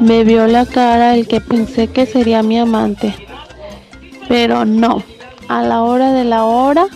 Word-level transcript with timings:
me 0.00 0.24
vio 0.24 0.46
la 0.46 0.66
cara 0.66 1.14
el 1.14 1.26
que 1.26 1.40
pensé 1.40 1.88
que 1.88 2.06
sería 2.06 2.42
mi 2.42 2.58
amante. 2.58 3.14
Pero 4.28 4.64
no, 4.64 5.02
a 5.48 5.62
la 5.62 5.82
hora 5.82 6.12
de 6.12 6.24
la 6.24 6.44
hora 6.44 6.86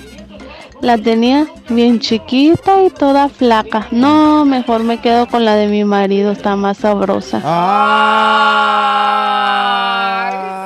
la 0.80 0.98
tenía 0.98 1.46
bien 1.68 2.00
chiquita 2.00 2.82
y 2.82 2.90
toda 2.90 3.28
flaca. 3.28 3.86
No, 3.90 4.44
mejor 4.44 4.82
me 4.82 5.00
quedo 5.00 5.26
con 5.26 5.44
la 5.44 5.54
de 5.54 5.68
mi 5.68 5.84
marido, 5.84 6.32
está 6.32 6.56
más 6.56 6.78
sabrosa. 6.78 7.38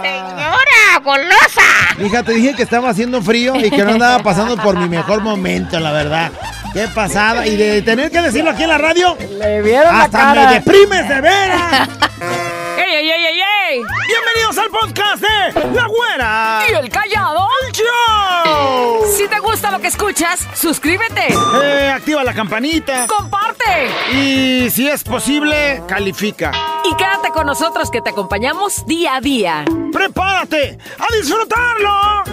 ¡Señora, 0.02 1.04
golosa! 1.04 2.04
Hija, 2.04 2.22
te 2.22 2.32
dije 2.32 2.54
que 2.54 2.62
estaba 2.62 2.90
haciendo 2.90 3.22
frío 3.22 3.56
y 3.56 3.70
que 3.70 3.84
no 3.84 3.92
andaba 3.92 4.22
pasando 4.22 4.56
por 4.56 4.78
mi 4.78 4.88
mejor 4.88 5.22
momento, 5.22 5.78
la 5.78 5.92
verdad. 5.92 6.32
Qué 6.76 6.88
pasada. 6.88 7.46
Y 7.46 7.56
de 7.56 7.80
tener 7.80 8.10
que 8.10 8.20
decirlo 8.20 8.50
aquí 8.50 8.64
en 8.64 8.68
la 8.68 8.76
radio, 8.76 9.16
Le 9.18 9.62
vieron 9.62 9.96
la 9.96 10.02
hasta 10.02 10.18
cara. 10.18 10.46
me 10.46 10.54
deprimes 10.56 11.08
de 11.08 11.20
veras. 11.22 11.88
¡Ey, 12.76 12.96
ey, 12.96 13.10
ey, 13.12 13.24
ey, 13.24 13.40
ey! 13.70 13.82
Bienvenidos 14.06 14.58
al 14.58 14.68
podcast 14.68 15.22
de 15.22 15.70
La 15.74 15.86
Güera. 15.86 16.64
¿Y 16.68 16.74
el 16.74 16.90
callado? 16.90 17.48
¡El 17.66 17.72
show! 17.72 19.06
Si 19.16 19.26
te 19.26 19.38
gusta 19.38 19.70
lo 19.70 19.80
que 19.80 19.86
escuchas, 19.86 20.46
suscríbete. 20.54 21.28
Eh, 21.62 21.88
activa 21.96 22.22
la 22.22 22.34
campanita. 22.34 23.06
Comparte. 23.06 23.88
Y 24.12 24.68
si 24.68 24.86
es 24.86 25.02
posible, 25.02 25.82
califica. 25.88 26.52
Y 26.84 26.94
quédate 26.94 27.30
con 27.30 27.46
nosotros 27.46 27.90
que 27.90 28.02
te 28.02 28.10
acompañamos 28.10 28.84
día 28.86 29.14
a 29.16 29.20
día. 29.22 29.64
¡Prepárate 29.94 30.76
a 30.98 31.16
disfrutarlo! 31.16 32.24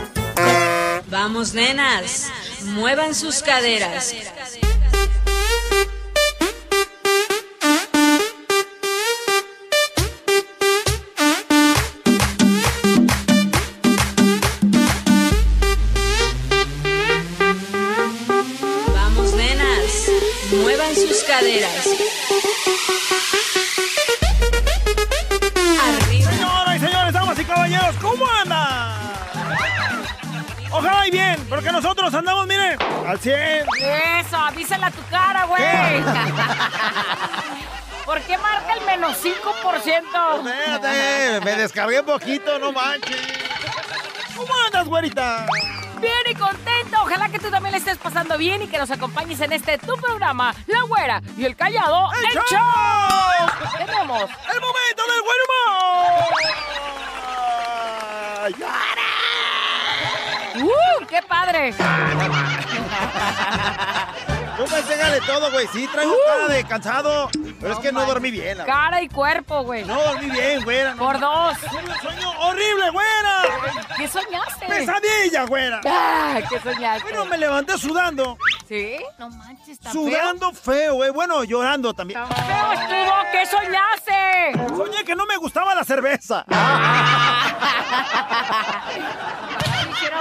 Vamos, 1.07 1.53
nenas, 1.53 2.30
muevan 2.66 3.13
sus 3.13 3.41
caderas. 3.41 4.13
Vamos, 18.94 19.33
nenas, 19.33 20.09
muevan 20.52 20.95
sus 20.95 21.23
caderas. 21.23 21.88
Porque 31.49 31.72
nosotros 31.72 32.13
andamos, 32.13 32.47
miren, 32.47 32.77
al 33.08 33.19
100. 33.19 33.66
Eso, 33.80 34.38
avísala 34.38 34.88
a 34.88 34.91
tu 34.91 35.02
cara, 35.09 35.45
güey. 35.45 35.63
¿Por 38.05 38.19
qué 38.22 38.38
marca 38.38 38.73
el 38.73 38.86
menos 38.86 39.17
5%? 39.23 40.47
Espérate, 40.47 41.41
me 41.45 41.55
descargué 41.55 41.99
un 42.02 42.05
poquito, 42.05 42.59
no 42.59 42.71
manches. 42.71 43.17
¿Cómo 44.36 44.53
andas, 44.66 44.88
güerita? 44.88 45.45
Bien 46.02 46.14
y 46.30 46.36
contento. 46.36 46.97
Ojalá 47.02 47.30
que 47.30 47.39
tú 47.39 47.49
también 47.49 47.71
le 47.71 47.77
estés 47.77 47.97
pasando 47.97 48.38
bien 48.38 48.61
y 48.61 48.67
que 48.67 48.77
nos 48.77 48.91
acompañes 48.91 49.39
en 49.39 49.53
este 49.53 49.77
tu 49.77 49.95
programa, 49.95 50.53
La 50.67 50.81
Güera 50.83 51.21
y 51.38 51.45
el 51.45 51.55
Callado, 51.55 52.11
¡El 52.14 52.25
el, 52.25 52.31
show! 52.33 52.44
show. 52.49 52.59
Tenemos 53.77 54.21
¡El 54.21 54.59
momento 54.59 55.03
del 55.08 55.21
buen 55.23 55.38
humor! 55.47 56.33
¡Uh! 60.55 61.05
¡Qué 61.07 61.21
padre! 61.27 61.73
Tú 64.57 64.63
pégale 64.65 65.19
todo, 65.21 65.51
güey. 65.51 65.67
Sí, 65.73 65.87
traigo 65.91 66.13
cara 66.27 66.47
de 66.47 66.63
cansado. 66.63 67.29
Pero 67.59 67.73
es 67.73 67.79
que 67.79 67.91
no 67.91 68.05
dormí 68.05 68.29
bien. 68.29 68.59
la. 68.59 68.65
Cara 68.65 69.01
y 69.01 69.09
cuerpo, 69.09 69.63
güey. 69.63 69.83
No 69.83 69.99
dormí 70.01 70.29
bien, 70.29 70.63
güera. 70.63 70.93
No. 70.93 71.03
Por 71.05 71.19
dos. 71.19 71.57
Tuve 71.59 71.89
un 71.89 71.95
sueño 72.01 72.31
horrible, 72.39 72.89
güera. 72.91 73.41
¿Qué 73.97 74.07
soñaste? 74.07 74.67
Pesadilla, 74.67 75.45
güera. 75.45 75.81
Ah, 75.87 76.39
¿Qué 76.47 76.59
soñaste? 76.59 77.03
Bueno, 77.03 77.25
me 77.25 77.37
levanté 77.37 77.77
sudando. 77.80 78.37
¿Sí? 78.67 78.97
No 79.17 79.30
manches, 79.30 79.69
está 79.69 79.92
Sudando 79.92 80.52
feo, 80.53 80.93
güey. 80.95 81.09
Bueno, 81.09 81.43
llorando 81.43 81.93
también. 81.93 82.19
feo. 82.27 82.73
Estuvo. 82.73 83.13
¿Qué 83.31 83.45
soñaste? 83.47 84.75
Soñé 84.77 85.03
que 85.03 85.15
no 85.15 85.25
me 85.25 85.36
gustaba 85.37 85.73
la 85.73 85.83
cerveza. 85.83 86.45
Sí, 86.47 86.55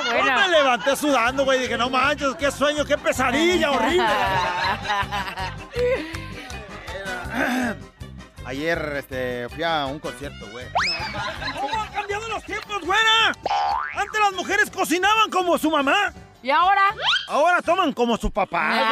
era 0.00 0.24
Yo 0.24 0.32
me 0.40 0.48
levanté 0.48 0.96
sudando, 0.96 1.44
güey. 1.44 1.60
Dije, 1.60 1.76
no 1.76 1.90
manches, 1.90 2.34
qué 2.38 2.50
sueño, 2.50 2.84
qué 2.84 2.96
pesadilla 2.98 3.70
horrible. 3.72 4.04
Ayer 8.44 8.94
este, 8.96 9.48
fui 9.50 9.62
a 9.62 9.86
un 9.86 10.00
concierto, 10.00 10.46
güey. 10.50 10.66
¿Cómo 11.60 11.80
han 11.80 11.88
cambiado 11.92 12.28
los 12.28 12.42
tiempos, 12.44 12.80
güera? 12.84 13.32
Antes 13.94 14.20
las 14.20 14.32
mujeres 14.32 14.68
cocinaban 14.70 15.30
como 15.30 15.56
su 15.58 15.70
mamá. 15.70 16.12
¿Y 16.42 16.50
ahora? 16.50 16.82
Ahora 17.28 17.62
toman 17.62 17.92
como 17.92 18.16
su 18.16 18.32
papá. 18.32 18.72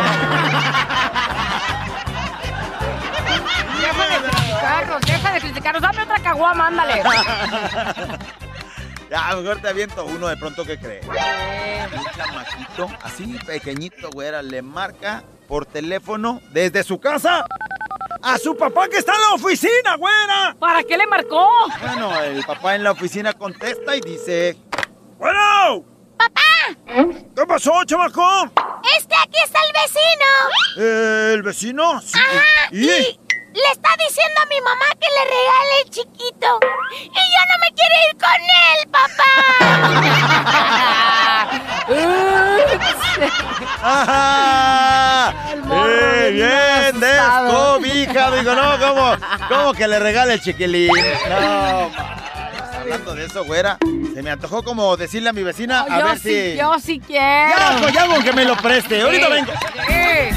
Deja 3.81 4.09
de 4.09 4.19
criticarnos, 4.31 5.01
deja 5.03 5.33
de 5.33 5.41
criticarnos. 5.41 5.83
Dame 5.83 6.03
otra 6.03 6.19
caguama, 6.21 6.67
ándale. 6.69 7.03
Ya, 9.31 9.35
mejor 9.35 9.61
te 9.61 9.69
aviento 9.69 10.05
uno 10.05 10.29
de 10.29 10.37
pronto 10.37 10.65
que 10.65 10.79
cree. 10.79 11.01
Un 11.03 12.05
chamaquito, 12.17 12.89
así 13.03 13.37
pequeñito, 13.45 14.09
güera, 14.11 14.41
le 14.41 14.63
marca 14.63 15.25
por 15.49 15.67
teléfono 15.67 16.41
desde 16.53 16.85
su 16.85 17.01
casa 17.01 17.45
a 18.23 18.39
su 18.39 18.57
papá 18.57 18.89
que 18.89 18.99
está 18.99 19.15
en 19.15 19.21
la 19.21 19.35
oficina, 19.35 19.97
güera. 19.97 20.55
¿Para 20.61 20.85
qué 20.85 20.97
le 20.97 21.09
marcó? 21.09 21.49
Bueno, 21.81 22.23
el 22.23 22.45
papá 22.45 22.77
en 22.77 22.85
la 22.85 22.93
oficina 22.93 23.33
contesta 23.33 23.97
y 23.97 24.01
dice... 24.01 24.57
¡Bueno! 25.19 25.85
¡Papá! 26.17 26.41
¿Qué 27.35 27.47
pasó, 27.49 27.83
chamaco? 27.85 28.23
Este 28.97 29.15
aquí 29.17 29.39
está 29.45 29.59
el 29.67 29.73
vecino. 29.73 31.33
¿El 31.35 31.43
vecino? 31.43 32.01
Sí. 32.01 32.19
Ajá. 32.19 32.69
¿Y? 32.71 32.91
Y 32.91 33.21
le 33.55 33.69
está 33.73 33.89
diciendo 33.99 34.41
a 34.43 34.47
mi 34.47 34.61
mamá 34.61 34.87
que 35.01 35.09
le 35.17 35.25
regale 35.25 35.81
el 35.85 35.91
chiquito. 35.91 36.61
Y 36.93 37.05
yo 37.15 37.43
no 37.49 37.57
me 37.61 37.69
quiero 37.75 37.95
ir 38.09 38.17
con 38.19 38.41
él, 38.41 38.81
papá. 38.91 39.33
¡Ajá! 43.83 45.35
¡Eh, 45.87 46.31
bien! 46.33 47.01
¡Descobija! 47.01 48.31
Digo, 48.31 48.55
no, 48.55 48.79
¿cómo, 48.79 49.17
¿cómo 49.49 49.73
que 49.73 49.89
le 49.89 49.99
regale 49.99 50.35
el 50.35 50.41
chiquilín? 50.43 50.93
No. 51.29 51.91
Hablando 52.81 53.15
de 53.15 53.25
eso, 53.27 53.45
güera, 53.45 53.79
se 54.15 54.23
me 54.23 54.31
antojó 54.31 54.63
como 54.63 54.97
decirle 54.97 55.29
a 55.31 55.33
mi 55.33 55.43
vecina 55.43 55.81
a 55.83 56.03
ver 56.03 56.19
sí, 56.19 56.53
si... 56.53 56.57
yo 56.57 56.79
sí 56.79 57.01
quiero. 57.07 57.55
Ya, 57.57 57.79
pues 57.81 57.93
ya 57.93 58.07
con 58.07 58.23
que 58.23 58.33
me 58.33 58.45
lo 58.45 58.57
preste. 58.57 59.01
Ahorita 59.03 59.27
Sí, 59.27 59.33
vengo. 59.33 59.53
sí. 59.89 60.37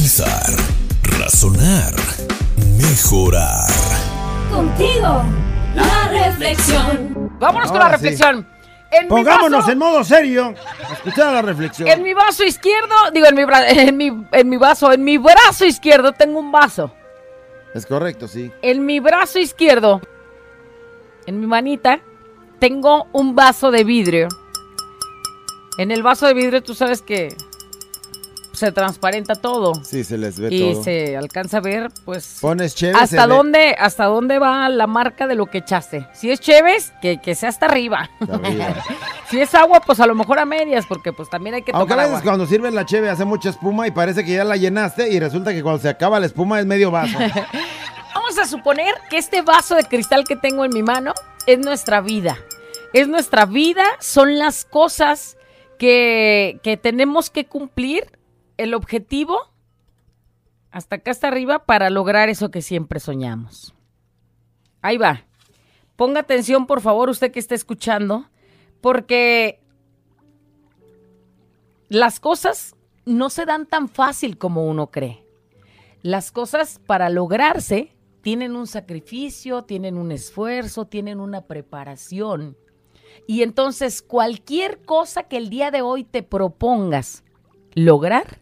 Pensar, 0.00 0.56
razonar, 1.20 1.92
mejorar. 2.78 3.68
Contigo, 4.50 5.22
la 5.74 6.08
reflexión. 6.08 7.30
Vámonos 7.38 7.70
con 7.70 7.80
la 7.80 7.84
sí. 7.88 7.92
reflexión. 7.92 8.48
En 8.92 9.08
Pongámonos 9.08 9.60
vaso- 9.60 9.72
en 9.72 9.78
modo 9.78 10.02
serio. 10.02 10.54
Escuchar 10.90 11.34
la 11.34 11.42
reflexión. 11.42 11.86
En 11.86 12.02
mi 12.02 12.14
vaso 12.14 12.44
izquierdo, 12.44 12.94
digo 13.12 13.26
en 13.26 13.34
mi, 13.34 13.42
en 13.68 13.96
mi 13.98 14.26
en 14.32 14.48
mi 14.48 14.56
vaso, 14.56 14.90
en 14.90 15.04
mi 15.04 15.18
brazo 15.18 15.66
izquierdo 15.66 16.12
tengo 16.12 16.38
un 16.38 16.50
vaso. 16.50 16.94
Es 17.74 17.84
correcto, 17.84 18.26
sí. 18.26 18.50
En 18.62 18.86
mi 18.86 19.00
brazo 19.00 19.38
izquierdo, 19.38 20.00
en 21.26 21.40
mi 21.40 21.46
manita, 21.46 22.00
tengo 22.58 23.06
un 23.12 23.34
vaso 23.34 23.70
de 23.70 23.84
vidrio. 23.84 24.28
En 25.76 25.90
el 25.90 26.02
vaso 26.02 26.26
de 26.26 26.32
vidrio 26.32 26.62
tú 26.62 26.74
sabes 26.74 27.02
que 27.02 27.36
se 28.60 28.70
transparenta 28.72 29.34
todo. 29.34 29.74
Sí, 29.84 30.04
se 30.04 30.16
les 30.18 30.38
ve 30.38 30.48
y 30.52 30.72
todo. 30.74 30.84
se 30.84 31.16
alcanza 31.16 31.56
a 31.56 31.60
ver, 31.60 31.90
pues, 32.04 32.38
Pones 32.40 32.74
chévere. 32.74 32.98
se 32.98 33.04
hasta 33.16 33.26
ve- 33.26 33.34
dónde, 33.34 33.76
hasta 33.78 34.04
dónde 34.04 34.38
va 34.38 34.68
la 34.68 34.86
marca 34.86 35.26
de 35.26 35.34
lo 35.34 35.46
que 35.46 35.58
echaste. 35.58 36.06
Si 36.12 36.30
es 36.30 36.38
Cheves, 36.40 36.92
que, 37.02 37.20
que 37.20 37.34
sea 37.34 37.48
hasta 37.48 37.66
arriba. 37.66 38.08
Si 39.30 39.40
es 39.40 39.54
agua, 39.54 39.80
pues 39.80 40.00
a 40.00 40.06
lo 40.06 40.16
mejor 40.16 40.40
a 40.40 40.44
medias, 40.44 40.86
porque 40.86 41.12
pues 41.12 41.30
también 41.30 41.54
hay 41.54 41.62
que 41.62 41.70
Aunque 41.72 41.92
a 41.92 41.96
tomar 41.96 42.06
veces 42.06 42.18
agua. 42.20 42.30
cuando 42.32 42.46
sirven 42.46 42.74
la 42.74 42.84
cheve 42.84 43.08
hace 43.08 43.24
mucha 43.24 43.50
espuma 43.50 43.86
y 43.86 43.92
parece 43.92 44.24
que 44.24 44.32
ya 44.32 44.42
la 44.42 44.56
llenaste 44.56 45.08
y 45.08 45.20
resulta 45.20 45.52
que 45.52 45.62
cuando 45.62 45.80
se 45.80 45.88
acaba 45.88 46.18
la 46.18 46.26
espuma 46.26 46.58
es 46.58 46.66
medio 46.66 46.90
vaso. 46.90 47.16
Vamos 48.14 48.38
a 48.38 48.46
suponer 48.46 48.92
que 49.08 49.18
este 49.18 49.42
vaso 49.42 49.76
de 49.76 49.84
cristal 49.84 50.24
que 50.24 50.34
tengo 50.34 50.64
en 50.64 50.72
mi 50.74 50.82
mano 50.82 51.14
es 51.46 51.60
nuestra 51.60 52.00
vida. 52.00 52.38
Es 52.92 53.06
nuestra 53.06 53.46
vida, 53.46 53.84
son 54.00 54.36
las 54.36 54.64
cosas 54.64 55.36
que, 55.78 56.58
que 56.64 56.76
tenemos 56.76 57.30
que 57.30 57.46
cumplir, 57.46 58.10
el 58.62 58.74
objetivo, 58.74 59.38
hasta 60.70 60.96
acá 60.96 61.10
hasta 61.10 61.28
arriba, 61.28 61.64
para 61.64 61.90
lograr 61.90 62.28
eso 62.28 62.50
que 62.50 62.62
siempre 62.62 63.00
soñamos. 63.00 63.74
Ahí 64.82 64.98
va. 64.98 65.24
Ponga 65.96 66.20
atención, 66.20 66.66
por 66.66 66.80
favor, 66.80 67.10
usted 67.10 67.32
que 67.32 67.40
está 67.40 67.54
escuchando, 67.54 68.30
porque 68.80 69.60
las 71.88 72.20
cosas 72.20 72.76
no 73.04 73.30
se 73.30 73.44
dan 73.44 73.66
tan 73.66 73.88
fácil 73.88 74.38
como 74.38 74.66
uno 74.66 74.90
cree. 74.90 75.26
Las 76.02 76.32
cosas 76.32 76.80
para 76.86 77.10
lograrse 77.10 77.94
tienen 78.22 78.56
un 78.56 78.66
sacrificio, 78.66 79.62
tienen 79.62 79.96
un 79.96 80.12
esfuerzo, 80.12 80.86
tienen 80.86 81.20
una 81.20 81.42
preparación. 81.42 82.56
Y 83.26 83.42
entonces 83.42 84.02
cualquier 84.02 84.82
cosa 84.82 85.24
que 85.24 85.36
el 85.36 85.50
día 85.50 85.70
de 85.70 85.82
hoy 85.82 86.04
te 86.04 86.22
propongas 86.22 87.24
lograr, 87.74 88.39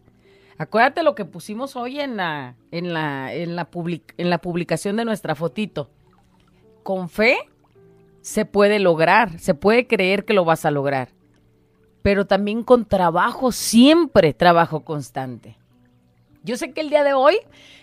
acuérdate 0.59 1.01
lo 1.01 1.15
que 1.15 1.25
pusimos 1.25 1.75
hoy 1.75 1.99
en 1.99 2.17
la, 2.17 2.55
en 2.69 2.93
la, 2.93 3.33
en 3.33 3.55
la, 3.55 3.71
public- 3.71 4.13
en 4.17 4.29
la 4.29 4.37
publicación 4.37 4.95
de 4.97 5.05
nuestra 5.05 5.33
fotito. 5.33 5.89
Con 6.83 7.09
fe 7.09 7.37
se 8.21 8.45
puede 8.45 8.77
lograr, 8.77 9.39
se 9.39 9.55
puede 9.55 9.87
creer 9.87 10.25
que 10.25 10.33
lo 10.33 10.45
vas 10.45 10.65
a 10.65 10.71
lograr, 10.71 11.09
pero 12.03 12.27
también 12.27 12.63
con 12.63 12.85
trabajo, 12.85 13.51
siempre 13.51 14.33
trabajo 14.33 14.81
constante. 14.81 15.57
Yo 16.43 16.55
sé 16.55 16.71
que 16.71 16.81
el 16.81 16.89
día 16.89 17.03
de 17.03 17.13
hoy 17.13 17.37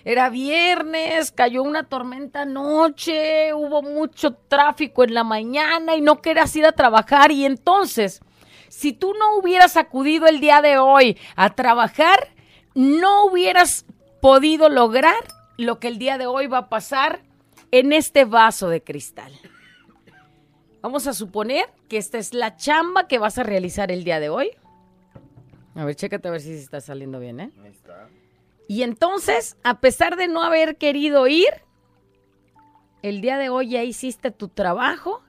era 0.04 0.30
viernes, 0.30 1.30
cayó 1.30 1.62
una 1.62 1.84
tormenta 1.84 2.42
anoche, 2.42 3.52
hubo 3.52 3.82
mucho 3.82 4.32
tráfico 4.32 5.04
en 5.04 5.12
la 5.12 5.24
mañana 5.24 5.94
y 5.94 6.00
no 6.00 6.22
querías 6.22 6.56
ir 6.56 6.64
a 6.64 6.72
trabajar. 6.72 7.32
Y 7.32 7.44
entonces, 7.44 8.20
si 8.68 8.94
tú 8.94 9.12
no 9.18 9.36
hubieras 9.36 9.76
acudido 9.76 10.26
el 10.26 10.40
día 10.40 10.62
de 10.62 10.78
hoy 10.78 11.18
a 11.36 11.50
trabajar, 11.50 12.28
no 12.76 13.24
hubieras 13.24 13.86
podido 14.20 14.68
lograr 14.68 15.16
lo 15.56 15.80
que 15.80 15.88
el 15.88 15.98
día 15.98 16.18
de 16.18 16.26
hoy 16.26 16.46
va 16.46 16.58
a 16.58 16.68
pasar 16.68 17.22
en 17.70 17.94
este 17.94 18.26
vaso 18.26 18.68
de 18.68 18.82
cristal. 18.82 19.32
Vamos 20.82 21.06
a 21.06 21.14
suponer 21.14 21.64
que 21.88 21.96
esta 21.96 22.18
es 22.18 22.34
la 22.34 22.56
chamba 22.56 23.08
que 23.08 23.18
vas 23.18 23.38
a 23.38 23.42
realizar 23.42 23.90
el 23.90 24.04
día 24.04 24.20
de 24.20 24.28
hoy. 24.28 24.50
A 25.74 25.86
ver, 25.86 25.96
chécate 25.96 26.28
a 26.28 26.30
ver 26.30 26.42
si 26.42 26.52
está 26.52 26.82
saliendo 26.82 27.18
bien, 27.18 27.40
¿eh? 27.40 27.50
Y 28.68 28.82
entonces, 28.82 29.56
a 29.64 29.80
pesar 29.80 30.16
de 30.16 30.28
no 30.28 30.42
haber 30.42 30.76
querido 30.76 31.26
ir, 31.26 31.48
el 33.02 33.22
día 33.22 33.38
de 33.38 33.48
hoy 33.48 33.70
ya 33.70 33.84
hiciste 33.84 34.30
tu 34.30 34.48
trabajo 34.48 35.22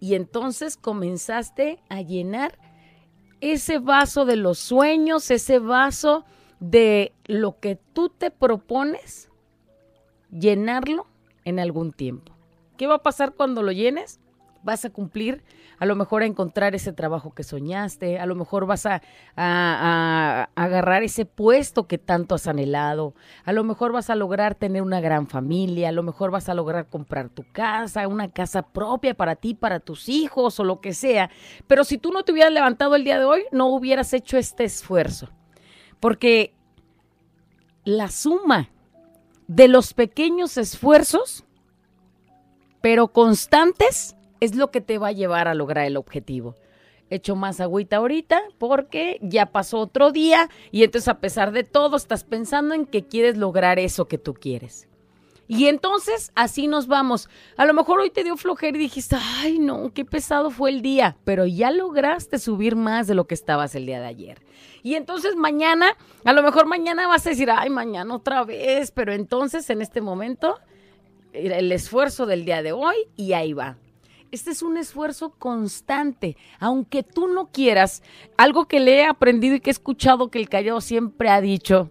y 0.00 0.14
entonces 0.14 0.78
comenzaste 0.78 1.82
a 1.90 2.00
llenar 2.00 2.58
ese 3.42 3.78
vaso 3.78 4.24
de 4.24 4.36
los 4.36 4.58
sueños, 4.58 5.30
ese 5.30 5.58
vaso 5.58 6.24
de 6.70 7.12
lo 7.26 7.58
que 7.60 7.78
tú 7.92 8.08
te 8.08 8.30
propones, 8.30 9.30
llenarlo 10.30 11.06
en 11.44 11.58
algún 11.60 11.92
tiempo. 11.92 12.32
¿Qué 12.78 12.86
va 12.86 12.96
a 12.96 13.02
pasar 13.02 13.34
cuando 13.34 13.62
lo 13.62 13.70
llenes? 13.70 14.18
Vas 14.62 14.86
a 14.86 14.90
cumplir, 14.90 15.44
a 15.78 15.84
lo 15.84 15.94
mejor 15.94 16.22
a 16.22 16.26
encontrar 16.26 16.74
ese 16.74 16.94
trabajo 16.94 17.34
que 17.34 17.42
soñaste, 17.42 18.18
a 18.18 18.24
lo 18.24 18.34
mejor 18.34 18.64
vas 18.64 18.86
a, 18.86 19.02
a- 19.36 20.48
agarrar 20.54 21.02
ese 21.02 21.26
puesto 21.26 21.86
que 21.86 21.98
tanto 21.98 22.34
has 22.34 22.46
anhelado, 22.46 23.14
a 23.44 23.52
lo 23.52 23.62
mejor 23.62 23.92
vas 23.92 24.08
a 24.08 24.14
lograr 24.14 24.54
tener 24.54 24.80
una 24.80 25.02
gran 25.02 25.26
familia, 25.26 25.90
a 25.90 25.92
lo 25.92 26.02
mejor 26.02 26.30
vas 26.30 26.48
a 26.48 26.54
lograr 26.54 26.88
comprar 26.88 27.28
tu 27.28 27.44
casa, 27.52 28.08
una 28.08 28.30
casa 28.30 28.62
propia 28.62 29.12
para 29.12 29.36
ti, 29.36 29.52
para 29.52 29.80
tus 29.80 30.08
hijos 30.08 30.58
o 30.58 30.64
lo 30.64 30.80
que 30.80 30.94
sea. 30.94 31.28
Pero 31.66 31.84
si 31.84 31.98
tú 31.98 32.10
no 32.10 32.22
te 32.22 32.32
hubieras 32.32 32.52
levantado 32.52 32.96
el 32.96 33.04
día 33.04 33.18
de 33.18 33.26
hoy, 33.26 33.42
no 33.52 33.66
hubieras 33.66 34.14
hecho 34.14 34.38
este 34.38 34.64
esfuerzo. 34.64 35.28
Porque 36.00 36.53
la 37.84 38.08
suma 38.08 38.70
de 39.46 39.68
los 39.68 39.94
pequeños 39.94 40.56
esfuerzos, 40.56 41.44
pero 42.80 43.08
constantes, 43.08 44.16
es 44.40 44.54
lo 44.54 44.70
que 44.70 44.80
te 44.80 44.98
va 44.98 45.08
a 45.08 45.12
llevar 45.12 45.48
a 45.48 45.54
lograr 45.54 45.86
el 45.86 45.96
objetivo. 45.96 46.54
Echo 47.10 47.36
más 47.36 47.60
agüita 47.60 47.96
ahorita 47.96 48.42
porque 48.58 49.18
ya 49.22 49.46
pasó 49.46 49.78
otro 49.78 50.10
día 50.10 50.48
y 50.70 50.84
entonces 50.84 51.08
a 51.08 51.20
pesar 51.20 51.52
de 51.52 51.64
todo 51.64 51.96
estás 51.96 52.24
pensando 52.24 52.74
en 52.74 52.86
que 52.86 53.06
quieres 53.06 53.36
lograr 53.36 53.78
eso 53.78 54.06
que 54.06 54.18
tú 54.18 54.34
quieres. 54.34 54.88
Y 55.46 55.66
entonces 55.66 56.32
así 56.34 56.66
nos 56.68 56.86
vamos. 56.86 57.28
A 57.56 57.66
lo 57.66 57.74
mejor 57.74 58.00
hoy 58.00 58.10
te 58.10 58.24
dio 58.24 58.36
flojera 58.36 58.76
y 58.76 58.80
dijiste, 58.80 59.16
ay 59.20 59.58
no, 59.58 59.92
qué 59.92 60.04
pesado 60.04 60.50
fue 60.50 60.70
el 60.70 60.80
día, 60.80 61.16
pero 61.24 61.46
ya 61.46 61.70
lograste 61.70 62.38
subir 62.38 62.76
más 62.76 63.06
de 63.06 63.14
lo 63.14 63.26
que 63.26 63.34
estabas 63.34 63.74
el 63.74 63.86
día 63.86 64.00
de 64.00 64.06
ayer. 64.06 64.42
Y 64.82 64.94
entonces 64.94 65.36
mañana, 65.36 65.96
a 66.24 66.32
lo 66.32 66.42
mejor 66.42 66.66
mañana 66.66 67.06
vas 67.06 67.26
a 67.26 67.30
decir, 67.30 67.50
ay, 67.50 67.70
mañana 67.70 68.14
otra 68.14 68.44
vez, 68.44 68.90
pero 68.90 69.12
entonces 69.12 69.68
en 69.70 69.82
este 69.82 70.00
momento, 70.00 70.58
el 71.32 71.72
esfuerzo 71.72 72.26
del 72.26 72.44
día 72.44 72.62
de 72.62 72.72
hoy 72.72 72.96
y 73.16 73.32
ahí 73.32 73.52
va. 73.52 73.76
Este 74.30 74.50
es 74.50 74.62
un 74.62 74.76
esfuerzo 74.76 75.30
constante, 75.30 76.36
aunque 76.58 77.04
tú 77.04 77.28
no 77.28 77.52
quieras. 77.52 78.02
Algo 78.36 78.66
que 78.66 78.80
le 78.80 78.96
he 78.96 79.04
aprendido 79.06 79.54
y 79.54 79.60
que 79.60 79.70
he 79.70 79.72
escuchado 79.72 80.28
que 80.28 80.40
el 80.40 80.48
callado 80.48 80.80
siempre 80.80 81.28
ha 81.28 81.40
dicho, 81.40 81.90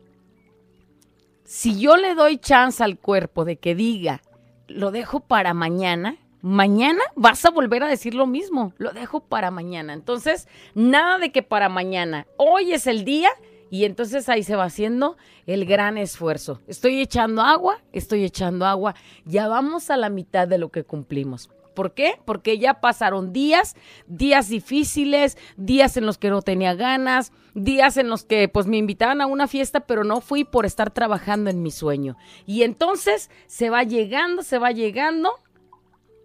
si 1.44 1.80
yo 1.80 1.98
le 1.98 2.16
doy 2.16 2.38
chance 2.38 2.84
al 2.84 2.98
cuerpo 2.98 3.46
de 3.46 3.58
que 3.58 3.76
diga, 3.76 4.22
lo 4.68 4.92
dejo 4.92 5.20
para 5.20 5.54
mañana, 5.54 6.18
mañana 6.42 7.02
vas 7.16 7.46
a 7.46 7.50
volver 7.50 7.84
a 7.84 7.88
decir 7.88 8.14
lo 8.14 8.28
mismo, 8.28 8.74
lo 8.78 8.92
dejo 8.92 9.22
para 9.22 9.52
mañana. 9.52 9.94
Entonces, 9.94 10.48
nada 10.74 11.18
de 11.18 11.32
que 11.32 11.44
para 11.44 11.70
mañana, 11.70 12.28
hoy 12.38 12.74
es 12.74 12.88
el 12.88 13.06
día 13.06 13.30
y 13.70 13.86
entonces 13.86 14.30
ahí 14.30 14.44
se 14.44 14.56
va 14.56 14.66
haciendo 14.66 15.18
el 15.48 15.66
gran 15.66 15.98
esfuerzo. 15.98 16.62
Estoy 16.68 17.02
echando 17.02 17.42
agua, 17.42 17.82
estoy 17.92 18.24
echando 18.24 18.66
agua, 18.66 18.96
ya 19.26 19.48
vamos 19.48 19.90
a 19.90 19.98
la 19.98 20.10
mitad 20.10 20.48
de 20.48 20.58
lo 20.58 20.70
que 20.70 20.84
cumplimos. 20.84 21.50
¿Por 21.74 21.94
qué? 21.94 22.20
Porque 22.26 22.58
ya 22.58 22.82
pasaron 22.82 23.34
días, 23.34 23.76
días 24.08 24.50
difíciles, 24.50 25.38
días 25.58 25.98
en 25.98 26.06
los 26.06 26.18
que 26.18 26.30
no 26.30 26.42
tenía 26.42 26.76
ganas, 26.76 27.32
días 27.54 27.98
en 27.98 28.10
los 28.10 28.24
que 28.24 28.48
pues 28.48 28.68
me 28.68 28.78
invitaban 28.78 29.22
a 29.22 29.28
una 29.28 29.48
fiesta, 29.48 29.82
pero 29.82 30.04
no 30.04 30.22
fui 30.22 30.44
por 30.44 30.66
estar 30.66 30.92
trabajando 30.92 31.50
en 31.50 31.62
mi 31.62 31.72
sueño. 31.72 32.18
Y 32.46 32.64
entonces 32.64 33.30
se 33.48 33.70
va 33.70 33.84
llegando, 33.84 34.44
se 34.44 34.58
va 34.58 34.72
llegando 34.72 35.32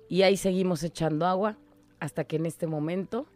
y 0.08 0.22
ahí 0.22 0.36
seguimos 0.36 0.82
echando 0.82 1.26
agua 1.26 1.56
hasta 2.00 2.24
que 2.24 2.36
en 2.36 2.46
este 2.46 2.66
momento, 2.66 3.26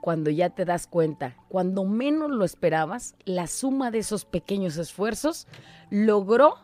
cuando 0.00 0.30
ya 0.30 0.50
te 0.50 0.64
das 0.64 0.86
cuenta, 0.86 1.36
cuando 1.48 1.84
menos 1.84 2.30
lo 2.30 2.44
esperabas, 2.44 3.14
la 3.24 3.46
suma 3.46 3.90
de 3.90 3.98
esos 3.98 4.24
pequeños 4.24 4.76
esfuerzos 4.76 5.46
logró 5.90 6.54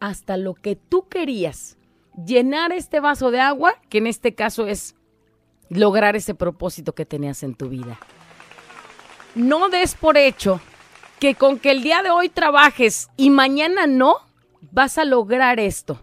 hasta 0.00 0.36
lo 0.36 0.54
que 0.54 0.76
tú 0.76 1.08
querías 1.08 1.77
llenar 2.24 2.72
este 2.72 3.00
vaso 3.00 3.30
de 3.30 3.40
agua, 3.40 3.74
que 3.88 3.98
en 3.98 4.06
este 4.06 4.34
caso 4.34 4.66
es 4.66 4.94
lograr 5.68 6.16
ese 6.16 6.34
propósito 6.34 6.94
que 6.94 7.04
tenías 7.04 7.42
en 7.42 7.54
tu 7.54 7.68
vida. 7.68 7.98
No 9.34 9.68
des 9.68 9.94
por 9.94 10.16
hecho 10.16 10.60
que 11.20 11.34
con 11.34 11.58
que 11.58 11.70
el 11.70 11.82
día 11.82 12.02
de 12.02 12.10
hoy 12.10 12.28
trabajes 12.28 13.08
y 13.16 13.30
mañana 13.30 13.86
no, 13.86 14.16
vas 14.72 14.98
a 14.98 15.04
lograr 15.04 15.60
esto. 15.60 16.00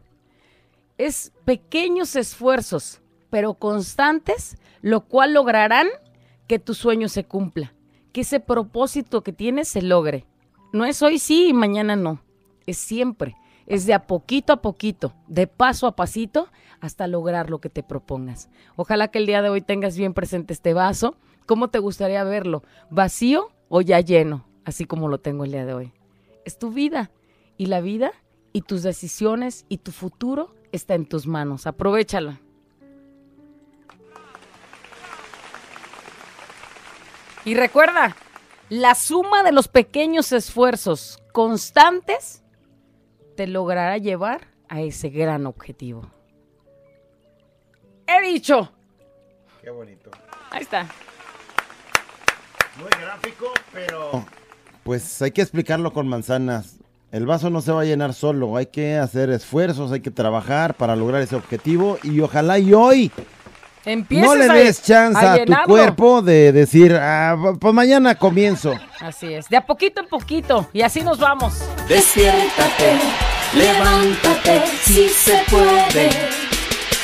Es 0.98 1.32
pequeños 1.44 2.16
esfuerzos, 2.16 3.02
pero 3.30 3.56
constantes, 3.56 4.58
lo 4.82 5.02
cual 5.02 5.34
lograrán 5.34 5.88
que 6.48 6.60
tu 6.60 6.74
sueño 6.74 7.10
se 7.10 7.26
cumpla, 7.26 7.74
que 8.14 8.22
ese 8.22 8.40
propósito 8.40 9.24
que 9.24 9.34
tienes 9.34 9.68
se 9.68 9.82
logre. 9.82 10.26
No 10.72 10.86
es 10.86 11.02
hoy 11.02 11.20
sí 11.20 11.48
y 11.50 11.54
mañana 11.54 11.96
no, 11.96 12.22
es 12.66 12.78
siempre 12.78 13.36
es 13.68 13.86
de 13.86 13.94
a 13.94 14.08
poquito 14.08 14.54
a 14.54 14.62
poquito, 14.62 15.14
de 15.28 15.48
paso 15.48 15.88
a 15.88 15.96
pasito, 15.96 16.50
hasta 16.82 17.08
lograr 17.08 17.50
lo 17.50 17.60
que 17.60 17.70
te 17.70 17.84
propongas. 17.84 18.50
Ojalá 18.76 19.08
que 19.08 19.18
el 19.18 19.26
día 19.26 19.42
de 19.42 19.50
hoy 19.50 19.62
tengas 19.62 19.98
bien 19.98 20.14
presente 20.14 20.54
este 20.54 20.74
vaso. 20.74 21.16
¿Cómo 21.46 21.70
te 21.70 21.80
gustaría 21.80 22.24
verlo? 22.24 22.64
¿Vacío 22.90 23.50
o 23.70 23.82
ya 23.82 24.00
lleno? 24.00 24.46
Así 24.66 24.86
como 24.86 25.08
lo 25.08 25.20
tengo 25.20 25.46
el 25.46 25.52
día 25.52 25.66
de 25.66 25.74
hoy. 25.74 25.94
Es 26.44 26.58
tu 26.58 26.72
vida. 26.72 27.12
Y 27.58 27.68
la 27.68 27.82
vida 27.82 28.12
y 28.54 28.62
tus 28.62 28.84
decisiones 28.84 29.66
y 29.70 29.78
tu 29.78 29.92
futuro 29.92 30.54
está 30.72 30.94
en 30.96 31.06
tus 31.06 31.26
manos. 31.26 31.68
Aprovechala. 31.68 32.42
Y 37.46 37.54
recuerda, 37.54 38.16
La 38.70 38.96
suma 38.96 39.44
de 39.44 39.52
los 39.52 39.68
pequeños 39.68 40.32
esfuerzos 40.32 41.20
constantes 41.32 42.44
te 43.36 43.48
logrará 43.48 43.98
llevar 43.98 44.48
a 44.68 44.82
ese 44.82 45.10
gran 45.10 45.46
objetivo. 45.46 46.10
He 48.08 48.22
dicho. 48.22 48.72
Qué 49.62 49.70
bonito. 49.70 50.12
Ahí 50.52 50.62
está. 50.62 50.88
Muy 52.78 52.90
gráfico, 53.02 53.52
pero... 53.74 54.26
Pues 54.84 55.22
hay 55.22 55.32
que 55.32 55.42
explicarlo 55.42 55.92
con 55.94 56.08
manzanas. 56.08 56.78
El 57.12 57.26
vaso 57.26 57.50
no 57.50 57.62
se 57.62 57.72
va 57.72 57.82
a 57.82 57.86
llenar 57.86 58.14
solo, 58.14 58.58
hay 58.58 58.66
que 58.66 58.98
hacer 58.98 59.30
esfuerzos, 59.30 59.92
hay 59.92 60.02
que 60.02 60.12
trabajar 60.12 60.76
para 60.76 60.96
lograr 60.96 61.22
ese 61.22 61.36
objetivo 61.36 61.98
y 62.04 62.20
ojalá 62.20 62.60
y 62.60 62.74
hoy 62.74 63.12
Empieces 63.86 64.28
no 64.28 64.36
le 64.36 64.46
a- 64.46 64.54
des 64.54 64.82
chance 64.82 65.18
a 65.24 65.34
a, 65.34 65.46
tu 65.46 65.54
cuerpo 65.66 66.22
de 66.22 66.52
decir, 66.52 66.96
ah, 67.00 67.36
pues 67.60 67.74
mañana 67.74 68.16
comienzo. 68.16 68.74
Así 69.00 69.34
es, 69.34 69.48
de 69.50 69.58
a 69.58 69.66
poquito 69.66 70.02
en 70.02 70.08
poquito. 70.08 70.68
Y 70.74 70.82
así 70.82 71.02
nos 71.02 71.20
vamos. 71.20 71.54
Despiértate, 71.88 72.94
levántate, 73.56 74.64
si 74.82 75.10
se 75.10 75.40
puede. 75.50 76.10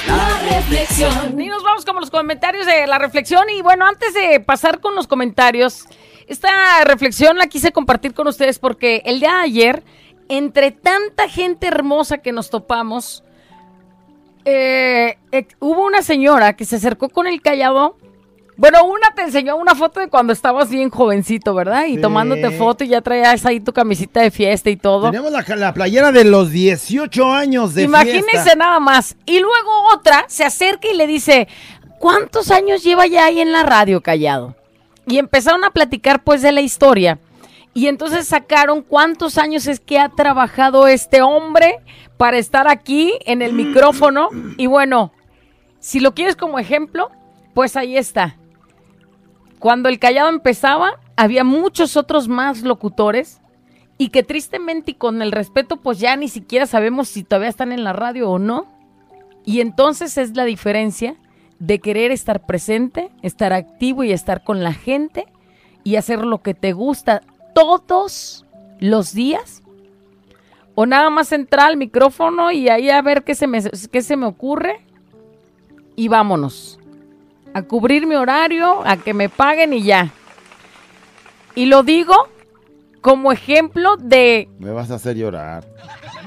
La 0.07 0.39
reflexión. 0.57 1.39
Y 1.39 1.47
nos 1.47 1.63
vamos 1.63 1.85
con 1.85 1.95
los 1.97 2.09
comentarios 2.09 2.65
de 2.65 2.87
la 2.87 2.97
reflexión. 2.97 3.43
Y 3.55 3.61
bueno, 3.61 3.85
antes 3.85 4.13
de 4.13 4.39
pasar 4.39 4.79
con 4.79 4.95
los 4.95 5.05
comentarios, 5.07 5.85
esta 6.27 6.49
reflexión 6.85 7.37
la 7.37 7.47
quise 7.47 7.71
compartir 7.71 8.13
con 8.13 8.27
ustedes 8.27 8.57
porque 8.57 9.03
el 9.05 9.19
día 9.19 9.35
de 9.35 9.41
ayer, 9.41 9.83
entre 10.27 10.71
tanta 10.71 11.29
gente 11.29 11.67
hermosa 11.67 12.17
que 12.17 12.31
nos 12.31 12.49
topamos, 12.49 13.23
eh, 14.45 15.17
eh, 15.31 15.47
hubo 15.59 15.85
una 15.85 16.01
señora 16.01 16.53
que 16.55 16.65
se 16.65 16.75
acercó 16.77 17.09
con 17.09 17.27
el 17.27 17.41
callado. 17.41 17.97
Bueno, 18.57 18.83
una 18.85 19.11
te 19.15 19.23
enseñó 19.23 19.55
una 19.55 19.73
foto 19.73 19.99
de 20.01 20.07
cuando 20.07 20.33
estabas 20.33 20.69
bien 20.69 20.91
jovencito, 20.91 21.55
¿verdad? 21.55 21.85
Y 21.87 21.95
Sí. 21.95 22.01
tomándote 22.01 22.51
foto 22.51 22.83
y 22.83 22.89
ya 22.89 23.01
traías 23.01 23.43
ahí 23.45 23.59
tu 23.59 23.73
camisita 23.73 24.21
de 24.21 24.29
fiesta 24.29 24.69
y 24.69 24.75
todo. 24.77 25.05
Teníamos 25.05 25.31
la, 25.31 25.55
la 25.55 25.73
playera 25.73 26.11
de 26.11 26.25
los 26.25 26.51
18 26.51 27.31
años 27.31 27.73
de 27.73 27.83
Imagínense 27.83 28.29
fiesta. 28.29 28.55
nada 28.55 28.79
más. 28.79 29.15
Y 29.25 29.39
luego 29.39 29.71
otra 29.95 30.25
se 30.27 30.43
acerca 30.43 30.87
y 30.89 30.95
le 30.95 31.07
dice, 31.07 31.47
¿cuántos 31.97 32.51
años 32.51 32.83
lleva 32.83 33.07
ya 33.07 33.25
ahí 33.25 33.39
en 33.41 33.51
la 33.51 33.63
radio 33.63 34.01
callado? 34.01 34.53
Y 35.07 35.17
empezaron 35.17 35.63
a 35.63 35.71
platicar 35.71 36.23
pues 36.23 36.43
de 36.43 36.51
la 36.51 36.61
historia. 36.61 37.17
Y 37.73 37.87
entonces 37.87 38.27
sacaron 38.27 38.81
cuántos 38.81 39.37
años 39.37 39.67
es 39.67 39.79
que 39.79 39.97
ha 39.99 40.09
trabajado 40.09 40.87
este 40.87 41.21
hombre 41.21 41.79
para 42.17 42.37
estar 42.37 42.67
aquí 42.67 43.13
en 43.25 43.41
el 43.41 43.53
micrófono. 43.53 44.29
Y 44.57 44.67
bueno, 44.67 45.13
si 45.79 45.99
lo 45.99 46.13
quieres 46.13 46.35
como 46.35 46.59
ejemplo, 46.59 47.09
pues 47.53 47.77
ahí 47.77 47.97
está. 47.97 48.37
Cuando 49.59 49.89
el 49.89 49.99
callado 49.99 50.29
empezaba, 50.29 50.99
había 51.15 51.43
muchos 51.43 51.95
otros 51.95 52.27
más 52.27 52.63
locutores 52.63 53.41
y 53.97 54.09
que 54.09 54.23
tristemente 54.23 54.91
y 54.91 54.95
con 54.95 55.21
el 55.21 55.31
respeto, 55.31 55.77
pues 55.77 55.99
ya 55.99 56.15
ni 56.15 56.27
siquiera 56.27 56.65
sabemos 56.65 57.07
si 57.07 57.23
todavía 57.23 57.49
están 57.49 57.71
en 57.71 57.83
la 57.83 57.93
radio 57.93 58.31
o 58.31 58.39
no. 58.39 58.65
Y 59.45 59.61
entonces 59.61 60.17
es 60.17 60.35
la 60.35 60.45
diferencia 60.45 61.15
de 61.59 61.79
querer 61.79 62.11
estar 62.11 62.45
presente, 62.45 63.11
estar 63.21 63.53
activo 63.53 64.03
y 64.03 64.11
estar 64.11 64.43
con 64.43 64.63
la 64.63 64.73
gente 64.73 65.27
y 65.83 65.95
hacer 65.95 66.25
lo 66.25 66.41
que 66.41 66.53
te 66.53 66.73
gusta 66.73 67.21
todos 67.53 68.45
los 68.79 69.13
días. 69.13 69.61
O 70.75 70.85
nada 70.85 71.09
más 71.09 71.31
entrar 71.31 71.67
al 71.67 71.77
micrófono 71.77 72.51
y 72.51 72.69
ahí 72.69 72.89
a 72.89 73.01
ver 73.01 73.23
qué 73.23 73.35
se 73.35 73.47
me, 73.47 73.61
qué 73.91 74.01
se 74.01 74.15
me 74.15 74.25
ocurre 74.25 74.79
y 75.95 76.07
vámonos. 76.07 76.79
A 77.53 77.61
cubrir 77.63 78.07
mi 78.07 78.15
horario, 78.15 78.81
a 78.85 78.95
que 78.97 79.13
me 79.13 79.27
paguen 79.27 79.73
y 79.73 79.83
ya. 79.83 80.09
Y 81.55 81.65
lo 81.65 81.83
digo 81.83 82.15
como 83.01 83.31
ejemplo 83.31 83.97
de 83.97 84.47
Me 84.59 84.71
vas 84.71 84.89
a 84.91 84.95
hacer 84.95 85.17
llorar. 85.17 85.65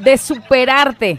de 0.02 0.18
superarte. 0.18 1.18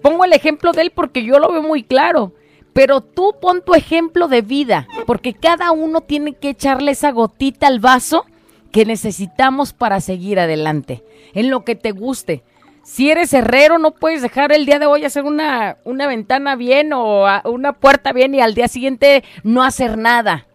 Pongo 0.00 0.24
el 0.24 0.32
ejemplo 0.32 0.72
de 0.72 0.82
él 0.82 0.92
porque 0.94 1.22
yo 1.22 1.38
lo 1.38 1.52
veo 1.52 1.62
muy 1.62 1.82
claro. 1.82 2.32
Pero 2.72 3.02
tú 3.02 3.34
pon 3.40 3.62
tu 3.62 3.74
ejemplo 3.74 4.28
de 4.28 4.40
vida, 4.40 4.88
porque 5.06 5.34
cada 5.34 5.72
uno 5.72 6.00
tiene 6.00 6.32
que 6.32 6.48
echarle 6.48 6.92
esa 6.92 7.10
gotita 7.12 7.66
al 7.66 7.80
vaso 7.80 8.24
que 8.72 8.84
necesitamos 8.84 9.72
para 9.72 10.00
seguir 10.00 10.40
adelante, 10.40 11.04
en 11.34 11.50
lo 11.50 11.64
que 11.64 11.76
te 11.76 11.92
guste. 11.92 12.42
Si 12.82 13.10
eres 13.10 13.32
herrero, 13.32 13.78
no 13.78 13.92
puedes 13.92 14.22
dejar 14.22 14.50
el 14.50 14.66
día 14.66 14.80
de 14.80 14.86
hoy 14.86 15.04
hacer 15.04 15.24
una, 15.24 15.76
una 15.84 16.08
ventana 16.08 16.56
bien 16.56 16.92
o 16.92 17.26
una 17.44 17.74
puerta 17.74 18.12
bien 18.12 18.34
y 18.34 18.40
al 18.40 18.54
día 18.54 18.66
siguiente 18.66 19.22
no 19.44 19.62
hacer 19.62 19.98
nada. 19.98 20.46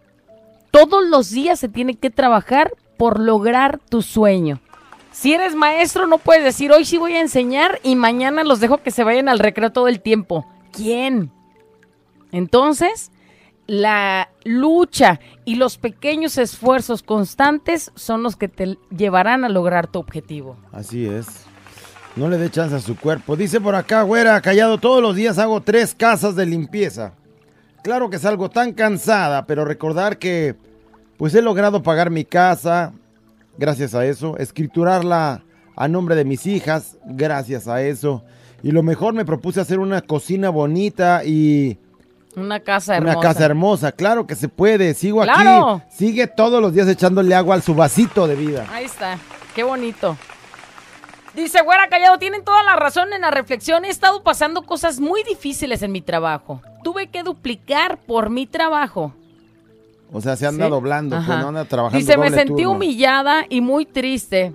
Todos 0.70 1.06
los 1.06 1.30
días 1.30 1.58
se 1.58 1.68
tiene 1.68 1.94
que 1.94 2.10
trabajar 2.10 2.72
por 2.98 3.20
lograr 3.20 3.78
tu 3.78 4.02
sueño. 4.02 4.60
Si 5.10 5.32
eres 5.32 5.54
maestro, 5.54 6.06
no 6.06 6.18
puedes 6.18 6.44
decir 6.44 6.70
hoy 6.70 6.84
sí 6.84 6.98
voy 6.98 7.14
a 7.14 7.20
enseñar 7.20 7.80
y 7.82 7.96
mañana 7.96 8.44
los 8.44 8.60
dejo 8.60 8.78
que 8.78 8.90
se 8.90 9.04
vayan 9.04 9.28
al 9.28 9.38
recreo 9.38 9.72
todo 9.72 9.88
el 9.88 10.00
tiempo. 10.00 10.44
¿Quién? 10.70 11.32
Entonces, 12.30 13.10
la 13.68 14.30
lucha 14.44 15.20
y 15.44 15.54
los 15.56 15.76
pequeños 15.76 16.38
esfuerzos 16.38 17.02
constantes 17.02 17.92
son 17.94 18.22
los 18.24 18.34
que 18.34 18.48
te 18.48 18.78
llevarán 18.90 19.44
a 19.44 19.48
lograr 19.48 19.86
tu 19.86 20.00
objetivo. 20.00 20.56
Así 20.72 21.06
es. 21.06 21.44
No 22.16 22.28
le 22.28 22.38
dé 22.38 22.50
chance 22.50 22.74
a 22.74 22.80
su 22.80 22.96
cuerpo. 22.96 23.36
Dice 23.36 23.60
por 23.60 23.74
acá, 23.74 24.02
güera, 24.02 24.40
callado, 24.40 24.78
todos 24.78 25.02
los 25.02 25.14
días 25.14 25.38
hago 25.38 25.60
tres 25.60 25.94
casas 25.94 26.34
de 26.34 26.46
limpieza. 26.46 27.12
Claro 27.84 28.10
que 28.10 28.18
salgo 28.18 28.48
tan 28.48 28.72
cansada, 28.72 29.46
pero 29.46 29.64
recordar 29.64 30.18
que 30.18 30.56
pues 31.18 31.34
he 31.34 31.42
logrado 31.42 31.82
pagar 31.82 32.10
mi 32.10 32.24
casa, 32.24 32.92
gracias 33.58 33.94
a 33.94 34.06
eso, 34.06 34.38
escriturarla 34.38 35.44
a 35.76 35.88
nombre 35.88 36.16
de 36.16 36.24
mis 36.24 36.46
hijas, 36.46 36.96
gracias 37.04 37.68
a 37.68 37.82
eso. 37.82 38.24
Y 38.62 38.72
lo 38.72 38.82
mejor 38.82 39.12
me 39.12 39.26
propuse 39.26 39.60
hacer 39.60 39.78
una 39.78 40.00
cocina 40.00 40.48
bonita 40.48 41.22
y 41.24 41.78
Una 42.40 42.60
casa 42.60 42.96
hermosa. 42.96 43.18
una 43.18 43.26
casa 43.28 43.44
hermosa. 43.44 43.92
Claro 43.92 44.26
que 44.26 44.34
se 44.34 44.48
puede. 44.48 44.94
Sigo 44.94 45.22
¡Claro! 45.22 45.82
aquí. 45.84 45.84
Sigue 45.96 46.26
todos 46.26 46.60
los 46.62 46.72
días 46.72 46.88
echándole 46.88 47.34
agua 47.34 47.54
al 47.54 47.62
su 47.62 47.74
vasito 47.74 48.26
de 48.26 48.34
vida. 48.36 48.66
Ahí 48.72 48.84
está, 48.84 49.18
qué 49.54 49.62
bonito. 49.62 50.16
Dice, 51.34 51.60
güera 51.62 51.88
callado, 51.88 52.18
tienen 52.18 52.42
toda 52.42 52.62
la 52.64 52.74
razón 52.76 53.12
en 53.12 53.20
la 53.20 53.30
reflexión. 53.30 53.84
He 53.84 53.90
estado 53.90 54.22
pasando 54.22 54.62
cosas 54.62 54.98
muy 54.98 55.22
difíciles 55.22 55.82
en 55.82 55.92
mi 55.92 56.00
trabajo. 56.00 56.60
Tuve 56.82 57.08
que 57.08 57.22
duplicar 57.22 57.98
por 57.98 58.28
mi 58.30 58.46
trabajo. 58.46 59.12
O 60.12 60.20
sea, 60.20 60.36
se 60.36 60.46
anda 60.46 60.64
¿Sí? 60.64 60.70
doblando, 60.70 61.16
pues 61.16 61.28
Ajá. 61.28 61.42
no 61.42 61.48
anda 61.48 61.64
trabajando. 61.66 61.98
Dice, 61.98 62.16
me 62.16 62.24
doble 62.30 62.36
sentí 62.38 62.62
turno". 62.62 62.70
humillada 62.72 63.44
y 63.48 63.60
muy 63.60 63.84
triste. 63.86 64.52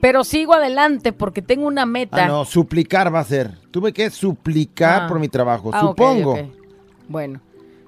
Pero 0.00 0.24
sigo 0.24 0.54
adelante 0.54 1.12
porque 1.12 1.42
tengo 1.42 1.66
una 1.66 1.84
meta. 1.84 2.24
Ah, 2.24 2.28
no, 2.28 2.44
suplicar 2.46 3.14
va 3.14 3.20
a 3.20 3.24
ser. 3.24 3.52
Tuve 3.70 3.92
que 3.92 4.08
suplicar 4.08 5.02
Ah. 5.02 5.06
por 5.08 5.20
mi 5.20 5.28
trabajo, 5.28 5.70
Ah, 5.74 5.80
supongo. 5.82 6.38
Bueno, 7.10 7.40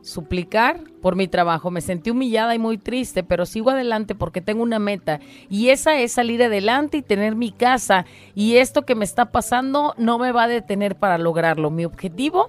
suplicar 0.02 0.80
por 1.00 1.14
mi 1.14 1.28
trabajo. 1.28 1.70
Me 1.70 1.80
sentí 1.80 2.10
humillada 2.10 2.56
y 2.56 2.58
muy 2.58 2.76
triste, 2.76 3.22
pero 3.22 3.46
sigo 3.46 3.70
adelante 3.70 4.16
porque 4.16 4.40
tengo 4.40 4.64
una 4.64 4.80
meta. 4.80 5.20
Y 5.48 5.68
esa 5.68 5.96
es 6.00 6.10
salir 6.10 6.42
adelante 6.42 6.96
y 6.96 7.02
tener 7.02 7.36
mi 7.36 7.52
casa. 7.52 8.04
Y 8.34 8.56
esto 8.56 8.82
que 8.82 8.96
me 8.96 9.04
está 9.04 9.26
pasando 9.26 9.94
no 9.96 10.18
me 10.18 10.32
va 10.32 10.42
a 10.42 10.48
detener 10.48 10.96
para 10.96 11.18
lograrlo. 11.18 11.70
Mi 11.70 11.84
objetivo 11.84 12.48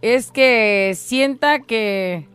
es 0.00 0.30
que 0.30 0.92
sienta 0.96 1.58
que... 1.60 2.28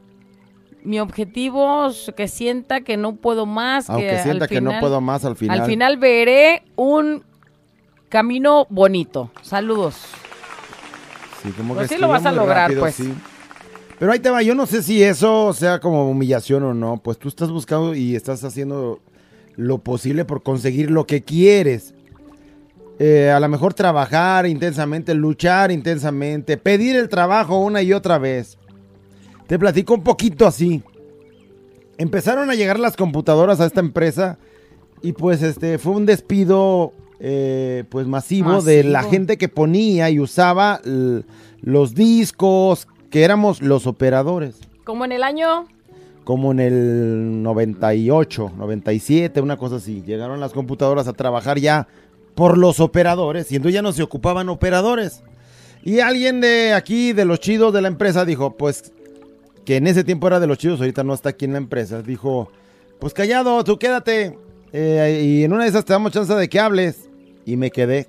Mi 0.84 1.00
objetivo 1.00 1.88
es 1.88 2.12
que 2.14 2.28
sienta 2.28 2.82
que 2.82 2.98
no 2.98 3.16
puedo 3.16 3.46
más. 3.46 3.90
Aunque 3.90 4.10
que 4.10 4.20
sienta 4.20 4.44
al 4.44 4.50
que 4.50 4.60
no 4.60 4.78
puedo 4.82 5.00
más 5.00 5.24
al 5.24 5.38
final. 5.38 5.62
Al 5.62 5.66
final 5.66 5.96
veré 5.96 6.64
un 6.76 7.24
camino 8.10 8.68
bonito. 8.70 9.32
Saludos. 9.42 9.96
Sí, 11.42 11.52
como 11.52 11.76
Pues 11.76 11.88
que 11.88 11.96
sí 11.96 12.02
lo 12.02 12.10
vas 12.10 12.26
a 12.26 12.34
lograr, 12.34 12.64
rápido, 12.64 12.82
pues. 12.82 12.96
sí. 12.96 13.14
Pero 14.04 14.12
ahí 14.12 14.20
te 14.20 14.30
va, 14.30 14.42
yo 14.44 14.54
no 14.54 14.66
sé 14.66 14.84
si 14.84 15.02
eso 15.02 15.54
sea 15.54 15.80
como 15.80 16.10
humillación 16.10 16.62
o 16.64 16.74
no. 16.74 16.98
Pues 17.02 17.18
tú 17.18 17.30
estás 17.30 17.50
buscando 17.52 17.96
y 17.96 18.18
estás 18.18 18.44
haciendo 18.44 19.00
lo 19.56 19.78
posible 19.78 20.26
por 20.26 20.44
conseguir 20.44 20.92
lo 20.92 21.08
que 21.08 21.22
quieres. 21.22 21.94
Eh, 23.00 23.32
a 23.32 23.40
lo 23.40 23.48
mejor 23.48 23.74
trabajar 23.74 24.46
intensamente, 24.46 25.14
luchar 25.14 25.72
intensamente, 25.72 26.58
pedir 26.58 26.98
el 26.98 27.08
trabajo 27.08 27.60
una 27.60 27.82
y 27.82 27.94
otra 27.94 28.18
vez. 28.18 28.58
Te 29.48 29.58
platico 29.58 29.94
un 29.94 30.04
poquito 30.04 30.46
así. 30.46 30.84
Empezaron 31.98 32.50
a 32.50 32.56
llegar 32.56 32.82
las 32.82 32.98
computadoras 32.98 33.62
a 33.62 33.66
esta 33.66 33.80
empresa 33.80 34.38
y 35.02 35.14
pues 35.14 35.42
este 35.42 35.78
fue 35.78 35.94
un 35.94 36.06
despido 36.06 36.92
eh, 37.22 37.86
pues 37.88 38.06
masivo, 38.06 38.62
de 38.62 38.84
la 38.84 39.04
gente 39.04 39.38
que 39.38 39.48
ponía 39.48 40.10
y 40.10 40.20
usaba 40.20 40.82
los 41.62 41.96
discos, 41.96 42.86
que 43.14 43.24
éramos 43.24 43.62
los 43.62 43.86
operadores. 43.86 44.56
Como 44.84 45.06
en 45.06 45.12
el 45.12 45.22
año... 45.22 45.68
Como 46.24 46.52
en 46.52 46.60
el 46.60 47.44
98, 47.44 48.54
97, 48.58 49.40
una 49.40 49.56
cosa 49.56 49.76
así. 49.76 50.02
Llegaron 50.02 50.40
las 50.40 50.52
computadoras 50.52 51.08
a 51.08 51.14
trabajar 51.14 51.60
ya 51.60 51.88
por 52.34 52.58
los 52.58 52.80
operadores 52.80 53.52
y 53.52 53.58
entonces 53.58 53.76
ya 53.76 53.84
no 53.84 53.94
se 53.94 54.02
ocupaban 54.02 54.50
operadores. 54.50 55.22
Y 55.84 56.00
alguien 56.00 56.42
de 56.42 56.74
aquí, 56.74 57.14
de 57.14 57.26
los 57.26 57.40
chidos 57.40 57.72
de 57.72 57.84
la 57.84 57.88
empresa, 57.88 58.26
dijo, 58.26 58.58
pues, 58.58 58.92
que 59.64 59.76
en 59.76 59.86
ese 59.86 60.04
tiempo 60.04 60.26
era 60.26 60.40
de 60.40 60.48
los 60.48 60.58
chidos, 60.58 60.80
ahorita 60.80 61.04
no 61.04 61.14
está 61.14 61.30
aquí 61.30 61.46
en 61.46 61.52
la 61.52 61.60
empresa, 61.60 62.02
dijo, 62.02 62.50
pues 62.98 63.14
callado, 63.14 63.64
tú 63.64 63.78
quédate. 63.78 64.40
Eh, 64.72 65.22
y 65.24 65.44
en 65.44 65.54
una 65.54 65.66
de 65.66 65.70
esas 65.70 65.86
te 65.86 65.94
damos 65.94 66.14
chance 66.14 66.34
de 66.34 66.50
que 66.50 66.60
hables. 66.60 67.08
Y 67.46 67.58
me 67.58 67.70
quedé. 67.70 68.08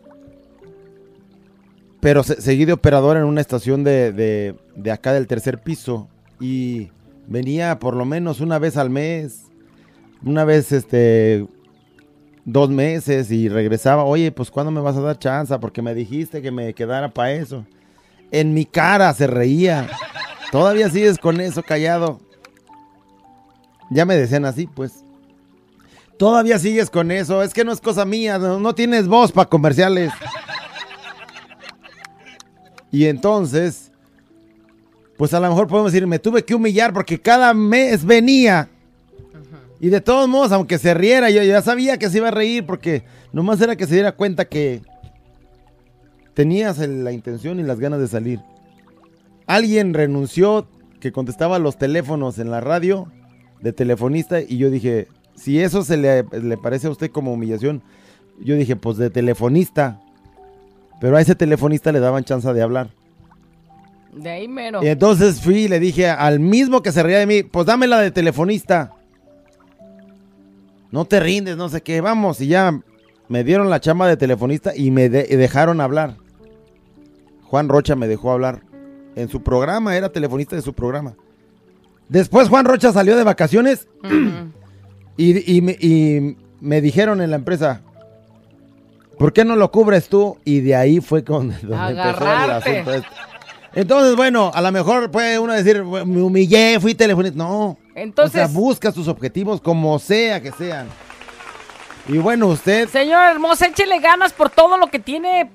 Pero 2.05 2.23
se- 2.23 2.39
seguí 2.43 2.67
de 2.67 2.75
operador 2.75 3.17
en 3.17 3.25
una 3.25 3.41
estación 3.41 3.83
de, 3.83 4.13
de- 4.13 4.55
de 4.77 4.93
acá 4.93 5.15
del 5.15 5.27
tercer 5.27 5.63
piso. 5.63 6.07
Y 6.39 6.91
venía 7.27 7.79
por 7.79 7.97
lo 7.97 8.05
menos 8.05 8.41
una 8.41 8.59
vez 8.59 8.77
al 8.77 8.91
mes. 8.91 9.45
Una 10.23 10.45
vez, 10.45 10.71
este, 10.71 11.47
dos 12.45 12.69
meses 12.69 13.31
y 13.31 13.49
regresaba. 13.49 14.05
Oye, 14.05 14.31
pues 14.33 14.51
¿cuándo 14.51 14.71
me 14.71 14.83
vas 14.83 14.97
a 14.99 15.01
dar 15.01 15.19
chance? 15.19 15.59
Porque 15.59 15.81
me 15.81 15.95
dijiste 15.95 16.43
que 16.43 16.51
me 16.51 16.75
quedara 16.75 17.09
para 17.09 17.33
eso. 17.33 17.65
En 18.31 18.53
mi 18.53 18.67
cara 18.67 19.15
se 19.15 19.27
reía. 19.27 19.89
Todavía 20.53 20.91
sigues 20.91 21.17
con 21.17 21.41
eso 21.41 21.63
callado. 21.63 22.21
Ya 23.91 24.05
me 24.05 24.15
decían 24.15 24.45
así, 24.45 24.67
pues. 24.67 25.05
Todavía 26.19 26.59
sigues 26.59 26.91
con 26.91 27.11
eso. 27.11 27.43
Es 27.43 27.55
que 27.55 27.65
no 27.65 27.73
es 27.73 27.81
cosa 27.81 28.05
mía. 28.05 28.39
No, 28.39 28.61
no 28.61 28.75
tienes 28.75 29.09
voz 29.09 29.33
para 29.33 29.49
comerciales. 29.49 30.13
Y 32.95 33.07
entonces, 33.07 33.91
pues 35.17 35.35
a 35.35 35.41
lo 35.41 35.49
mejor 35.49 35.67
podemos 35.67 35.91
decir, 35.91 36.07
me 36.07 36.21
tuve 36.21 36.45
que 36.45 36.55
humillar 36.55 36.93
porque 36.93 37.21
cada 37.21 37.53
mes 37.53 38.05
venía. 38.05 38.69
Y 39.81 39.89
de 39.89 40.01
todos 40.01 40.29
modos, 40.29 40.53
aunque 40.53 40.79
se 40.79 40.95
riera, 40.95 41.29
yo 41.29 41.43
ya 41.43 41.61
sabía 41.61 41.99
que 41.99 42.09
se 42.09 42.19
iba 42.19 42.29
a 42.29 42.31
reír 42.31 42.65
porque 42.65 43.03
nomás 43.33 43.61
era 43.61 43.75
que 43.75 43.89
se 43.89 43.95
diera 43.95 44.13
cuenta 44.13 44.45
que 44.45 44.81
tenías 46.35 46.79
la 46.79 47.11
intención 47.11 47.59
y 47.59 47.65
las 47.65 47.81
ganas 47.81 47.99
de 47.99 48.07
salir. 48.07 48.39
Alguien 49.49 49.93
renunció 49.93 50.69
que 51.01 51.11
contestaba 51.11 51.59
los 51.59 51.77
teléfonos 51.77 52.39
en 52.39 52.53
la 52.53 52.61
radio 52.61 53.09
de 53.61 53.73
telefonista 53.73 54.41
y 54.41 54.57
yo 54.59 54.71
dije, 54.71 55.09
si 55.35 55.59
eso 55.59 55.83
se 55.83 55.97
le, 55.97 56.23
le 56.23 56.57
parece 56.59 56.87
a 56.87 56.91
usted 56.91 57.11
como 57.11 57.33
humillación, 57.33 57.83
yo 58.39 58.55
dije, 58.55 58.77
pues 58.77 58.99
de 58.99 59.11
telefonista. 59.11 60.01
Pero 61.01 61.17
a 61.17 61.21
ese 61.21 61.35
telefonista 61.35 61.93
le 61.93 62.01
daban 62.01 62.25
chance 62.25 62.53
de 62.53 62.63
hablar. 62.63 62.89
De 64.13 64.31
ahí 64.31 64.47
mero. 64.49 64.83
Y 64.83 64.87
entonces 64.89 65.41
fui 65.41 65.65
y 65.65 65.69
le 65.69 65.81
dije 65.81 66.09
al 66.09 66.39
mismo 66.41 66.83
que 66.83 66.93
se 66.93 67.03
reía 67.03 67.19
de 67.19 67.27
mí, 67.27 67.43
pues 67.43 67.67
dame 67.67 67.87
la 67.87 67.99
de 68.01 68.11
telefonista. 68.11 68.93
No 70.91 71.05
te 71.05 71.19
rindes, 71.21 71.57
no 71.57 71.69
sé 71.69 71.81
qué, 71.83 72.01
vamos. 72.01 72.41
Y 72.41 72.47
ya 72.47 72.81
me 73.29 73.43
dieron 73.45 73.71
la 73.71 73.81
chamba 73.81 74.07
de 74.07 74.17
telefonista 74.17 74.73
y 74.77 74.91
me 74.91 75.09
de- 75.09 75.25
dejaron 75.37 75.81
hablar. 75.81 76.17
Juan 77.43 77.69
Rocha 77.69 77.97
me 77.97 78.07
dejó 78.09 78.31
hablar 78.33 78.63
en 79.17 79.29
su 79.29 79.43
programa, 79.43 79.97
era 79.97 80.11
telefonista 80.13 80.55
de 80.57 80.63
su 80.63 80.73
programa. 80.73 81.15
Después 82.09 82.49
Juan 82.49 82.65
Rocha 82.67 82.93
salió 82.93 83.17
de 83.17 83.25
vacaciones 83.25 83.89
y, 85.17 85.57
y 85.57 85.61
me, 85.63 85.73
y 85.73 86.37
me 86.61 86.81
dijeron 86.81 87.21
en 87.21 87.31
la 87.31 87.37
empresa, 87.37 87.83
¿por 89.19 89.33
qué 89.33 89.45
no 89.45 89.57
lo 89.57 89.71
cubres 89.71 90.09
tú? 90.09 90.39
Y 90.45 90.61
de 90.61 90.75
ahí 90.77 91.01
fue 91.01 91.25
con 91.25 91.49
donde 91.63 92.01
empezó 92.03 92.25
el 92.45 92.51
asunto 92.51 92.95
este. 92.95 93.09
Entonces, 93.77 94.15
bueno, 94.15 94.53
a 94.55 94.61
lo 94.61 94.71
mejor 94.71 95.11
puede 95.11 95.39
uno 95.39 95.53
decir, 95.53 95.83
me 95.83 96.23
humillé, 96.23 96.79
fui 96.81 96.95
telefonista. 96.95 97.37
No. 97.37 97.77
Entonces- 97.97 98.43
O 98.43 98.47
sea, 98.47 98.55
busca 98.55 98.93
tus 98.93 99.09
objetivos 99.09 99.61
como 99.61 99.99
sea 99.99 100.41
que 100.41 100.53
sean. 100.53 100.87
Y 102.07 102.19
bueno, 102.19 102.47
usted... 102.49 102.89
Señor 102.89 103.25
hermoso, 103.31 103.65
échele 103.65 103.99
ganas 103.99 104.33
por 104.33 104.51
todo 104.51 104.77
lo 104.79 104.87
que 104.89 104.99
tiene 105.01 105.51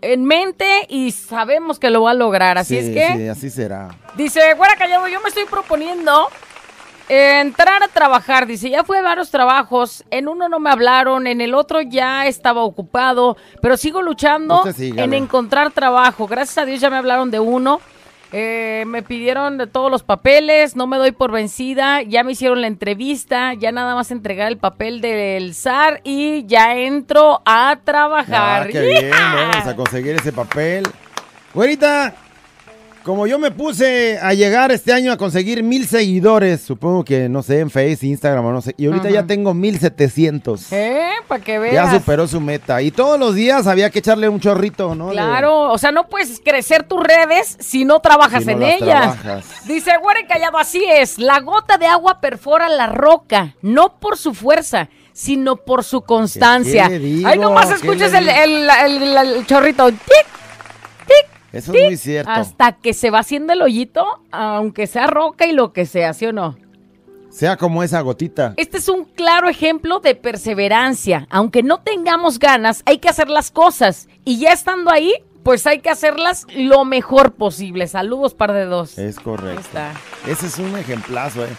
en 0.00 0.24
mente 0.24 0.66
y 0.88 1.12
sabemos 1.12 1.78
que 1.78 1.90
lo 1.90 2.02
va 2.02 2.12
a 2.12 2.14
lograr. 2.14 2.56
Así 2.58 2.80
Sí, 2.80 2.88
es 2.88 2.94
que, 2.94 3.16
sí, 3.18 3.28
así 3.28 3.50
será. 3.50 3.90
dice, 4.16 4.40
güera 4.56 4.74
callado, 4.76 5.06
yo 5.08 5.20
me 5.20 5.28
estoy 5.28 5.44
proponiendo 5.44 6.26
entrar 7.10 7.82
a 7.82 7.88
trabajar. 7.88 8.46
Dice, 8.46 8.70
ya 8.70 8.84
fue 8.84 8.98
a 8.98 9.02
varios 9.02 9.30
trabajos. 9.30 10.04
En 10.10 10.28
uno 10.28 10.48
no 10.48 10.60
me 10.60 10.70
hablaron, 10.70 11.26
en 11.26 11.40
el 11.40 11.54
otro 11.54 11.80
ya 11.80 12.26
estaba 12.26 12.62
ocupado, 12.62 13.36
pero 13.60 13.76
sigo 13.76 14.00
luchando 14.00 14.58
Usted 14.58 14.74
sígale. 14.74 15.02
en 15.02 15.14
encontrar 15.14 15.72
trabajo. 15.72 16.26
Gracias 16.28 16.58
a 16.58 16.64
Dios 16.64 16.80
ya 16.80 16.88
me 16.90 16.96
hablaron 16.96 17.30
de 17.30 17.40
uno. 17.40 17.80
Eh, 18.32 18.84
me 18.86 19.02
pidieron 19.02 19.58
de 19.58 19.66
todos 19.66 19.90
los 19.90 20.04
papeles, 20.04 20.76
no 20.76 20.86
me 20.86 20.98
doy 20.98 21.10
por 21.10 21.32
vencida, 21.32 22.02
ya 22.02 22.22
me 22.22 22.30
hicieron 22.30 22.60
la 22.60 22.68
entrevista, 22.68 23.54
ya 23.54 23.72
nada 23.72 23.96
más 23.96 24.12
entregar 24.12 24.46
el 24.46 24.56
papel 24.56 25.00
del 25.00 25.52
SAR 25.52 26.00
y 26.04 26.46
ya 26.46 26.76
entro 26.76 27.42
a 27.44 27.76
trabajar. 27.82 28.62
Ah, 28.62 28.68
qué 28.70 28.80
bien, 28.82 29.10
vamos 29.34 29.66
a 29.66 29.74
conseguir 29.74 30.14
ese 30.14 30.32
papel. 30.32 30.84
Güerita, 31.52 32.14
como 33.04 33.26
yo 33.26 33.38
me 33.38 33.50
puse 33.50 34.18
a 34.20 34.34
llegar 34.34 34.70
este 34.72 34.92
año 34.92 35.12
a 35.12 35.16
conseguir 35.16 35.62
mil 35.62 35.86
seguidores, 35.86 36.60
supongo 36.60 37.04
que, 37.04 37.28
no 37.28 37.42
sé, 37.42 37.60
en 37.60 37.70
Face, 37.70 37.98
Instagram 38.06 38.44
o 38.46 38.52
no 38.52 38.60
sé, 38.60 38.74
y 38.76 38.86
ahorita 38.86 39.06
Ajá. 39.08 39.14
ya 39.14 39.26
tengo 39.26 39.54
mil 39.54 39.78
setecientos. 39.78 40.72
¿Eh? 40.72 41.08
Para 41.26 41.42
que 41.42 41.58
veas. 41.58 41.74
Ya 41.74 41.98
superó 41.98 42.26
su 42.26 42.40
meta. 42.40 42.82
Y 42.82 42.90
todos 42.90 43.18
los 43.18 43.34
días 43.34 43.66
había 43.66 43.90
que 43.90 44.00
echarle 44.00 44.28
un 44.28 44.40
chorrito, 44.40 44.94
¿no? 44.94 45.08
De- 45.08 45.12
Claro, 45.12 45.70
o 45.72 45.78
sea, 45.78 45.92
no 45.92 46.08
puedes 46.08 46.40
crecer 46.44 46.82
tus 46.84 47.02
redes 47.02 47.56
si 47.60 47.84
no 47.84 48.00
trabajas 48.00 48.40
Si 48.44 48.46
no 48.46 48.52
en 48.52 48.60
las 48.60 48.70
ellas. 48.82 49.18
trabajas. 49.20 49.66
Dice 49.66 49.92
Güere 50.02 50.26
Callado, 50.26 50.58
así 50.58 50.84
es. 50.84 51.18
La 51.18 51.40
gota 51.40 51.78
de 51.78 51.86
agua 51.86 52.20
perfora 52.20 52.68
la 52.68 52.86
roca, 52.88 53.54
no 53.62 53.98
por 54.00 54.16
su 54.16 54.34
fuerza, 54.34 54.88
sino 55.12 55.56
por 55.56 55.84
su 55.84 56.02
constancia. 56.02 56.84
¿Qué 56.88 56.98
le 56.98 56.98
digo? 56.98 57.28
Ahí 57.28 57.38
nomás 57.38 57.66
¿Qué 57.68 57.74
escuchas 57.74 58.12
le 58.12 58.18
el, 58.18 58.68
el- 58.68 59.02
el- 59.02 59.16
el 59.36 59.46
chorrito. 59.46 59.90
tic, 59.90 60.26
Eso 61.52 61.72
es 61.74 61.84
muy 61.84 61.96
cierto. 61.96 62.30
hasta 62.30 62.72
que 62.72 62.94
se 62.94 63.10
va 63.10 63.20
haciendo 63.20 63.52
el 63.52 63.62
hoyito, 63.62 64.22
aunque 64.30 64.86
sea 64.86 65.06
roca 65.06 65.46
y 65.46 65.52
lo 65.52 65.72
que 65.72 65.86
sea, 65.86 66.12
¿sí 66.12 66.26
o 66.26 66.32
no? 66.32 66.56
Sea 67.30 67.56
como 67.56 67.82
esa 67.82 68.00
gotita. 68.00 68.54
Este 68.56 68.78
es 68.78 68.88
un 68.88 69.04
claro 69.04 69.48
ejemplo 69.48 70.00
de 70.00 70.14
perseverancia. 70.16 71.26
Aunque 71.30 71.62
no 71.62 71.80
tengamos 71.80 72.38
ganas, 72.40 72.82
hay 72.86 72.98
que 72.98 73.08
hacer 73.08 73.28
las 73.28 73.50
cosas. 73.52 74.08
Y 74.24 74.38
ya 74.40 74.52
estando 74.52 74.90
ahí, 74.90 75.12
pues 75.44 75.64
hay 75.66 75.78
que 75.80 75.90
hacerlas 75.90 76.46
lo 76.54 76.84
mejor 76.84 77.34
posible. 77.34 77.86
Saludos, 77.86 78.34
par 78.34 78.52
de 78.52 78.64
dos. 78.64 78.98
Es 78.98 79.18
Ahí 79.18 79.24
correcto. 79.24 79.60
está. 79.60 79.92
Ese 80.26 80.46
es 80.48 80.58
un 80.58 80.76
ejemplazo, 80.76 81.44
¿eh? 81.44 81.50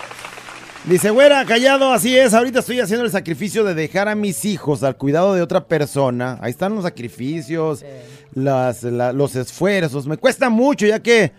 Dice, 0.86 1.12
güera, 1.12 1.46
callado, 1.46 1.94
así 1.94 2.18
es. 2.18 2.34
Ahorita 2.34 2.60
estoy 2.60 2.80
haciendo 2.80 3.06
el 3.06 3.12
sacrificio 3.12 3.64
de 3.64 3.76
dejar 3.76 4.08
a 4.08 4.16
mis 4.16 4.46
hijos 4.46 4.82
al 4.82 4.98
cuidado 4.98 5.36
de 5.36 5.42
otra 5.44 5.66
persona. 5.66 6.40
Ahí 6.42 6.50
están 6.52 6.74
los 6.74 6.84
sacrificios, 6.84 7.86
las, 8.34 8.82
la- 8.84 9.14
los 9.14 9.36
esfuerzos. 9.36 10.08
Me 10.08 10.18
cuesta 10.18 10.50
mucho, 10.50 10.88
ya 10.88 11.00
que, 11.00 11.32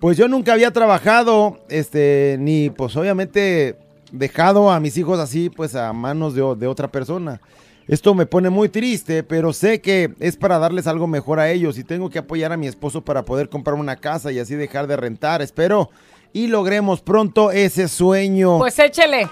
pues 0.00 0.16
yo 0.16 0.26
nunca 0.26 0.52
había 0.52 0.72
trabajado, 0.72 1.60
este, 1.68 2.36
ni, 2.40 2.70
pues 2.70 2.96
obviamente, 2.96 3.76
dejado 4.10 4.68
a 4.70 4.80
mis 4.80 4.96
hijos 4.96 5.20
así, 5.20 5.48
pues 5.48 5.76
a 5.76 5.92
manos 5.92 6.34
de, 6.34 6.42
de 6.56 6.66
otra 6.66 6.88
persona. 6.88 7.40
Esto 7.86 8.14
me 8.14 8.26
pone 8.26 8.50
muy 8.50 8.68
triste, 8.68 9.22
pero 9.22 9.52
sé 9.52 9.80
que 9.80 10.12
es 10.18 10.36
para 10.36 10.58
darles 10.58 10.88
algo 10.88 11.06
mejor 11.06 11.38
a 11.38 11.50
ellos 11.50 11.78
y 11.78 11.84
tengo 11.84 12.10
que 12.10 12.18
apoyar 12.18 12.52
a 12.52 12.56
mi 12.56 12.66
esposo 12.66 13.02
para 13.02 13.24
poder 13.24 13.48
comprar 13.48 13.76
una 13.76 13.94
casa 13.96 14.32
y 14.32 14.40
así 14.40 14.56
dejar 14.56 14.88
de 14.88 14.96
rentar. 14.96 15.40
Espero 15.40 15.88
y 16.38 16.46
logremos 16.46 17.00
pronto 17.00 17.50
ese 17.50 17.88
sueño. 17.88 18.58
Pues 18.58 18.78
échele. 18.78 19.28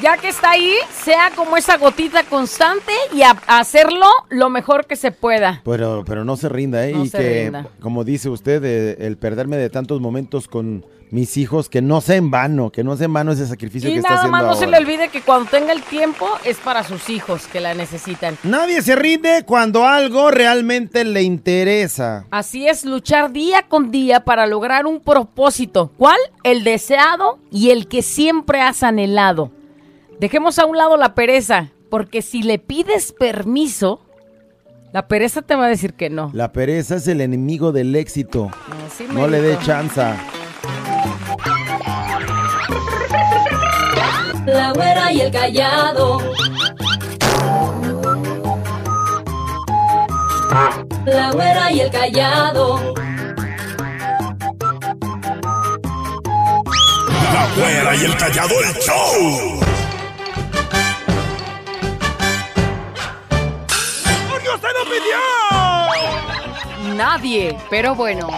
Ya 0.00 0.16
que 0.16 0.28
está 0.28 0.50
ahí, 0.52 0.72
sea 1.04 1.30
como 1.36 1.56
esa 1.56 1.76
gotita 1.76 2.24
constante 2.24 2.92
y 3.14 3.22
a, 3.22 3.36
hacerlo 3.46 4.06
lo 4.30 4.48
mejor 4.48 4.86
que 4.86 4.96
se 4.96 5.10
pueda. 5.10 5.60
Pero, 5.64 6.02
pero 6.06 6.24
no 6.24 6.36
se 6.36 6.48
rinda, 6.48 6.86
¿eh? 6.86 6.92
No 6.92 7.04
y 7.04 7.08
se 7.08 7.18
que, 7.18 7.44
rinda. 7.44 7.68
como 7.80 8.04
dice 8.04 8.28
usted, 8.30 8.62
eh, 8.64 8.96
el 9.06 9.16
perderme 9.18 9.56
de 9.56 9.70
tantos 9.70 10.00
momentos 10.00 10.48
con 10.48 10.84
mis 11.10 11.36
hijos, 11.36 11.68
que 11.68 11.82
no 11.82 12.00
sea 12.00 12.16
en 12.16 12.30
vano, 12.30 12.70
que 12.70 12.82
no 12.82 12.96
sea 12.96 13.06
en 13.06 13.12
vano 13.12 13.32
ese 13.32 13.46
sacrificio 13.46 13.88
Y 13.88 13.94
que 13.94 13.98
está 13.98 14.10
nada 14.10 14.20
haciendo 14.22 14.38
más 14.38 14.46
no 14.46 14.54
se 14.54 14.66
le 14.66 14.76
olvide 14.76 15.08
que 15.08 15.22
cuando 15.22 15.48
tenga 15.50 15.72
el 15.72 15.82
tiempo 15.82 16.26
es 16.44 16.58
para 16.58 16.82
sus 16.82 17.08
hijos 17.08 17.46
que 17.46 17.60
la 17.60 17.74
necesitan. 17.74 18.36
Nadie 18.42 18.82
se 18.82 18.96
rinde 18.96 19.44
cuando 19.46 19.86
algo 19.86 20.30
realmente 20.30 21.04
le 21.04 21.22
interesa. 21.22 22.26
Así 22.30 22.68
es, 22.68 22.84
luchar 22.84 23.32
día 23.32 23.62
con 23.68 23.90
día 23.90 24.24
para 24.24 24.46
lograr 24.46 24.86
un 24.86 25.00
propósito. 25.00 25.92
¿Cuál? 25.96 26.18
El 26.42 26.64
deseado 26.64 27.38
y 27.50 27.70
el 27.70 27.88
que 27.88 28.02
siempre 28.02 28.60
has 28.60 28.82
anhelado. 28.82 29.50
Dejemos 30.18 30.58
a 30.58 30.66
un 30.66 30.76
lado 30.76 30.96
la 30.96 31.14
pereza, 31.14 31.70
porque 31.90 32.22
si 32.22 32.42
le 32.42 32.58
pides 32.58 33.12
permiso, 33.12 34.00
la 34.92 35.08
pereza 35.08 35.42
te 35.42 35.54
va 35.54 35.66
a 35.66 35.68
decir 35.68 35.94
que 35.94 36.08
no. 36.08 36.30
La 36.32 36.52
pereza 36.52 36.96
es 36.96 37.06
el 37.06 37.20
enemigo 37.20 37.70
del 37.70 37.94
éxito. 37.94 38.50
Así 38.86 39.04
No 39.12 39.28
le 39.28 39.42
dé 39.42 39.58
chanza. 39.58 40.16
La 44.56 44.72
güera 44.72 45.12
y 45.12 45.20
el 45.20 45.30
callado. 45.30 46.18
La 51.04 51.30
güera 51.30 51.70
y 51.72 51.80
el 51.80 51.90
callado. 51.90 52.94
La 57.34 57.48
güera 57.54 57.96
y 57.96 58.04
el 58.06 58.16
callado 58.16 58.54
el 58.62 58.72
show. 58.80 59.60
¡Porque 64.30 64.48
usted 64.48 64.68
no 64.72 64.84
pidió! 64.90 65.20
Nadie, 66.94 67.58
pero 67.68 67.94
bueno. 67.94 68.30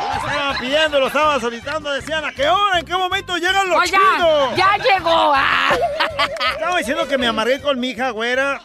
Pidiendo, 0.69 1.01
lo 1.01 1.07
estaba 1.07 1.41
solicitando. 1.41 1.91
Decían, 1.93 2.23
¿a 2.27 2.33
qué 2.33 2.47
hora? 2.47 2.79
¿En 2.79 2.85
qué 2.85 2.95
momento 2.95 3.39
llegan 3.39 3.71
los 3.71 3.79
¡Oh, 3.79 3.85
ya! 3.85 3.91
chidos? 3.99 4.57
¡Ya 4.57 4.77
llegó! 4.77 5.33
¡Ah! 5.35 5.71
Estaba 6.53 6.77
diciendo 6.77 7.09
que 7.09 7.17
me 7.17 7.27
amargué 7.27 7.63
con 7.63 7.81
mi 7.81 7.91
hija, 7.91 8.11
güera. 8.11 8.61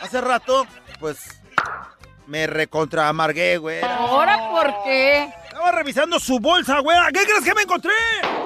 Hace 0.00 0.22
rato, 0.22 0.66
pues, 0.98 1.18
me 2.26 2.46
recontra 2.46 3.08
amargué, 3.08 3.58
güera. 3.58 3.96
¿Ahora 3.96 4.48
por 4.48 4.82
qué? 4.84 5.30
Estaba 5.44 5.72
revisando 5.72 6.18
su 6.18 6.40
bolsa, 6.40 6.78
güera. 6.78 7.08
¿Qué 7.12 7.24
crees 7.24 7.44
que 7.44 7.54
me 7.54 7.62
encontré? 7.62 7.92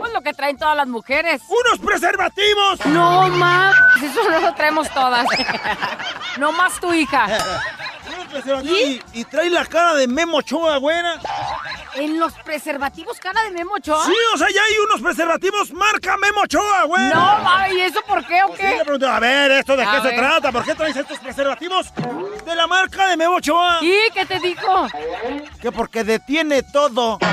Pues 0.00 0.12
lo 0.12 0.20
que 0.20 0.32
traen 0.32 0.58
todas 0.58 0.76
las 0.76 0.88
mujeres. 0.88 1.42
¡Unos 1.46 1.78
preservativos! 1.78 2.84
No 2.86 3.28
más. 3.28 3.76
Eso 4.02 4.28
no 4.28 4.40
lo 4.40 4.52
traemos 4.54 4.90
todas. 4.90 5.26
No 6.38 6.50
más 6.50 6.80
tu 6.80 6.92
hija. 6.92 7.28
Y, 8.62 9.02
y 9.12 9.24
trae 9.24 9.50
la 9.50 9.66
cara 9.66 9.94
de 9.94 10.06
Memo 10.06 10.36
Ochoa, 10.38 10.76
güera. 10.76 11.18
¿En 11.96 12.18
los 12.20 12.32
preservativos 12.44 13.18
cara 13.18 13.42
de 13.42 13.50
Memo 13.50 13.72
Ochoa? 13.74 14.04
Sí, 14.04 14.14
o 14.34 14.38
sea, 14.38 14.46
ya 14.54 14.62
hay 14.62 14.78
unos 14.88 15.00
preservativos 15.02 15.72
marca 15.72 16.16
Memo 16.18 16.42
Ochoa, 16.42 16.84
güera. 16.84 17.08
No, 17.14 17.38
mami, 17.42 17.74
¿y 17.74 17.80
eso 17.80 18.00
por 18.06 18.24
qué 18.26 18.42
o 18.44 18.48
Pues 18.48 18.60
sí, 18.60 18.66
qué? 18.66 18.76
le 18.76 18.84
pregunté, 18.84 19.06
a 19.06 19.18
ver, 19.18 19.50
¿esto 19.52 19.76
de 19.76 19.82
A 19.84 19.90
qué 20.00 20.08
se 20.08 20.14
trata? 20.14 20.52
¿Por 20.52 20.64
qué 20.64 20.74
traes 20.74 20.96
estos 20.96 21.18
preservativos 21.18 21.92
de 22.46 22.54
la 22.54 22.66
marca 22.68 23.08
de 23.08 23.16
Memo 23.16 23.36
Ochoa? 23.36 23.78
¿Y 23.82 23.92
qué 24.14 24.24
te 24.24 24.38
dijo? 24.38 24.86
Que 25.60 25.72
porque 25.72 26.04
detiene 26.04 26.62
todo. 26.62 27.18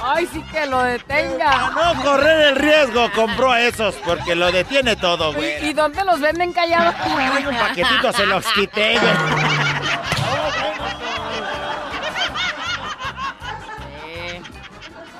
Ay, 0.00 0.26
sí 0.32 0.40
que 0.50 0.64
lo 0.66 0.82
detenga. 0.84 1.70
No 1.70 2.02
correr 2.02 2.48
el 2.48 2.56
riesgo, 2.56 3.10
compró 3.12 3.50
a 3.52 3.60
esos 3.60 3.94
porque 3.96 4.34
lo 4.34 4.50
detiene 4.50 4.96
todo, 4.96 5.34
güey. 5.34 5.62
¿Y, 5.64 5.68
y 5.70 5.72
dónde 5.74 6.02
los 6.04 6.20
venden 6.20 6.52
callados? 6.52 6.94
Ay, 6.98 7.44
un 7.44 7.56
paquetito 7.56 8.12
se 8.12 8.24
los 8.26 8.46
quité, 8.52 8.98
güey. 8.98 9.67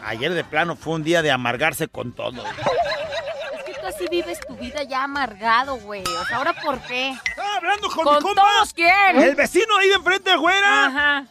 Ayer 0.08 0.32
de 0.32 0.42
plano 0.44 0.74
fue 0.74 0.94
un 0.94 1.04
día 1.04 1.20
de 1.22 1.30
amargarse 1.30 1.86
con 1.88 2.12
todo. 2.12 2.42
Es 2.46 3.64
que 3.64 3.74
tú 3.74 3.86
así 3.86 4.06
vives 4.10 4.40
tu 4.46 4.54
vida 4.56 4.82
ya 4.82 5.04
amargado, 5.04 5.76
güey. 5.76 6.02
O 6.02 6.24
sea, 6.26 6.38
¿ahora 6.38 6.54
por 6.54 6.80
qué? 6.82 7.10
Estaba 7.10 7.56
hablando 7.56 7.88
con, 7.90 8.04
¿Con 8.04 8.14
mi 8.16 8.20
compa. 8.22 8.42
todos 8.42 8.72
quién? 8.72 9.18
El 9.20 9.34
vecino 9.34 9.76
ahí 9.76 9.88
de 9.88 9.94
enfrente, 9.96 10.34
güera. 10.36 10.86
Ajá. 10.86 11.24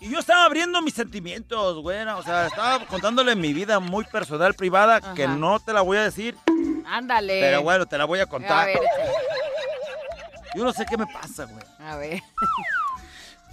Y 0.00 0.10
yo 0.10 0.18
estaba 0.20 0.44
abriendo 0.44 0.80
mis 0.82 0.94
sentimientos, 0.94 1.78
güera. 1.82 2.16
O 2.18 2.22
sea, 2.22 2.46
estaba 2.48 2.84
contándole 2.86 3.34
mi 3.34 3.52
vida 3.54 3.80
muy 3.80 4.04
personal, 4.04 4.54
privada, 4.54 5.14
que 5.14 5.26
no 5.26 5.58
te 5.58 5.72
la 5.72 5.80
voy 5.80 5.96
a 5.96 6.02
decir. 6.02 6.36
Ándale. 6.86 7.40
Pero 7.40 7.62
bueno, 7.62 7.86
te 7.86 7.96
la 7.98 8.04
voy 8.04 8.20
a 8.20 8.24
A 8.24 8.26
contar. 8.26 8.66
ver, 8.66 8.76
échale. 8.76 9.12
Yo 10.54 10.64
no 10.64 10.72
sé 10.72 10.84
qué 10.86 10.96
me 10.96 11.06
pasa, 11.06 11.44
güey. 11.46 11.64
a 11.80 11.96
ver. 11.96 12.22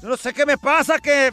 Yo 0.02 0.10
no 0.10 0.18
sé 0.18 0.34
qué 0.34 0.46
me 0.46 0.58
pasa, 0.58 1.00
que 1.00 1.32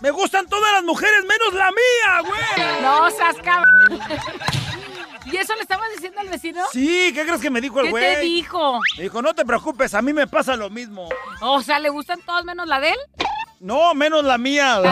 me 0.00 0.10
gustan 0.10 0.46
todas 0.46 0.72
las 0.74 0.84
mujeres 0.84 1.24
menos 1.24 1.54
la 1.54 1.70
mía, 1.70 2.20
güey. 2.28 2.82
No, 2.82 3.10
seas 3.10 3.36
cabrón. 3.42 4.00
¿Y 5.30 5.36
eso 5.36 5.54
le 5.56 5.62
estabas 5.62 5.88
diciendo 5.94 6.20
al 6.20 6.28
vecino? 6.28 6.62
Sí, 6.72 7.12
¿qué 7.14 7.24
crees 7.24 7.40
que 7.40 7.50
me 7.50 7.60
dijo 7.60 7.80
el 7.80 7.86
¿Qué 7.86 7.90
güey? 7.90 8.14
te 8.14 8.20
dijo? 8.20 8.80
Me 8.96 9.02
dijo, 9.02 9.20
no 9.20 9.34
te 9.34 9.44
preocupes, 9.44 9.92
a 9.94 10.00
mí 10.00 10.12
me 10.14 10.26
pasa 10.26 10.56
lo 10.56 10.70
mismo. 10.70 11.08
O 11.40 11.60
sea, 11.62 11.78
¿le 11.78 11.90
gustan 11.90 12.20
todos 12.22 12.44
menos 12.44 12.66
la 12.66 12.80
de 12.80 12.90
él? 12.90 12.98
No, 13.60 13.94
menos 13.94 14.24
la 14.24 14.38
mía. 14.38 14.80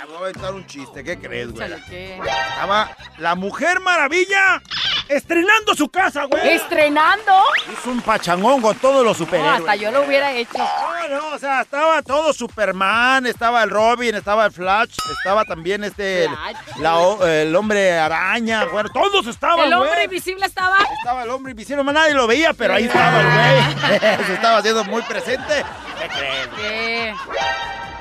Ah, 0.00 0.04
Voy 0.06 0.16
a 0.16 0.18
aventar 0.20 0.54
un 0.54 0.66
chiste, 0.66 1.04
¿qué 1.04 1.18
crees, 1.18 1.52
güey? 1.52 1.70
¿qué? 1.88 2.18
Estaba 2.18 2.96
la 3.18 3.34
Mujer 3.34 3.80
Maravilla 3.80 4.62
estrenando 5.08 5.74
su 5.74 5.88
casa, 5.88 6.24
güey. 6.24 6.48
¿Estrenando? 6.50 7.32
Hizo 7.72 7.90
un 7.90 8.00
pachangón 8.00 8.60
con 8.60 8.76
todos 8.78 9.04
los 9.04 9.18
No, 9.18 9.24
superhéroes. 9.24 9.60
hasta 9.60 9.76
yo 9.76 9.90
lo 9.90 10.02
hubiera 10.02 10.32
hecho. 10.32 10.58
No, 10.58 11.08
no, 11.08 11.26
o 11.34 11.38
sea, 11.38 11.62
estaba 11.62 12.02
todo 12.02 12.32
Superman, 12.32 13.26
estaba 13.26 13.62
el 13.62 13.70
Robin, 13.70 14.14
estaba 14.14 14.46
el 14.46 14.52
Flash, 14.52 14.90
estaba 15.18 15.44
también 15.44 15.84
este, 15.84 16.24
el, 16.24 16.30
Flash. 16.30 16.56
la 16.78 17.40
el 17.42 17.56
hombre 17.56 17.98
araña, 17.98 18.64
bueno, 18.66 18.88
todos 18.92 19.26
estaban, 19.26 19.66
¿El 19.66 19.72
hombre 19.72 19.90
güey. 19.92 20.04
invisible 20.04 20.46
estaba? 20.46 20.76
Estaba 20.98 21.22
el 21.24 21.30
hombre 21.30 21.52
invisible, 21.52 21.82
más 21.82 21.94
nadie 21.94 22.14
lo 22.14 22.26
veía, 22.26 22.52
pero 22.52 22.74
ahí 22.74 22.84
estaba 22.84 23.20
el 23.20 23.26
güey. 23.26 23.98
Se 24.26 24.34
estaba 24.34 24.58
haciendo 24.58 24.84
muy 24.84 25.02
presente. 25.02 25.64
¿Qué 26.00 26.08
crees? 26.08 26.48
¿Qué? 26.56 27.14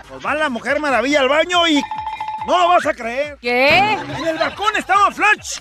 Pues 0.09 0.25
va 0.25 0.35
la 0.35 0.49
Mujer 0.49 0.79
Maravilla 0.79 1.19
al 1.21 1.29
baño 1.29 1.67
y 1.67 1.81
no 2.47 2.57
lo 2.59 2.67
vas 2.69 2.85
a 2.85 2.93
creer. 2.93 3.37
¿Qué? 3.41 3.93
En 3.93 4.27
el 4.27 4.37
balcón 4.37 4.75
estaba 4.75 5.11
Flash. 5.11 5.59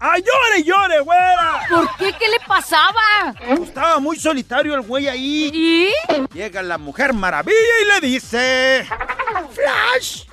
¡A 0.00 0.18
llore, 0.18 0.62
llore, 0.62 1.00
güera! 1.00 1.60
¿Por 1.70 1.96
qué? 1.96 2.12
¿Qué 2.18 2.28
le 2.28 2.38
pasaba? 2.46 3.34
Estaba 3.62 3.98
muy 3.98 4.18
solitario 4.18 4.74
el 4.74 4.82
güey 4.82 5.08
ahí. 5.08 5.50
¿Y? 5.54 6.34
Llega 6.34 6.62
la 6.62 6.76
Mujer 6.76 7.12
Maravilla 7.14 7.80
y 7.82 7.84
le 7.86 8.00
dice... 8.06 8.86
Flash, 9.52 10.24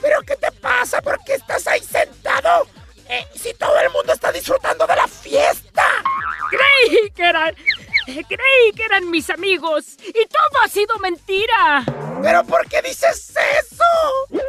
¿pero 0.00 0.20
qué 0.22 0.36
te 0.36 0.52
pasa? 0.52 1.00
¿Por 1.00 1.18
qué 1.24 1.34
estás 1.34 1.66
ahí 1.66 1.82
sentado? 1.82 2.66
Eh, 3.08 3.26
si 3.34 3.54
todo 3.54 3.78
el 3.78 3.90
mundo 3.90 4.12
está 4.12 4.32
disfrutando 4.32 4.86
de 4.86 4.96
la 4.96 5.06
fiesta. 5.06 5.84
Creí 6.50 7.10
que 7.10 7.22
eran. 7.24 7.54
Creí 8.04 8.72
que 8.74 8.84
eran 8.84 9.10
mis 9.10 9.30
amigos. 9.30 9.96
Y 10.04 10.26
todo 10.26 10.62
ha 10.64 10.68
sido 10.68 10.98
mentira. 10.98 11.84
¿Pero 12.22 12.44
por 12.44 12.68
qué 12.68 12.82
dices 12.82 13.32
eso? 13.60 14.40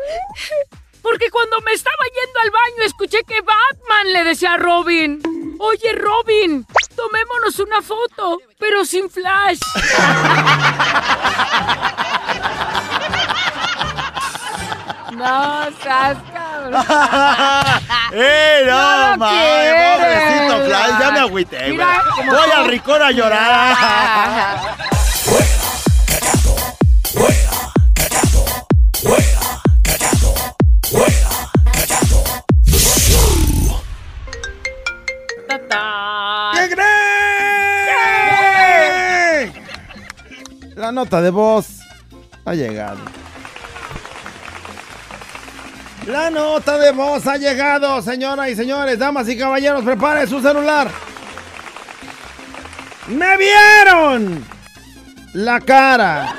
Porque 1.09 1.31
cuando 1.31 1.61
me 1.61 1.71
estaba 1.71 2.03
yendo 2.03 2.39
al 2.43 2.51
baño 2.51 2.83
escuché 2.85 3.23
que 3.23 3.39
Batman 3.39 4.11
le 4.11 4.25
decía 4.25 4.55
a 4.55 4.57
Robin. 4.57 5.21
Oye, 5.57 5.93
Robin, 5.93 6.67
tomémonos 6.97 7.59
una 7.59 7.81
foto, 7.81 8.39
pero 8.59 8.83
sin 8.83 9.09
flash. 9.09 9.59
No, 15.17 15.63
seas 15.81 16.17
cabrón. 16.31 16.75
¡Eh, 18.13 18.63
No 18.67 19.17
no. 19.17 19.25
Pobrecito 19.25 20.65
Flash, 20.67 20.99
ya 20.99 21.11
me 21.11 21.19
agüité, 21.21 21.71
güey. 21.71 21.87
Voy 22.29 22.51
al 22.55 22.67
ricón 22.67 23.01
a 23.01 23.09
llorar. 23.11 24.77
¿Qué 35.69 36.69
crees? 36.75 36.87
La 40.75 40.91
nota 40.91 41.21
de 41.21 41.29
voz 41.29 41.79
ha 42.45 42.53
llegado. 42.53 42.99
La 46.05 46.29
nota 46.29 46.77
de 46.77 46.91
voz 46.91 47.27
ha 47.27 47.35
llegado, 47.35 48.01
señoras 48.01 48.49
y 48.49 48.55
señores, 48.55 48.97
damas 48.97 49.27
y 49.27 49.37
caballeros, 49.37 49.83
prepare 49.83 50.25
su 50.25 50.41
celular. 50.41 50.89
¡Me 53.07 53.35
vieron! 53.37 54.45
La 55.33 55.59
cara. 55.59 56.33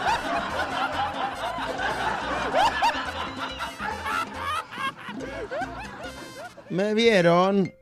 Me 6.70 6.94
vieron 6.94 7.72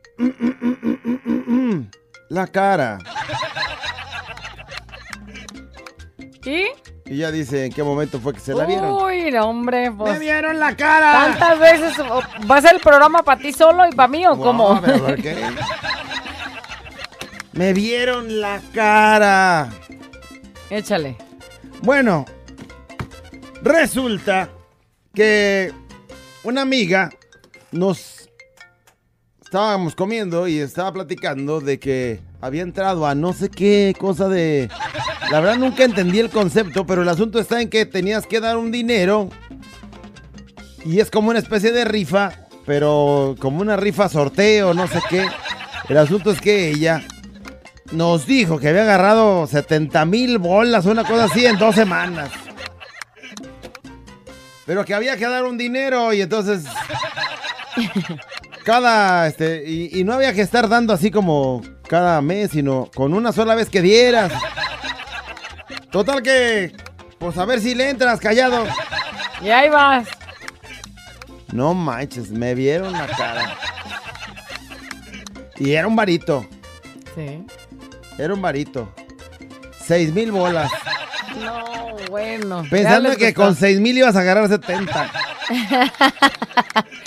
la 2.28 2.46
cara. 2.46 2.98
¿Y? 6.44 6.66
Y 7.06 7.18
ya 7.18 7.30
dice 7.30 7.66
en 7.66 7.72
qué 7.72 7.82
momento 7.82 8.20
fue 8.20 8.32
que 8.34 8.40
se 8.40 8.54
la 8.54 8.64
vieron. 8.66 8.92
Uy, 9.04 9.30
no, 9.30 9.48
hombre, 9.48 9.90
¡Me 9.90 9.96
pues. 9.96 10.18
vieron 10.18 10.58
la 10.58 10.76
cara! 10.76 11.12
¿Tantas 11.12 11.58
veces 11.58 11.94
va 12.50 12.56
a 12.56 12.60
ser 12.60 12.74
el 12.74 12.80
programa 12.80 13.22
para 13.22 13.40
ti 13.40 13.52
solo 13.52 13.88
y 13.88 13.94
para 13.94 14.08
mí 14.08 14.26
o 14.26 14.36
cómo? 14.36 14.74
No, 14.74 14.80
pero 14.80 15.04
¿por 15.04 15.16
qué? 15.22 15.36
Me 17.52 17.72
vieron 17.72 18.40
la 18.40 18.60
cara. 18.74 19.70
Échale. 20.68 21.16
Bueno, 21.82 22.24
resulta 23.62 24.48
que 25.14 25.72
una 26.42 26.62
amiga 26.62 27.10
nos 27.70 28.15
estábamos 29.56 29.94
comiendo 29.94 30.46
y 30.48 30.58
estaba 30.58 30.92
platicando 30.92 31.62
de 31.62 31.78
que 31.78 32.20
había 32.42 32.60
entrado 32.60 33.06
a 33.06 33.14
no 33.14 33.32
sé 33.32 33.48
qué 33.48 33.96
cosa 33.98 34.28
de... 34.28 34.68
La 35.30 35.40
verdad 35.40 35.56
nunca 35.56 35.84
entendí 35.84 36.18
el 36.18 36.28
concepto, 36.28 36.84
pero 36.84 37.00
el 37.00 37.08
asunto 37.08 37.38
está 37.38 37.62
en 37.62 37.70
que 37.70 37.86
tenías 37.86 38.26
que 38.26 38.38
dar 38.38 38.58
un 38.58 38.70
dinero 38.70 39.30
y 40.84 41.00
es 41.00 41.10
como 41.10 41.30
una 41.30 41.38
especie 41.38 41.72
de 41.72 41.86
rifa, 41.86 42.32
pero 42.66 43.34
como 43.38 43.62
una 43.62 43.78
rifa 43.78 44.10
sorteo, 44.10 44.74
no 44.74 44.86
sé 44.88 45.00
qué. 45.08 45.26
El 45.88 45.96
asunto 45.96 46.32
es 46.32 46.40
que 46.42 46.68
ella 46.68 47.02
nos 47.92 48.26
dijo 48.26 48.58
que 48.58 48.68
había 48.68 48.82
agarrado 48.82 49.46
70 49.46 50.04
mil 50.04 50.36
bolas, 50.36 50.84
una 50.84 51.02
cosa 51.02 51.24
así, 51.24 51.46
en 51.46 51.56
dos 51.56 51.74
semanas. 51.74 52.28
Pero 54.66 54.84
que 54.84 54.92
había 54.92 55.16
que 55.16 55.26
dar 55.26 55.44
un 55.44 55.56
dinero 55.56 56.12
y 56.12 56.20
entonces 56.20 56.66
cada, 58.66 59.28
este, 59.28 59.62
y, 59.64 59.96
y 60.00 60.02
no 60.02 60.12
había 60.14 60.32
que 60.34 60.40
estar 60.40 60.68
dando 60.68 60.92
así 60.92 61.12
como 61.12 61.62
cada 61.88 62.20
mes, 62.20 62.50
sino 62.50 62.90
con 62.96 63.14
una 63.14 63.30
sola 63.32 63.54
vez 63.54 63.70
que 63.70 63.80
dieras. 63.80 64.32
Total 65.92 66.20
que, 66.20 66.74
pues 67.20 67.38
a 67.38 67.44
ver 67.44 67.60
si 67.60 67.76
le 67.76 67.88
entras, 67.88 68.18
callado. 68.18 68.66
Y 69.40 69.50
ahí 69.50 69.68
vas. 69.68 70.08
No 71.52 71.74
manches, 71.74 72.30
me 72.32 72.56
vieron 72.56 72.92
la 72.92 73.06
cara. 73.06 73.56
Y 75.60 75.72
era 75.74 75.86
un 75.86 75.94
varito, 75.94 76.44
Sí. 77.14 77.46
era 78.18 78.34
un 78.34 78.42
varito. 78.42 78.92
Seis 79.86 80.12
mil 80.12 80.32
bolas. 80.32 80.72
No, 81.40 81.94
bueno. 82.10 82.64
Pensando 82.68 83.14
que 83.16 83.32
con 83.32 83.54
seis 83.54 83.78
mil 83.78 83.96
ibas 83.96 84.16
a 84.16 84.20
agarrar 84.22 84.48
70. 84.48 85.10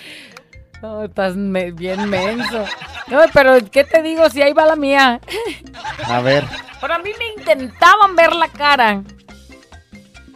No, 0.81 1.03
estás 1.03 1.35
me- 1.35 1.71
bien 1.71 2.09
menso. 2.09 2.63
No, 3.07 3.19
pero 3.33 3.57
¿qué 3.69 3.83
te 3.83 4.01
digo 4.01 4.29
si 4.29 4.41
ahí 4.41 4.53
va 4.53 4.65
la 4.65 4.75
mía? 4.75 5.19
A 6.05 6.21
ver. 6.21 6.45
Pero 6.79 6.93
a 6.93 6.99
mí 6.99 7.09
me 7.19 7.41
intentaban 7.41 8.15
ver 8.15 8.33
la 8.33 8.47
cara. 8.47 9.03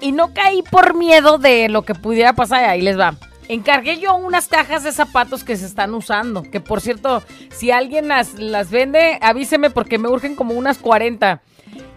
Y 0.01 0.11
no 0.11 0.33
caí 0.33 0.61
por 0.63 0.95
miedo 0.95 1.37
de 1.37 1.69
lo 1.69 1.83
que 1.83 1.95
pudiera 1.95 2.33
pasar. 2.33 2.65
Ahí 2.65 2.81
les 2.81 2.99
va. 2.99 3.15
Encargué 3.47 3.99
yo 3.99 4.15
unas 4.15 4.47
cajas 4.47 4.83
de 4.83 4.91
zapatos 4.91 5.43
que 5.45 5.55
se 5.55 5.65
están 5.65 5.93
usando. 5.93 6.43
Que 6.43 6.59
por 6.59 6.81
cierto, 6.81 7.23
si 7.51 7.71
alguien 7.71 8.09
las, 8.09 8.33
las 8.33 8.69
vende, 8.69 9.17
avíseme 9.21 9.69
porque 9.69 9.97
me 9.97 10.09
urgen 10.09 10.35
como 10.35 10.55
unas 10.55 10.77
40. 10.77 11.41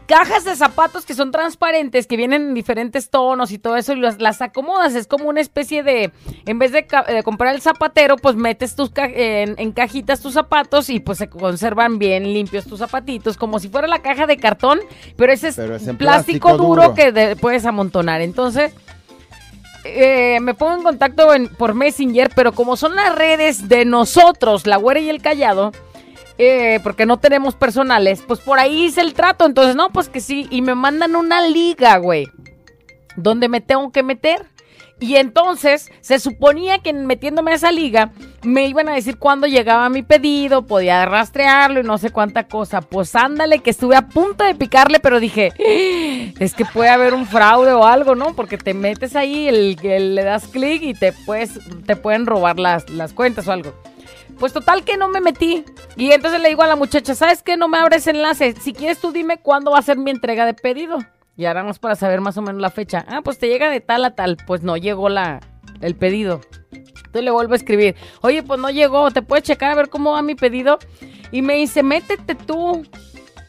Cajas 0.06 0.44
de 0.44 0.54
zapatos 0.54 1.04
que 1.04 1.14
son 1.14 1.32
transparentes, 1.32 2.06
que 2.06 2.16
vienen 2.16 2.42
en 2.48 2.54
diferentes 2.54 3.10
tonos 3.10 3.50
y 3.50 3.58
todo 3.58 3.76
eso, 3.76 3.92
y 3.92 4.00
las, 4.00 4.20
las 4.20 4.40
acomodas. 4.40 4.94
Es 4.94 5.06
como 5.06 5.28
una 5.28 5.40
especie 5.40 5.82
de. 5.82 6.12
En 6.46 6.58
vez 6.58 6.70
de, 6.72 6.86
de 7.08 7.22
comprar 7.24 7.54
el 7.54 7.60
zapatero, 7.60 8.16
pues 8.16 8.36
metes 8.36 8.76
tus 8.76 8.90
ca- 8.90 9.06
en, 9.12 9.54
en 9.58 9.72
cajitas 9.72 10.20
tus 10.20 10.34
zapatos 10.34 10.90
y 10.90 11.00
pues 11.00 11.18
se 11.18 11.28
conservan 11.28 11.98
bien 11.98 12.22
limpios 12.32 12.66
tus 12.66 12.78
zapatitos, 12.78 13.36
como 13.36 13.58
si 13.58 13.68
fuera 13.68 13.88
la 13.88 14.00
caja 14.00 14.26
de 14.26 14.36
cartón, 14.36 14.78
pero 15.16 15.32
ese 15.32 15.48
es, 15.48 15.56
Pero 15.56 15.76
es 15.76 15.86
en 15.88 15.96
plástico, 15.96 16.48
plástico 16.48 16.56
duro, 16.68 16.82
duro. 16.84 16.94
que 16.94 17.10
de- 17.12 17.36
puedes 17.36 17.64
amontonar. 17.66 18.20
Entonces. 18.20 18.72
eh, 19.88 20.38
me 20.40 20.52
pongo 20.54 20.74
en 20.78 20.82
contacto 20.82 21.32
en- 21.32 21.48
por 21.48 21.74
Messenger, 21.74 22.30
pero 22.34 22.50
como 22.52 22.76
son 22.76 22.96
las 22.96 23.14
redes 23.14 23.68
de 23.68 23.84
nosotros, 23.84 24.66
la 24.66 24.76
güera 24.78 24.98
y 24.98 25.08
el 25.08 25.22
callado, 25.22 25.70
eh, 26.38 26.80
porque 26.82 27.06
no 27.06 27.18
tenemos 27.18 27.54
personales, 27.54 28.22
pues 28.26 28.40
por 28.40 28.58
ahí 28.58 28.84
hice 28.86 29.00
el 29.00 29.14
trato. 29.14 29.46
Entonces, 29.46 29.76
no, 29.76 29.90
pues 29.90 30.08
que 30.08 30.20
sí. 30.20 30.46
Y 30.50 30.62
me 30.62 30.74
mandan 30.74 31.16
una 31.16 31.46
liga, 31.46 31.96
güey, 31.98 32.28
donde 33.16 33.48
me 33.48 33.60
tengo 33.60 33.90
que 33.92 34.02
meter. 34.02 34.46
Y 34.98 35.16
entonces 35.16 35.90
se 36.00 36.18
suponía 36.18 36.78
que 36.78 36.94
metiéndome 36.94 37.52
a 37.52 37.56
esa 37.56 37.70
liga 37.70 38.12
me 38.42 38.66
iban 38.66 38.88
a 38.88 38.94
decir 38.94 39.18
cuándo 39.18 39.46
llegaba 39.46 39.90
mi 39.90 40.02
pedido, 40.02 40.64
podía 40.66 41.04
rastrearlo 41.04 41.80
y 41.80 41.82
no 41.82 41.98
sé 41.98 42.10
cuánta 42.10 42.44
cosa. 42.48 42.80
Pues 42.80 43.14
ándale, 43.14 43.58
que 43.58 43.68
estuve 43.68 43.94
a 43.94 44.08
punto 44.08 44.44
de 44.44 44.54
picarle, 44.54 44.98
pero 44.98 45.20
dije, 45.20 45.52
"Ah, 45.58 46.32
es 46.40 46.54
que 46.54 46.64
puede 46.64 46.88
haber 46.88 47.12
un 47.12 47.26
fraude 47.26 47.72
o 47.72 47.84
algo, 47.84 48.14
¿no? 48.14 48.34
Porque 48.34 48.56
te 48.56 48.72
metes 48.72 49.16
ahí, 49.16 49.48
el, 49.48 49.76
le 49.82 50.24
das 50.24 50.48
clic 50.48 50.82
y 50.82 50.94
te, 50.94 51.12
puedes, 51.12 51.58
te 51.84 51.96
pueden 51.96 52.24
robar 52.24 52.58
las, 52.58 52.88
las 52.88 53.12
cuentas 53.12 53.48
o 53.48 53.52
algo. 53.52 53.74
Pues 54.38 54.52
total 54.52 54.84
que 54.84 54.96
no 54.96 55.08
me 55.08 55.20
metí. 55.20 55.64
Y 55.96 56.12
entonces 56.12 56.40
le 56.40 56.48
digo 56.48 56.62
a 56.62 56.66
la 56.66 56.76
muchacha, 56.76 57.14
¿sabes 57.14 57.42
qué? 57.42 57.56
No 57.56 57.68
me 57.68 57.78
abres 57.78 58.06
enlace. 58.06 58.54
Si 58.60 58.72
quieres 58.72 58.98
tú 58.98 59.12
dime 59.12 59.38
cuándo 59.38 59.70
va 59.70 59.78
a 59.78 59.82
ser 59.82 59.96
mi 59.96 60.10
entrega 60.10 60.44
de 60.44 60.54
pedido. 60.54 60.98
Y 61.36 61.46
ahora 61.46 61.62
vamos 61.62 61.78
para 61.78 61.96
saber 61.96 62.20
más 62.20 62.36
o 62.36 62.42
menos 62.42 62.60
la 62.60 62.70
fecha. 62.70 63.04
Ah, 63.08 63.20
pues 63.22 63.38
te 63.38 63.48
llega 63.48 63.70
de 63.70 63.80
tal 63.80 64.04
a 64.04 64.14
tal. 64.14 64.36
Pues 64.46 64.62
no 64.62 64.76
llegó 64.76 65.08
la, 65.08 65.40
el 65.80 65.94
pedido. 65.94 66.40
Entonces 66.72 67.24
le 67.24 67.30
vuelvo 67.30 67.54
a 67.54 67.56
escribir. 67.56 67.94
Oye, 68.20 68.42
pues 68.42 68.60
no 68.60 68.70
llegó. 68.70 69.10
¿Te 69.10 69.22
puedes 69.22 69.44
checar 69.44 69.70
a 69.70 69.74
ver 69.74 69.88
cómo 69.88 70.12
va 70.12 70.22
mi 70.22 70.34
pedido? 70.34 70.78
Y 71.32 71.42
me 71.42 71.54
dice, 71.54 71.82
métete 71.82 72.34
tú. 72.34 72.86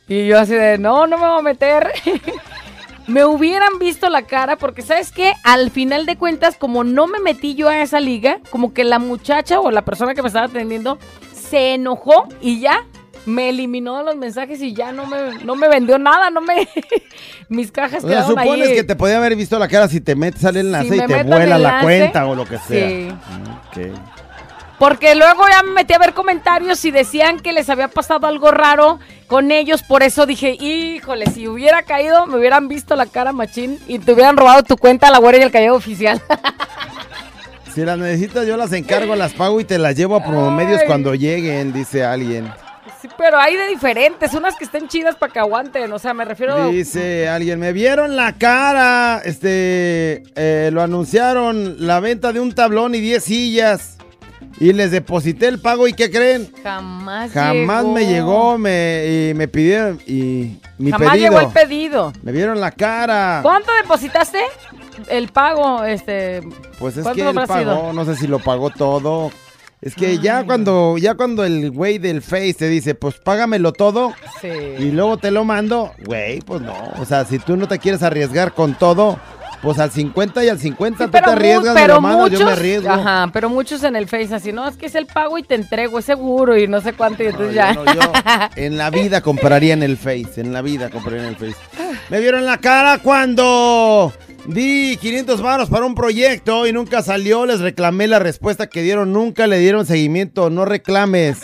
Y 0.08 0.28
yo 0.28 0.40
así 0.40 0.54
de, 0.54 0.78
no, 0.78 1.06
no 1.08 1.18
me 1.18 1.28
voy 1.28 1.40
a 1.40 1.42
meter. 1.42 1.92
me 3.08 3.26
hubieran 3.26 3.80
visto 3.80 4.10
la 4.10 4.24
cara 4.24 4.58
porque, 4.58 4.82
¿sabes 4.82 5.12
qué? 5.12 5.34
Al 5.44 5.72
final 5.72 6.06
de 6.06 6.18
cuentas, 6.18 6.58
como 6.58 6.84
no 6.84 7.08
me 7.08 7.20
metí 7.20 7.56
yo 7.56 7.70
a 7.70 7.82
esa 7.82 8.00
liga, 8.00 8.40
como 8.50 8.74
que 8.74 8.84
la 8.84 9.00
muchacha 9.00 9.60
o 9.60 9.72
la 9.72 9.84
persona 9.84 10.14
que 10.14 10.22
me 10.22 10.28
estaba 10.28 10.46
atendiendo 10.48 10.98
se 11.34 11.74
enojó 11.74 12.28
y 12.42 12.60
ya 12.60 12.86
me 13.26 13.50
eliminó 13.50 14.04
los 14.04 14.16
mensajes 14.16 14.62
y 14.62 14.74
ya 14.74 14.92
no 14.94 15.06
me, 15.06 15.44
no 15.44 15.56
me 15.56 15.68
vendió 15.68 15.98
nada, 15.98 16.30
no 16.30 16.40
me... 16.42 16.68
Mis 17.50 17.72
cajas 17.72 18.04
O 18.04 18.08
sea, 18.08 18.20
quedaron 18.22 18.30
supones 18.38 18.70
ahí. 18.70 18.76
que 18.76 18.84
te 18.84 18.96
podía 18.96 19.18
haber 19.18 19.36
visto 19.36 19.58
la 19.60 19.68
cara 19.68 19.88
si 19.88 20.00
te 20.02 20.16
metes 20.16 20.44
al 20.46 20.58
enlace 20.58 20.90
Si 20.90 20.96
y 20.96 21.00
te 21.06 21.24
vuela 21.24 21.58
la 21.58 21.82
cuenta 21.82 22.26
o 22.26 22.36
lo 22.36 22.46
que 22.46 22.58
sea. 22.58 22.90
sí. 22.90 23.08
Ok. 23.70 24.17
Porque 24.80 25.16
luego 25.16 25.44
ya 25.50 25.64
me 25.64 25.72
metí 25.72 25.94
a 25.94 25.98
ver 25.98 26.14
comentarios 26.14 26.86
y 26.86 26.92
decían 26.92 27.40
que 27.40 27.52
les 27.52 27.70
había 27.70 27.88
pasado 27.88 28.28
algo 28.28 28.52
raro 28.52 29.00
con 29.26 29.52
ellos. 29.52 29.82
Por 29.82 30.04
eso 30.04 30.26
dije, 30.26 30.52
híjole, 30.60 31.26
si 31.28 31.48
hubiera 31.48 31.82
caído, 31.82 32.28
me 32.28 32.38
hubieran 32.38 32.68
visto 32.68 32.96
la 32.96 33.08
cara 33.08 33.32
machín 33.32 33.80
y 33.88 33.98
te 33.98 34.14
hubieran 34.14 34.38
robado 34.38 34.62
tu 34.64 34.78
cuenta 34.78 35.08
a 35.08 35.12
la 35.12 35.18
güera 35.18 35.40
y 35.40 35.42
el 35.42 35.52
callado 35.52 35.76
oficial. 35.76 36.22
Si 37.74 37.86
las 37.86 38.00
necesitas, 38.00 38.48
yo 38.48 38.58
las 38.58 38.74
encargo, 38.74 39.16
las 39.16 39.34
pago 39.34 39.60
y 39.60 39.64
te 39.64 39.78
las 39.78 39.96
llevo 39.96 40.16
a 40.16 40.24
promomedios 40.24 40.82
Ay. 40.82 40.88
cuando 40.88 41.14
lleguen, 41.14 41.72
dice 41.74 42.04
alguien. 42.04 42.52
sí, 43.00 43.08
pero 43.16 43.38
hay 43.38 43.56
de 43.56 43.68
diferentes, 43.68 44.34
unas 44.34 44.56
que 44.56 44.64
estén 44.64 44.88
chidas 44.88 45.16
para 45.16 45.32
que 45.32 45.38
aguanten. 45.38 45.94
O 45.94 46.00
sea, 46.00 46.16
me 46.16 46.26
refiero... 46.26 46.70
Dice 46.70 47.30
alguien, 47.30 47.60
me 47.60 47.74
vieron 47.74 48.16
la 48.16 48.34
cara, 48.34 49.22
este, 49.24 50.24
eh, 50.36 50.72
lo 50.74 50.82
anunciaron, 50.82 51.86
la 51.86 52.00
venta 52.00 52.34
de 52.34 52.40
un 52.40 52.52
tablón 52.52 52.96
y 52.96 53.00
10 53.00 53.24
sillas. 53.24 53.97
Y 54.60 54.74
les 54.74 54.92
deposité 54.92 55.48
el 55.48 55.60
pago 55.60 55.88
y 55.88 55.94
¿qué 55.94 56.10
creen? 56.10 56.52
Jamás 56.64 57.32
Jamás 57.32 57.84
llegó. 57.84 57.94
me 57.94 58.06
llegó 58.06 58.58
me, 58.58 59.30
y 59.30 59.34
me 59.36 59.48
pidieron 59.48 60.00
y 60.08 60.58
mi 60.80 60.92
Jamás 60.92 61.12
pedido. 61.12 61.30
llegó 61.30 61.40
el 61.42 61.48
pedido. 61.54 62.14
Me 62.24 62.32
vieron 62.32 62.60
la 62.60 62.72
cara. 62.72 63.40
¿Cuánto 63.44 63.72
depositaste? 63.82 64.40
El 65.10 65.28
pago, 65.28 65.84
este... 65.84 66.42
Pues 66.80 66.98
es 66.98 67.04
¿Cuánto 67.04 67.24
que 67.24 67.30
él 67.30 67.36
pagó, 67.48 67.60
sido? 67.60 67.94
no 67.94 68.06
sé 68.06 68.16
si 68.16 68.26
lo 68.28 68.40
pagó 68.40 68.70
todo. 68.72 69.32
Es 69.80 69.94
que 69.94 70.18
ya 70.18 70.44
cuando 70.44 70.98
ya 70.98 71.14
cuando 71.14 71.44
el 71.46 71.70
güey 71.70 72.00
del 72.00 72.24
Face 72.24 72.56
te 72.56 72.68
dice, 72.68 72.96
pues 72.96 73.20
págamelo 73.20 73.74
todo 73.74 74.12
Sí. 74.42 74.48
y 74.80 74.90
luego 74.92 75.18
te 75.18 75.30
lo 75.30 75.46
mando, 75.46 75.92
güey, 76.04 76.40
pues 76.42 76.62
no. 76.62 76.74
O 77.00 77.06
sea, 77.06 77.26
si 77.26 77.38
tú 77.38 77.56
no 77.58 77.68
te 77.68 77.78
quieres 77.78 78.02
arriesgar 78.02 78.54
con 78.54 78.74
todo, 78.74 79.20
pues 79.62 79.80
al 79.80 79.92
50 79.92 80.46
y 80.46 80.50
al 80.50 80.60
50 80.60 81.06
tú 81.06 81.12
te 81.12 81.18
arriesgas, 81.18 81.74
pero 81.74 81.96
lo 81.96 82.02
mandas, 82.02 82.32
yo 82.32 82.46
me 82.46 82.52
arriesgo. 82.52 82.90
Ajá, 82.90 83.30
pero 83.34 83.50
muchos 83.50 83.84
en 83.84 83.96
el 83.96 84.08
Face 84.08 84.34
así, 84.34 84.52
no, 84.52 84.68
es 84.68 84.78
que 84.78 84.86
es 84.86 84.96
el 84.96 85.06
pago 85.06 85.38
y 85.38 85.44
te 85.44 85.56
entrego, 85.56 86.00
es 86.00 86.06
seguro 86.06 86.58
y 86.58 86.68
no 86.68 86.82
sé 86.82 86.94
cuánto 86.94 87.24
y 87.24 87.28
entonces 87.28 87.56
yo 87.56 87.56
ya. 87.56 87.74
no, 87.74 87.86
yo 87.86 88.02
en 88.56 88.78
la 88.78 88.90
vida 88.90 89.22
compraría 89.22 89.74
en 89.74 89.84
el 89.84 89.98
Face, 89.98 90.42
en 90.42 90.54
la 90.54 90.62
vida 90.62 90.90
compraría 90.90 91.24
en 91.24 91.30
el 91.30 91.36
Face. 91.36 91.56
Me 92.10 92.20
vieron 92.20 92.46
la 92.46 92.58
cara 92.58 93.00
cuando 93.00 94.14
di 94.48 94.98
500 94.98 95.42
varos 95.42 95.70
para 95.70 95.86
un 95.86 95.96
proyecto 95.96 96.68
y 96.68 96.74
nunca 96.74 97.02
salió, 97.02 97.46
les 97.46 97.60
reclamé 97.60 98.08
la 98.08 98.20
respuesta 98.20 98.68
que 98.68 98.82
dieron, 98.82 99.12
nunca 99.14 99.48
le 99.48 99.60
dieron 99.60 99.86
seguimiento, 99.86 100.50
no 100.50 100.66
reclames. 100.66 101.42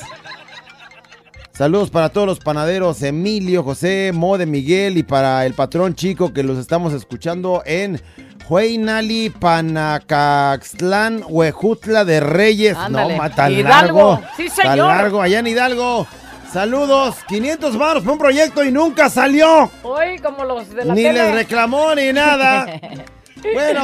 Saludos 1.56 1.92
para 1.92 2.10
todos 2.10 2.26
los 2.26 2.39
panaderos, 2.39 3.02
Emilio, 3.04 3.62
José, 3.63 4.12
Mode, 4.13 4.48
Miguel 4.48 4.98
y 4.98 5.04
para 5.04 5.46
el 5.46 5.54
patrón 5.54 5.94
chico 5.94 6.34
que 6.34 6.42
los 6.42 6.58
estamos 6.58 6.94
escuchando 6.94 7.62
en 7.66 8.02
Hueynali, 8.50 9.30
Panacaxtlán, 9.30 11.24
Huejutla 11.28 12.06
de 12.06 12.20
Reyes. 12.22 12.76
Ándale. 12.76 13.13
No, 13.13 13.18
ma, 13.22 13.30
tan 13.30 13.52
Hidalgo. 13.52 14.13
largo. 14.13 14.28
Sí, 14.36 14.48
Tan 14.48 14.56
señor. 14.72 14.78
largo, 14.88 15.22
allá 15.22 15.39
en 15.39 15.48
Hidalgo. 15.48 16.08
Saludos, 16.52 17.18
500 17.28 17.78
varos 17.78 18.02
para 18.04 18.13
un 18.13 18.20
proyecto 18.20 18.63
y 18.63 18.72
nunca 18.72 19.10
salió. 19.12 19.70
Uy, 19.84 20.18
como 20.24 20.44
los 20.46 20.70
de 20.72 20.86
la 20.86 20.94
Ni 20.96 21.04
tele. 21.04 21.24
les 21.24 21.36
reclamó 21.36 21.94
ni 21.94 22.12
nada. 22.13 22.66
bueno, 23.54 23.84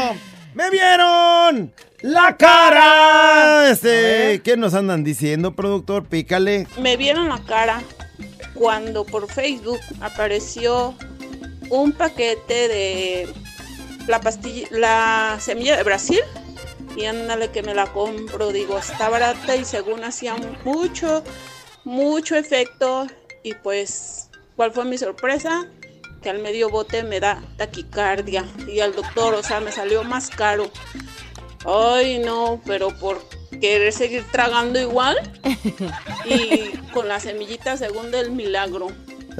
me 0.56 0.70
vieron 0.72 1.72
la 2.02 2.38
cara. 2.38 3.70
Este, 3.70 4.42
¿qué 4.44 4.58
nos 4.58 4.74
andan 4.74 5.04
diciendo, 5.04 5.56
productor? 5.56 6.06
Pícale. 6.06 6.68
Me 6.80 6.98
vieron 6.98 7.30
la 7.30 7.44
cara 7.44 7.82
cuando 8.54 9.06
por 9.06 9.32
Facebook 9.32 9.80
apareció 10.02 10.96
un 11.70 11.92
paquete 11.94 12.68
de 12.68 13.34
la 14.08 14.20
pastilla, 14.22 14.68
la 14.72 15.38
semilla 15.40 15.78
de 15.78 15.84
Brasil. 15.84 16.22
Y 16.96 17.06
ándale 17.06 17.50
que 17.52 17.64
me 17.64 17.74
la 17.74 17.86
compro, 17.88 18.52
digo, 18.52 18.78
está 18.78 19.10
barata 19.10 19.56
y 19.56 19.64
según 19.64 20.04
hacía 20.04 20.36
mucho, 20.66 21.24
mucho 21.86 22.36
efecto. 22.36 23.08
Y 23.44 23.54
pues, 23.54 24.30
¿cuál 24.56 24.72
fue 24.72 24.86
mi 24.86 24.98
sorpresa? 24.98 25.68
Que 26.22 26.30
al 26.30 26.40
medio 26.40 26.70
bote 26.70 27.04
me 27.04 27.20
da 27.20 27.42
taquicardia. 27.58 28.46
Y 28.68 28.82
al 28.82 28.94
doctor, 28.96 29.36
o 29.36 29.44
sea, 29.44 29.60
me 29.62 29.72
salió 29.72 30.04
más 30.04 30.30
caro. 30.30 30.70
Ay, 31.66 32.20
no, 32.20 32.62
pero 32.66 32.90
por 32.90 33.22
querer 33.60 33.92
seguir 33.92 34.24
tragando 34.32 34.80
igual 34.80 35.18
y 36.26 36.78
con 36.94 37.08
la 37.08 37.20
semillita 37.20 37.78
según 37.78 38.12
del 38.12 38.32
milagro. 38.32 38.88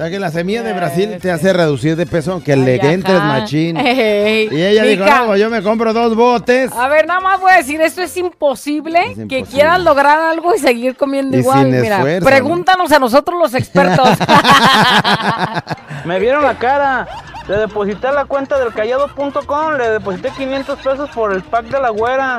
O 0.00 0.02
sea 0.02 0.10
que 0.10 0.18
la 0.18 0.30
semilla 0.30 0.62
de 0.62 0.72
Brasil 0.72 1.18
te 1.20 1.30
hace 1.30 1.52
reducir 1.52 1.94
de 1.94 2.06
peso 2.06 2.32
aunque 2.32 2.56
le 2.56 2.80
Ay, 2.80 2.94
entres 2.94 3.18
ajá. 3.18 3.26
machín. 3.26 3.76
Ey, 3.76 4.48
Y 4.50 4.62
ella 4.62 4.82
dijo, 4.84 5.04
no, 5.04 5.26
pues 5.26 5.38
yo 5.42 5.50
me 5.50 5.62
compro 5.62 5.92
dos 5.92 6.16
botes. 6.16 6.72
A 6.72 6.88
ver, 6.88 7.06
nada 7.06 7.20
más 7.20 7.38
voy 7.38 7.52
a 7.52 7.56
decir, 7.56 7.82
esto 7.82 8.00
es 8.00 8.16
imposible, 8.16 8.98
que 9.02 9.10
imposible. 9.10 9.44
quieras 9.44 9.78
lograr 9.80 10.18
algo 10.18 10.54
y 10.54 10.58
seguir 10.58 10.96
comiendo 10.96 11.36
Y 11.36 11.40
igual. 11.40 11.64
sin 11.70 11.82
Mira, 11.82 11.96
esfuerzo, 11.98 12.26
pregúntanos 12.26 12.90
a 12.92 12.98
nosotros 12.98 13.38
los 13.38 13.52
expertos. 13.52 14.08
Me 16.06 16.18
vieron 16.18 16.44
la 16.44 16.54
cara. 16.58 17.06
Le 17.46 17.58
deposité 17.58 18.06
a 18.06 18.12
la 18.12 18.24
cuenta 18.24 18.58
del 18.58 18.72
callado.com, 18.72 19.74
le 19.76 19.90
deposité 19.90 20.30
500 20.30 20.78
pesos 20.78 21.10
por 21.10 21.30
el 21.34 21.42
pack 21.42 21.66
de 21.66 21.78
la 21.78 21.90
güera. 21.90 22.38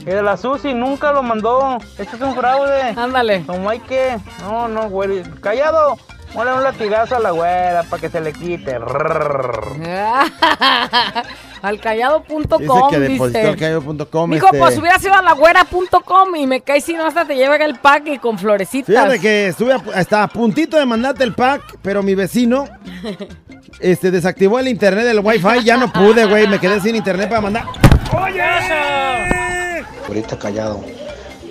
Y 0.00 0.04
de 0.04 0.22
la 0.22 0.36
Susi 0.36 0.74
nunca 0.74 1.12
lo 1.12 1.22
mandó. 1.22 1.78
Esto 1.96 2.16
es 2.16 2.20
un 2.22 2.34
fraude. 2.34 2.92
Ándale. 2.94 3.42
Como 3.46 3.70
hay 3.70 3.78
que. 3.80 4.18
No, 4.42 4.68
no, 4.68 4.90
güey. 4.90 5.22
Callado. 5.40 5.96
Ponle 6.34 6.52
un 6.52 6.62
latigazo 6.64 7.16
a 7.16 7.20
la 7.20 7.30
güera 7.30 7.84
para 7.84 8.00
que 8.00 8.10
se 8.10 8.20
le 8.20 8.32
quite. 8.32 8.74
al 11.62 11.80
callado.com, 11.80 12.60
Dice 12.60 12.72
que 12.90 12.98
depositó 12.98 13.38
al 13.38 13.44
dice. 13.44 13.56
callado.com. 13.56 14.30
Mijo, 14.30 14.46
este, 14.46 14.58
pues 14.58 14.76
hubiera 14.78 14.98
sido 14.98 15.14
a 15.14 15.22
la 15.22 15.32
güera.com 15.34 16.34
y 16.34 16.48
me 16.48 16.60
cae 16.62 16.80
si 16.80 16.94
no 16.94 17.06
hasta 17.06 17.24
te 17.24 17.36
lleva 17.36 17.54
el 17.54 17.78
pack 17.78 18.08
y 18.08 18.18
con 18.18 18.36
florecitas. 18.36 18.86
Fíjate 18.86 19.20
que 19.20 19.46
estuve 19.46 19.74
a, 19.74 19.80
hasta 19.94 20.24
a 20.24 20.28
puntito 20.28 20.76
de 20.76 20.84
mandarte 20.86 21.22
el 21.22 21.34
pack, 21.34 21.78
pero 21.82 22.02
mi 22.02 22.16
vecino 22.16 22.66
este, 23.80 24.10
desactivó 24.10 24.58
el 24.58 24.66
internet 24.66 25.04
del 25.04 25.20
wifi. 25.20 25.62
Ya 25.62 25.76
no 25.76 25.92
pude, 25.92 26.26
güey. 26.26 26.48
Me 26.48 26.58
quedé 26.58 26.80
sin 26.80 26.96
internet 26.96 27.28
para 27.28 27.42
mandar. 27.42 27.64
Ahorita 30.08 30.36
callado. 30.36 30.82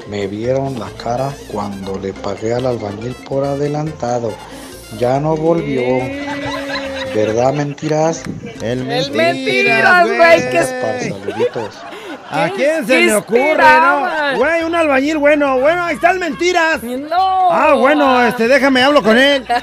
Me 0.09 0.27
vieron 0.27 0.77
la 0.77 0.89
cara 1.01 1.31
cuando 1.47 1.97
le 1.97 2.11
pagué 2.11 2.53
al 2.53 2.65
albañil 2.65 3.15
por 3.27 3.45
adelantado. 3.45 4.33
Ya 4.97 5.19
no 5.19 5.35
volvió. 5.35 5.83
¿Verdad, 7.15 7.53
mentiras? 7.53 8.23
El 8.61 8.85
mentiras, 8.85 10.07
güey, 10.07 10.49
qué 10.49 10.63
Saluditos. 10.63 11.75
¿A 12.29 12.49
quién 12.49 12.87
se 12.87 12.93
¿Qué 12.99 13.05
le 13.05 13.13
ocurre, 13.13 13.57
no? 13.57 14.37
Güey, 14.37 14.63
un 14.63 14.73
albañil 14.73 15.17
bueno. 15.19 15.59
Bueno, 15.59 15.83
ahí 15.83 15.95
están 15.95 16.17
mentiras. 16.17 16.81
No. 16.81 17.51
Ah, 17.51 17.73
bueno, 17.75 18.25
este, 18.25 18.47
déjame, 18.47 18.81
hablo 18.81 19.03
con 19.03 19.17
él. 19.17 19.45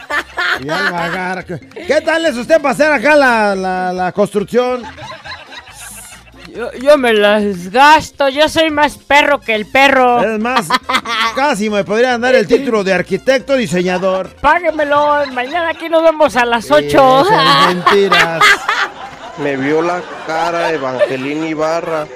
Ya 0.62 0.78
lo 0.82 0.92
va 0.92 0.98
a 0.98 1.04
agarrar. 1.06 1.44
¿Qué 1.46 2.00
tal 2.04 2.26
es 2.26 2.36
usted 2.36 2.60
para 2.60 2.72
hacer 2.72 2.92
acá 2.92 3.16
la, 3.16 3.54
la, 3.54 3.92
la 3.92 4.12
construcción? 4.12 4.82
Yo, 6.54 6.72
yo 6.72 6.98
me 6.98 7.12
las 7.12 7.70
gasto, 7.70 8.28
yo 8.28 8.48
soy 8.48 8.70
más 8.70 8.96
perro 8.96 9.40
que 9.40 9.54
el 9.54 9.66
perro. 9.66 10.22
Es 10.22 10.40
más, 10.40 10.68
casi 11.36 11.70
me 11.70 11.84
podrían 11.84 12.20
dar 12.20 12.34
el 12.34 12.46
título 12.46 12.82
de 12.82 12.92
arquitecto 12.92 13.54
diseñador. 13.56 14.30
Páguemelo, 14.40 15.26
mañana 15.32 15.70
aquí 15.70 15.88
nos 15.88 16.02
vemos 16.02 16.36
a 16.36 16.44
las 16.44 16.70
8. 16.70 16.86
Esas 16.86 17.74
mentiras. 17.74 18.42
Me 19.38 19.56
vio 19.56 19.80
la 19.82 20.02
cara 20.26 20.72
Evangelín 20.72 21.44
Ibarra. 21.46 22.06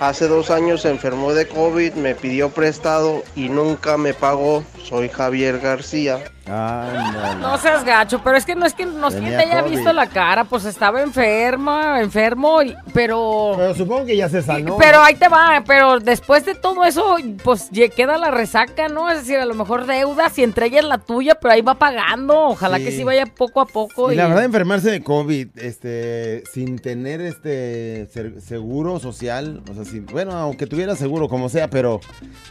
Hace 0.00 0.28
dos 0.28 0.50
años 0.50 0.82
se 0.82 0.90
enfermó 0.90 1.32
de 1.32 1.48
COVID, 1.48 1.94
me 1.94 2.14
pidió 2.14 2.50
prestado 2.50 3.22
y 3.34 3.48
nunca 3.48 3.96
me 3.96 4.12
pagó. 4.12 4.64
Soy 4.82 5.08
Javier 5.08 5.60
García. 5.60 6.18
No 6.46 7.58
seas 7.58 7.84
gacho, 7.84 8.20
pero 8.22 8.36
es 8.36 8.44
que 8.44 8.54
no 8.54 8.66
es 8.66 8.74
que 8.74 8.86
no 8.86 9.08
es 9.08 9.14
que 9.14 9.20
te 9.22 9.36
haya 9.36 9.62
COVID. 9.62 9.70
visto 9.76 9.92
la 9.92 10.06
cara, 10.06 10.44
pues 10.44 10.64
estaba 10.64 11.00
enferma, 11.02 12.00
enfermo, 12.00 12.62
y- 12.62 12.74
pero... 12.92 13.54
Pero 13.56 13.74
supongo 13.74 14.04
que 14.06 14.16
ya 14.16 14.28
se 14.28 14.42
sanó. 14.42 14.76
Pero 14.76 15.00
ahí 15.00 15.14
te 15.14 15.28
va, 15.28 15.62
pero 15.66 16.00
después 16.00 16.44
de 16.44 16.54
todo 16.54 16.84
eso, 16.84 17.16
pues 17.42 17.70
queda 17.96 18.18
la 18.18 18.30
resaca, 18.30 18.88
¿no? 18.88 19.10
Es 19.10 19.20
decir, 19.20 19.38
a 19.38 19.46
lo 19.46 19.54
mejor 19.54 19.86
deudas 19.86 20.36
y 20.38 20.42
entre 20.44 20.66
ellas 20.66 20.84
la 20.84 20.98
tuya, 20.98 21.34
pero 21.36 21.54
ahí 21.54 21.60
va 21.62 21.74
pagando. 21.74 22.38
Ojalá 22.48 22.78
Sí. 22.78 22.84
que 22.84 22.92
sí 22.92 23.04
vaya 23.04 23.26
poco 23.26 23.60
a 23.60 23.66
poco. 23.66 24.12
Y 24.12 24.16
la 24.16 24.26
verdad, 24.28 24.44
enfermarse 24.44 24.90
de 24.90 25.02
COVID, 25.02 25.48
este, 25.58 26.42
sin 26.52 26.78
tener 26.78 27.20
este 27.20 28.06
seguro 28.40 28.98
social, 29.00 29.62
o 29.70 29.74
sea, 29.74 29.84
sin- 29.84 30.06
bueno, 30.06 30.32
aunque 30.32 30.66
tuviera 30.66 30.94
seguro 30.96 31.28
como 31.28 31.48
sea, 31.48 31.68
pero 31.68 32.00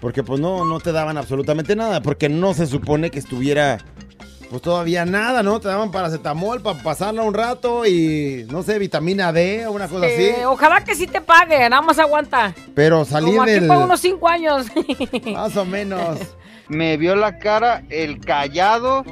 porque 0.02 0.24
pues 0.24 0.40
no, 0.40 0.66
no 0.66 0.80
te 0.80 0.92
daban 0.92 1.18
absolutamente 1.18 1.76
nada, 1.76 2.02
porque 2.02 2.30
no 2.30 2.54
se 2.54 2.66
supone 2.68 3.12
que 3.12 3.20
estuviera, 3.20 3.78
pues 4.50 4.62
todavía 4.62 5.06
nada, 5.06 5.44
¿no? 5.44 5.60
Te 5.60 5.68
daban 5.68 5.92
paracetamol 5.92 6.62
para 6.62 6.82
pasarla 6.82 7.24
un 7.24 7.34
rato 7.34 7.86
y, 7.86 8.46
no 8.50 8.64
sé, 8.64 8.80
vitamina 8.80 9.32
D 9.32 9.66
o 9.68 9.72
una 9.72 9.88
cosa 9.88 10.06
así. 10.06 10.32
Ojalá 10.46 10.84
que 10.84 10.96
sí 10.96 11.08
te 11.08 11.22
pague, 11.22 11.70
nada 11.70 11.82
más 11.82 12.00
aguanta. 12.00 12.54
Pero 12.76 13.06
salir 13.06 13.30
Como 13.30 13.44
aquí 13.44 13.52
del... 13.52 13.70
unos 13.70 14.00
cinco 14.00 14.28
años. 14.28 14.68
Más 15.34 15.56
o 15.58 15.66
menos. 15.66 16.20
Me 16.68 16.98
vio 16.98 17.16
la 17.16 17.40
cara 17.40 17.84
el 17.90 18.20
callado 18.20 19.04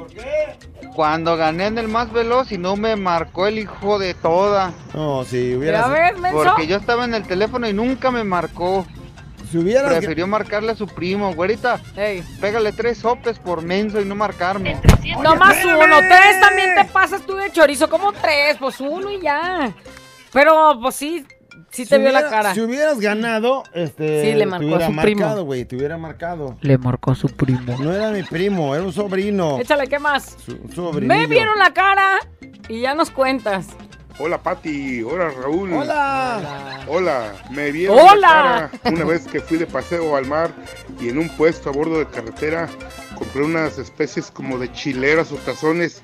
cuando 0.94 1.36
gané 1.36 1.66
en 1.66 1.78
el 1.78 1.88
más 1.88 2.12
veloz 2.12 2.50
y 2.50 2.58
no 2.58 2.76
me 2.76 2.96
marcó 2.96 3.46
el 3.46 3.58
hijo 3.58 3.98
de 3.98 4.14
toda. 4.14 4.72
No, 4.94 5.24
si 5.24 5.54
hubieras... 5.54 5.86
Ya 5.86 5.92
ves, 5.92 6.18
menso. 6.18 6.42
Porque 6.42 6.66
yo 6.66 6.76
estaba 6.76 7.04
en 7.04 7.14
el 7.14 7.24
teléfono 7.24 7.68
y 7.68 7.72
nunca 7.72 8.10
me 8.10 8.24
marcó. 8.24 8.86
Si. 9.54 9.98
Prefirió 9.98 10.26
marcarle 10.26 10.72
a 10.72 10.74
su 10.74 10.86
primo, 10.86 11.34
güerita. 11.34 11.80
Pégale 12.40 12.72
tres 12.72 12.98
sopes 12.98 13.38
por 13.38 13.62
menso 13.62 14.00
y 14.00 14.04
no 14.04 14.14
marcarme. 14.14 14.76
No 15.22 15.36
más 15.36 15.64
uno, 15.64 15.98
tres 15.98 16.40
también 16.40 16.74
te 16.74 16.84
pasas 16.86 17.22
tú 17.22 17.34
de 17.36 17.50
chorizo, 17.50 17.88
como 17.88 18.12
tres, 18.12 18.56
pues 18.58 18.80
uno 18.80 19.10
y 19.10 19.20
ya. 19.20 19.72
Pero, 20.32 20.78
pues 20.80 20.94
sí, 20.96 21.26
sí 21.70 21.84
te 21.86 21.96
Si 21.96 22.02
vio 22.02 22.12
la 22.12 22.28
cara. 22.28 22.54
Si 22.54 22.60
hubieras 22.60 23.00
ganado, 23.00 23.64
este. 23.74 24.22
Sí, 24.22 24.32
le 24.34 24.46
marcó 24.46 24.60
te 24.60 24.66
hubiera 24.66 24.86
a 24.86 24.90
su 24.90 24.96
primo. 25.00 25.20
marcado, 25.20 25.44
güey. 25.44 25.64
Te 25.64 25.76
hubiera 25.76 25.98
marcado. 25.98 26.56
Le 26.60 26.78
marcó 26.78 27.10
a 27.10 27.14
su 27.14 27.28
primo. 27.28 27.76
No 27.78 27.92
era 27.92 28.10
mi 28.10 28.22
primo, 28.22 28.74
era 28.74 28.84
un 28.84 28.92
sobrino. 28.92 29.58
Échale, 29.58 29.86
¿qué 29.88 29.98
más? 29.98 30.36
Su. 30.74 30.92
Me 31.02 31.26
vieron 31.26 31.58
la 31.58 31.72
cara 31.72 32.18
y 32.68 32.80
ya 32.80 32.94
nos 32.94 33.10
cuentas. 33.10 33.66
Hola 34.18 34.42
Pati, 34.42 35.02
hola 35.02 35.30
Raúl. 35.30 35.72
Hola. 35.72 36.84
Hola, 36.86 37.32
me 37.50 37.72
vieron 37.72 37.98
Hola. 37.98 38.70
la 38.70 38.70
cara 38.78 38.94
una 38.94 39.04
vez 39.04 39.26
que 39.26 39.40
fui 39.40 39.56
de 39.56 39.66
paseo 39.66 40.16
al 40.16 40.26
mar 40.26 40.50
y 41.00 41.08
en 41.08 41.18
un 41.18 41.28
puesto 41.30 41.70
a 41.70 41.72
bordo 41.72 41.98
de 41.98 42.06
carretera 42.06 42.68
compré 43.16 43.42
unas 43.42 43.78
especies 43.78 44.30
como 44.30 44.58
de 44.58 44.70
chileras 44.72 45.32
o 45.32 45.36
tazones 45.36 46.02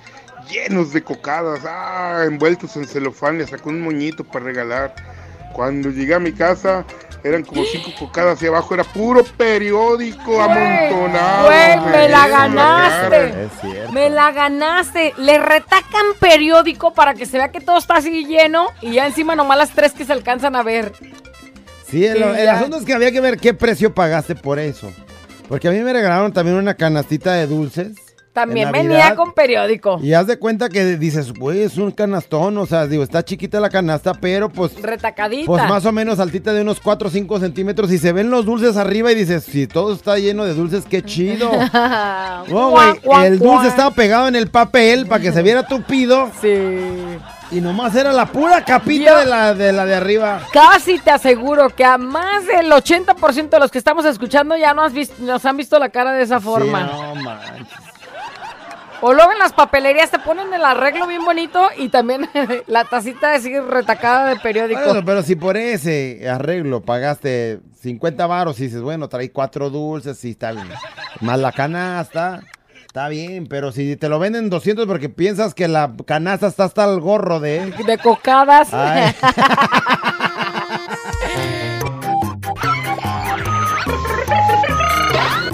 llenos 0.49 0.93
de 0.93 1.03
cocadas, 1.03 1.61
ah, 1.67 2.25
envueltos 2.27 2.77
en 2.77 2.87
celofán, 2.87 3.39
le 3.39 3.47
sacó 3.47 3.69
un 3.69 3.83
moñito 3.83 4.25
para 4.25 4.47
regalar. 4.47 4.95
Cuando 5.53 5.91
llegué 5.91 6.15
a 6.15 6.19
mi 6.21 6.33
casa 6.33 6.85
eran 7.25 7.45
como 7.45 7.65
cinco 7.65 7.91
cocadas 7.99 8.41
y 8.43 8.47
abajo 8.47 8.75
era 8.75 8.85
puro 8.85 9.25
periódico 9.25 10.41
amontonado. 10.41 11.47
Güey, 11.47 11.93
me 11.93 12.09
la 12.09 12.27
en 12.27 12.31
cara. 12.33 12.49
ganaste. 12.49 13.49
Me 13.93 14.11
la 14.11 14.33
ganaste. 14.33 15.15
Le 15.19 15.39
retacan 15.39 16.07
periódico 16.21 16.93
para 16.95 17.15
que 17.15 17.27
se 17.27 17.39
vea 17.39 17.51
que 17.51 17.61
todo 17.61 17.79
está 17.79 17.97
así 17.97 18.25
lleno 18.25 18.69
y 18.81 18.93
ya 18.93 19.07
encima 19.07 19.35
nomás 19.35 19.59
las 19.59 19.71
tres 19.71 19.93
que 19.93 20.05
se 20.05 20.13
alcanzan 20.13 20.57
a 20.57 20.63
ver. 20.63 20.93
Sí, 21.89 22.05
el, 22.05 22.19
Sí, 22.19 22.23
el 22.23 22.49
asunto 22.49 22.77
es 22.77 22.85
que 22.85 22.93
había 22.95 23.11
que 23.13 23.21
ver 23.21 23.39
qué 23.39 23.55
precio 23.55 23.95
pagaste 23.95 24.35
por 24.35 24.59
eso. 24.59 24.93
Porque 25.49 25.69
a 25.69 25.71
mí 25.71 25.79
me 25.81 25.93
regalaron 25.93 26.33
también 26.33 26.57
una 26.57 26.75
canastita 26.75 27.33
de 27.35 27.47
dulces. 27.47 27.97
También 28.47 28.69
en 28.69 28.73
venía 28.89 29.15
con 29.15 29.33
periódico. 29.33 29.99
Y 30.03 30.13
haz 30.15 30.27
de 30.27 30.39
cuenta 30.39 30.69
que 30.69 30.97
dices, 30.97 31.33
güey, 31.33 31.63
es 31.63 31.77
un 31.77 31.91
canastón. 31.91 32.57
O 32.59 32.67
sea, 32.67 32.87
digo, 32.87 33.03
está 33.03 33.25
chiquita 33.25 33.61
la 33.61 33.71
canasta, 33.71 34.13
pero 34.15 34.49
pues. 34.49 34.81
Retacadita. 34.81 35.47
Pues 35.47 35.69
más 35.69 35.85
o 35.87 35.93
menos 35.93 36.21
altita 36.21 36.53
de 36.53 36.63
unos 36.63 36.81
4 36.81 37.09
o 37.09 37.11
5 37.11 37.41
centímetros. 37.41 37.91
Y 37.93 37.99
se 37.99 38.13
ven 38.13 38.31
los 38.31 38.45
dulces 38.45 38.77
arriba 38.77 39.11
y 39.13 39.15
dices, 39.15 39.45
si 39.45 39.67
todo 39.67 39.93
está 39.95 40.19
lleno 40.19 40.45
de 40.45 40.55
dulces, 40.55 40.85
qué 40.89 41.03
chido. 41.03 41.51
No, 42.49 42.71
güey, 42.71 43.27
el 43.27 43.39
dulce 43.39 43.69
estaba 43.69 43.91
pegado 43.91 44.29
en 44.29 44.37
el 44.37 44.49
papel 44.51 45.07
para 45.07 45.21
que 45.23 45.33
se 45.33 45.43
viera 45.43 45.67
tupido. 45.67 46.31
Sí. 46.41 46.57
Y 47.51 47.61
nomás 47.61 47.95
era 47.95 48.13
la 48.13 48.27
pura 48.27 48.65
capita 48.65 49.21
de, 49.21 49.27
la, 49.27 49.55
de 49.55 49.73
la 49.73 49.87
de 49.87 49.95
arriba. 49.95 50.41
Casi 50.53 50.99
te 50.99 51.11
aseguro 51.11 51.69
que 51.71 51.85
a 51.85 51.97
más 51.99 52.47
del 52.47 52.71
80% 52.71 53.49
de 53.49 53.59
los 53.59 53.71
que 53.71 53.79
estamos 53.79 54.05
escuchando 54.05 54.57
ya 54.57 54.75
nos, 54.75 54.87
has 54.87 54.93
vis- 54.93 55.19
nos 55.19 55.45
han 55.47 55.57
visto 55.57 55.79
la 55.79 55.89
cara 55.89 56.13
de 56.13 56.23
esa 56.23 56.41
forma. 56.41 56.87
Sí, 56.87 56.95
no 56.95 57.15
manches. 57.23 57.88
O 59.01 59.13
luego 59.13 59.33
en 59.33 59.39
las 59.39 59.53
papelerías 59.53 60.11
te 60.11 60.19
ponen 60.19 60.53
el 60.53 60.65
arreglo 60.65 61.07
bien 61.07 61.25
bonito 61.25 61.69
y 61.77 61.89
también 61.89 62.29
la 62.67 62.85
tacita 62.85 63.35
así 63.35 63.59
retacada 63.59 64.29
de 64.29 64.37
periódico. 64.37 64.81
Bueno, 64.85 65.05
pero 65.05 65.23
si 65.23 65.37
por 65.37 65.57
ese 65.57 66.29
arreglo 66.29 66.83
pagaste 66.83 67.61
50 67.81 68.27
varos 68.27 68.59
y 68.61 68.65
dices, 68.65 68.83
bueno, 68.83 69.09
trae 69.09 69.31
cuatro 69.31 69.71
dulces, 69.71 70.19
sí 70.19 70.31
está 70.31 70.53
bien. 70.53 70.69
Más 71.21 71.39
la 71.39 71.53
canasta, 71.53 72.41
está 72.87 73.09
bien. 73.09 73.47
Pero 73.47 73.71
si 73.71 73.97
te 73.97 74.09
lo 74.09 74.19
venden 74.19 74.51
200 74.51 74.87
porque 74.87 75.09
piensas 75.09 75.55
que 75.55 75.69
la 75.69 75.93
canasta 76.05 76.49
está 76.49 76.65
hasta 76.65 76.85
el 76.85 77.01
gorro 77.01 77.39
de... 77.39 77.73
De 77.87 77.99
cocadas. 77.99 78.75
Ay. 78.75 79.15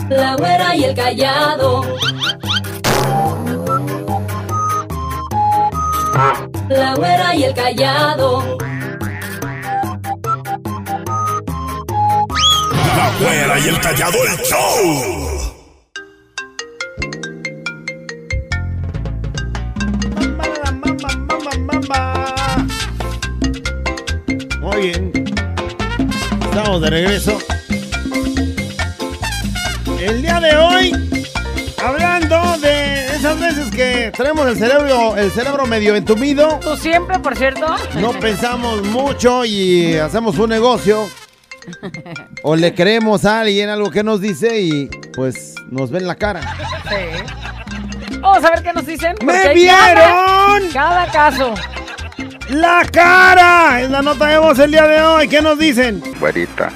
La 0.08 0.36
güera 0.36 0.76
y 0.76 0.84
el 0.84 0.94
callado. 0.94 1.82
Úbeda 7.04 7.34
y 7.34 7.44
el 7.44 7.54
Callado. 7.54 8.58
La 12.96 13.12
güera 13.20 13.58
y 13.58 13.68
el 13.68 13.80
Callado, 13.80 14.18
el 14.24 14.38
show. 14.38 15.54
Muy 24.60 24.80
bien. 24.80 25.12
Estamos 26.40 26.80
de 26.80 26.90
regreso. 26.90 27.38
Que 33.74 34.12
traemos 34.16 34.46
el 34.46 34.56
cerebro, 34.56 35.16
el 35.16 35.30
cerebro 35.30 35.66
medio 35.66 35.94
entumido, 35.96 36.58
Tú 36.60 36.76
siempre, 36.76 37.18
por 37.18 37.36
cierto. 37.36 37.66
no 37.96 38.12
pensamos 38.20 38.82
mucho 38.84 39.44
y 39.44 39.96
hacemos 39.96 40.38
un 40.38 40.50
negocio. 40.50 41.08
O 42.42 42.56
le 42.56 42.74
creemos 42.74 43.24
a 43.24 43.40
alguien 43.40 43.70
algo 43.70 43.90
que 43.90 44.02
nos 44.02 44.20
dice 44.20 44.60
y 44.60 44.86
pues 45.14 45.54
nos 45.70 45.90
ven 45.90 46.06
la 46.06 46.14
cara. 46.14 46.40
Sí. 46.88 48.18
Vamos 48.20 48.44
a 48.44 48.50
ver 48.50 48.62
qué 48.62 48.72
nos 48.72 48.86
dicen. 48.86 49.14
¡Me 49.24 49.54
vieron! 49.54 49.74
Cada, 50.72 51.06
cada 51.06 51.06
caso. 51.10 51.54
¡La 52.50 52.82
cara! 52.92 53.80
Es 53.80 53.90
la 53.90 54.02
nota 54.02 54.26
de 54.26 54.38
voz 54.38 54.58
el 54.58 54.70
día 54.72 54.86
de 54.86 55.00
hoy. 55.02 55.28
¿Qué 55.28 55.40
nos 55.40 55.58
dicen? 55.58 56.02
Güerita, 56.20 56.70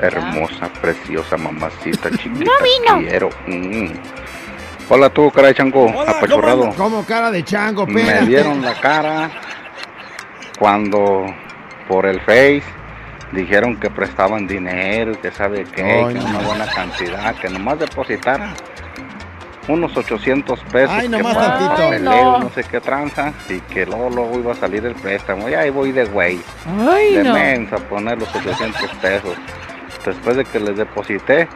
hermosa, 0.00 0.70
preciosa, 0.80 1.36
mamacita, 1.36 2.10
chiquita. 2.16 2.44
No 2.44 2.52
vino. 2.62 3.08
Quiero. 3.08 3.28
Mm. 3.46 3.92
Hola 4.92 5.08
tú, 5.10 5.30
cara 5.30 5.48
de 5.48 5.54
chango, 5.54 5.88
apachurrado. 6.00 6.70
Como 6.76 7.04
cara 7.04 7.30
de 7.30 7.44
chango, 7.44 7.86
pena. 7.86 8.20
Me 8.20 8.26
dieron 8.26 8.60
la 8.60 8.74
cara 8.74 9.30
cuando 10.58 11.26
por 11.88 12.06
el 12.06 12.20
Face 12.22 12.62
dijeron 13.32 13.78
que 13.78 13.88
prestaban 13.88 14.46
dinero, 14.48 15.12
que 15.20 15.30
sabe 15.30 15.64
qué, 15.64 15.82
Ay, 15.82 16.14
que 16.14 16.20
no. 16.20 16.26
una 16.30 16.38
buena 16.40 16.66
cantidad, 16.66 17.34
que 17.36 17.48
nomás 17.48 17.78
depositaran 17.78 18.52
unos 19.68 19.96
800 19.96 20.58
pesos. 20.72 20.90
Ay, 20.90 21.02
que 21.08 21.16
nomás 21.18 21.34
para 21.36 21.48
tantito. 21.58 21.82
papeleo, 21.82 22.10
No. 22.24 22.38
no 22.40 22.50
sé 22.50 22.64
qué 22.64 22.80
tranza, 22.80 23.32
y 23.48 23.60
que 23.60 23.86
luego, 23.86 24.10
luego 24.10 24.38
iba 24.40 24.52
a 24.52 24.56
salir 24.56 24.84
el 24.84 24.96
préstamo. 24.96 25.48
Y 25.48 25.54
ahí 25.54 25.70
voy 25.70 25.92
de 25.92 26.04
güey. 26.06 26.40
Ay, 26.92 27.14
de 27.14 27.24
no. 27.24 27.32
mensa 27.34 27.76
a 27.76 27.78
poner 27.78 28.18
los 28.18 28.34
800 28.34 28.90
pesos. 29.00 29.36
Después 30.04 30.36
de 30.36 30.44
que 30.44 30.58
les 30.58 30.76
deposité, 30.76 31.46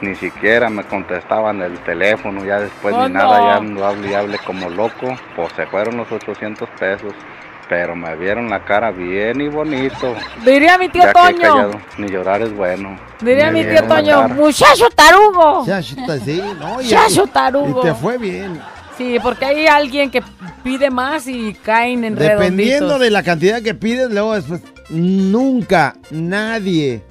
ni 0.00 0.14
siquiera 0.16 0.70
me 0.70 0.84
contestaban 0.84 1.60
el 1.62 1.78
teléfono, 1.80 2.44
ya 2.44 2.60
después 2.60 2.94
Oh, 2.96 3.06
ni 3.08 3.14
nada, 3.14 3.38
no. 3.38 3.44
ya 3.46 3.56
ando 3.56 3.86
hable 3.86 4.10
y 4.10 4.14
hable 4.14 4.38
como 4.38 4.68
loco, 4.70 5.14
pues 5.36 5.52
se 5.54 5.66
fueron 5.66 5.96
los 5.98 6.10
800 6.10 6.68
pesos, 6.78 7.12
pero 7.68 7.94
me 7.94 8.16
vieron 8.16 8.48
la 8.48 8.64
cara 8.64 8.90
bien 8.90 9.40
y 9.40 9.48
bonito. 9.48 10.14
Diría 10.44 10.76
mi 10.78 10.88
tío 10.88 11.02
Ya 11.02 11.12
que 11.12 11.20
he 11.20 11.22
Toño. 11.34 11.40
callado, 11.40 11.70
ni 11.98 12.08
llorar 12.08 12.42
es 12.42 12.54
bueno. 12.56 12.98
Diría 13.20 13.50
Me 13.50 13.62
mi 13.64 13.70
tío 13.70 13.82
Toño. 13.84 14.28
Muchacho 14.28 14.88
tarugo. 14.94 15.64
Chachita, 15.66 16.18
sí, 16.18 16.42
¿no? 16.58 16.80
Y- 16.80 16.88
Chacho 16.88 17.26
tarugo. 17.26 17.80
Y 17.80 17.82
te 17.88 17.94
fue 17.94 18.16
bien. 18.18 18.60
Sí, 18.98 19.18
porque 19.22 19.44
hay 19.46 19.66
alguien 19.66 20.10
que 20.10 20.22
pide 20.62 20.90
más 20.90 21.26
y 21.26 21.54
caen 21.54 22.04
en 22.04 22.14
Dependiendo 22.16 22.40
redonditos. 22.98 23.00
de 23.00 23.10
la 23.10 23.22
cantidad 23.22 23.62
que 23.62 23.72
pides, 23.74 24.10
luego 24.10 24.34
después, 24.34 24.62
nunca, 24.90 25.94
nadie. 26.10 27.02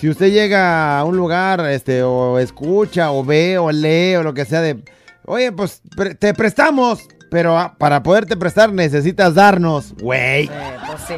Si 0.00 0.08
usted 0.08 0.32
llega 0.32 0.98
a 0.98 1.04
un 1.04 1.14
lugar, 1.14 1.60
este, 1.68 2.02
o 2.02 2.38
escucha, 2.38 3.12
o 3.12 3.22
ve, 3.22 3.58
o 3.58 3.70
lee, 3.70 4.16
o 4.16 4.22
lo 4.22 4.32
que 4.32 4.46
sea 4.46 4.62
de, 4.62 4.82
oye, 5.26 5.52
pues 5.52 5.82
te 6.18 6.32
prestamos, 6.32 7.06
pero 7.30 7.58
ah, 7.58 7.76
para 7.76 8.02
poderte 8.02 8.34
prestar 8.34 8.72
necesitas 8.72 9.34
darnos, 9.34 9.94
güey. 10.00 10.46
Eh, 10.46 10.76
pues 10.86 11.02
sí. 11.06 11.16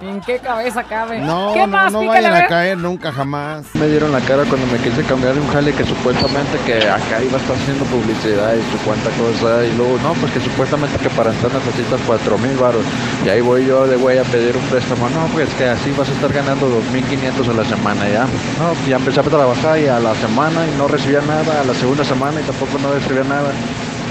¿En 0.00 0.20
qué 0.20 0.38
cabeza 0.38 0.84
cabe? 0.84 1.18
No, 1.18 1.52
¿Qué 1.54 1.60
no, 1.62 1.66
más? 1.66 1.92
no 1.92 2.06
vayan 2.06 2.32
a 2.32 2.46
caer 2.46 2.78
nunca 2.78 3.10
jamás. 3.10 3.64
Me 3.74 3.88
dieron 3.88 4.12
la 4.12 4.20
cara 4.20 4.44
cuando 4.44 4.64
me 4.68 4.78
quise 4.78 5.02
cambiar 5.02 5.34
de 5.34 5.40
un 5.40 5.48
jale 5.48 5.72
que 5.72 5.84
supuestamente 5.84 6.56
que 6.64 6.88
acá 6.88 7.22
iba 7.22 7.36
a 7.36 7.40
estar 7.40 7.56
haciendo 7.56 7.84
publicidad 7.86 8.54
y 8.54 8.62
su 8.70 8.78
cuanta 8.84 9.10
cosa 9.10 9.64
y 9.66 9.76
luego 9.76 9.98
no, 9.98 10.12
pues 10.14 10.32
que 10.32 10.40
supuestamente 10.40 10.96
que 10.98 11.10
para 11.10 11.30
entrar 11.32 11.52
necesitas 11.52 12.00
cuatro 12.06 12.38
mil 12.38 12.56
baros 12.56 12.84
y 13.24 13.28
ahí 13.28 13.40
voy 13.40 13.66
yo 13.66 13.88
de 13.88 13.96
güey 13.96 14.18
a 14.18 14.22
pedir 14.22 14.56
un 14.56 14.62
préstamo, 14.70 15.08
no, 15.10 15.26
pues 15.34 15.48
que 15.54 15.64
así 15.66 15.90
vas 15.98 16.08
a 16.08 16.12
estar 16.12 16.32
ganando 16.32 16.68
2.500 16.68 17.50
a 17.50 17.54
la 17.54 17.64
semana 17.64 18.08
ya, 18.08 18.22
no, 18.60 18.74
pues 18.74 18.86
ya 18.86 18.96
empecé 18.96 19.18
a 19.18 19.24
trabajar 19.24 19.78
y 19.80 19.88
a 19.88 19.98
la 19.98 20.14
semana 20.14 20.64
y 20.64 20.78
no 20.78 20.86
recibía 20.86 21.20
nada, 21.22 21.60
a 21.60 21.64
la 21.64 21.74
segunda 21.74 22.04
semana 22.04 22.40
y 22.40 22.44
tampoco 22.44 22.78
no 22.78 22.92
recibía 22.92 23.24
nada. 23.24 23.50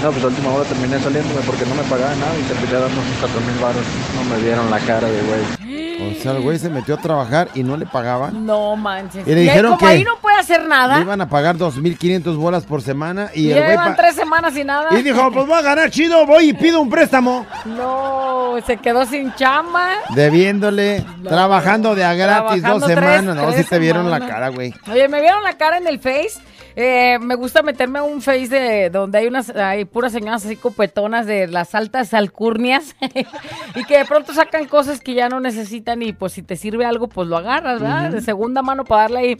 No, 0.02 0.12
pues 0.12 0.22
a 0.22 0.28
última 0.28 0.52
hora 0.52 0.62
terminé 0.64 0.96
saliéndome 1.00 1.40
porque 1.44 1.66
no 1.66 1.74
me 1.74 1.82
pagaban 1.82 2.20
nada 2.20 2.30
y 2.38 2.42
terminé 2.44 2.72
dando 2.72 3.02
sus 3.02 3.18
cuatro 3.18 3.40
mil 3.40 3.58
baros. 3.58 3.82
No 4.14 4.22
me 4.32 4.40
dieron 4.44 4.70
la 4.70 4.78
cara 4.78 5.08
de 5.08 5.20
güey. 5.22 5.67
O 6.00 6.22
sea, 6.22 6.32
el 6.32 6.42
güey 6.42 6.58
se 6.58 6.68
metió 6.70 6.94
a 6.94 6.98
trabajar 6.98 7.48
y 7.54 7.62
no 7.62 7.76
le 7.76 7.86
pagaban. 7.86 8.46
No 8.46 8.76
manches. 8.76 9.26
Y 9.26 9.34
le 9.34 9.40
dijeron 9.42 9.72
como 9.76 9.78
que 9.80 9.86
ahí 9.96 10.04
no 10.04 10.16
puede 10.20 10.36
hacer 10.38 10.62
Le 10.62 10.68
nada. 10.68 11.00
iban 11.00 11.20
a 11.20 11.28
pagar 11.28 11.56
2.500 11.56 12.36
bolas 12.36 12.64
por 12.64 12.82
semana 12.82 13.30
y 13.34 13.50
el 13.50 13.58
güey... 13.58 13.70
Llevan 13.70 13.96
tres 13.96 14.14
semanas 14.14 14.56
y 14.56 14.64
nada. 14.64 14.88
Y 14.98 15.02
dijo, 15.02 15.30
pues 15.32 15.46
voy 15.46 15.58
a 15.58 15.62
ganar 15.62 15.90
chido, 15.90 16.24
voy 16.26 16.50
y 16.50 16.52
pido 16.52 16.80
un 16.80 16.88
préstamo. 16.90 17.46
No, 17.66 18.54
se 18.66 18.76
quedó 18.76 19.04
sin 19.06 19.34
chamba. 19.34 19.90
Debiéndole, 20.14 21.04
trabajando 21.24 21.94
de 21.94 22.04
a 22.04 22.14
gratis 22.14 22.60
Trabajando 22.62 22.78
dos 22.86 22.94
tres- 22.94 22.98
semanas. 23.16 23.36
no, 23.36 23.50
tres 23.52 23.64
si 23.64 23.70
te 23.70 23.78
vieron 23.78 24.10
la 24.10 24.20
cara, 24.20 24.48
güey. 24.48 24.74
Oye, 24.90 25.08
me 25.08 25.20
vieron 25.20 25.42
la 25.42 25.54
cara 25.56 25.78
en 25.78 25.86
el 25.86 25.98
Face. 25.98 26.38
Eh, 26.80 27.18
me 27.18 27.34
gusta 27.34 27.64
meterme 27.64 27.98
a 27.98 28.04
un 28.04 28.22
Face 28.22 28.46
de 28.46 28.88
donde 28.88 29.18
hay 29.18 29.26
unas, 29.26 29.50
hay 29.50 29.84
puras 29.84 30.12
señoras 30.12 30.46
así 30.46 30.54
copetonas 30.54 31.26
de 31.26 31.48
las 31.48 31.74
altas 31.74 32.14
alcurnias 32.14 32.94
y 33.74 33.82
que 33.82 33.98
de 33.98 34.04
pronto 34.04 34.32
sacan 34.32 34.66
cosas 34.66 35.00
que 35.00 35.14
ya 35.14 35.28
no 35.28 35.40
necesitan 35.40 36.02
y 36.02 36.12
pues 36.12 36.34
si 36.34 36.44
te 36.44 36.54
sirve 36.54 36.86
algo 36.86 37.08
pues 37.08 37.26
lo 37.26 37.36
agarras, 37.36 37.80
¿verdad? 37.80 38.12
De 38.12 38.20
segunda 38.20 38.62
mano 38.62 38.84
para 38.84 39.02
darle 39.02 39.18
ahí. 39.18 39.36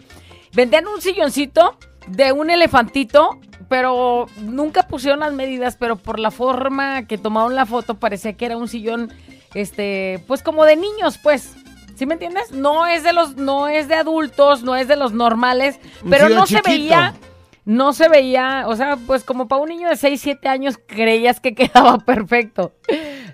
Vendían 0.52 0.88
un 0.88 1.00
silloncito 1.00 1.78
de 2.08 2.32
un 2.32 2.50
elefantito, 2.50 3.38
pero 3.68 4.26
nunca 4.40 4.88
pusieron 4.88 5.20
las 5.20 5.32
medidas, 5.32 5.76
pero 5.76 5.94
por 5.94 6.18
la 6.18 6.32
forma 6.32 7.06
que 7.06 7.18
tomaron 7.18 7.54
la 7.54 7.66
foto 7.66 7.94
parecía 7.94 8.32
que 8.32 8.46
era 8.46 8.56
un 8.56 8.66
sillón, 8.66 9.12
este, 9.54 10.24
pues 10.26 10.42
como 10.42 10.64
de 10.64 10.74
niños, 10.74 11.18
pues. 11.22 11.54
¿Sí 11.98 12.06
me 12.06 12.14
entiendes? 12.14 12.52
No 12.52 12.86
es 12.86 13.02
de 13.02 13.12
los, 13.12 13.34
no 13.34 13.66
es 13.66 13.88
de 13.88 13.96
adultos, 13.96 14.62
no 14.62 14.76
es 14.76 14.86
de 14.86 14.94
los 14.94 15.12
normales, 15.12 15.80
pero 16.08 16.28
no 16.28 16.46
se 16.46 16.60
veía, 16.64 17.14
no 17.64 17.92
se 17.92 18.08
veía, 18.08 18.66
o 18.68 18.76
sea, 18.76 18.96
pues 19.04 19.24
como 19.24 19.48
para 19.48 19.62
un 19.62 19.70
niño 19.70 19.88
de 19.88 19.96
6, 19.96 20.20
7 20.20 20.48
años 20.48 20.78
creías 20.86 21.40
que 21.40 21.54
quedaba 21.56 21.98
perfecto. 21.98 22.72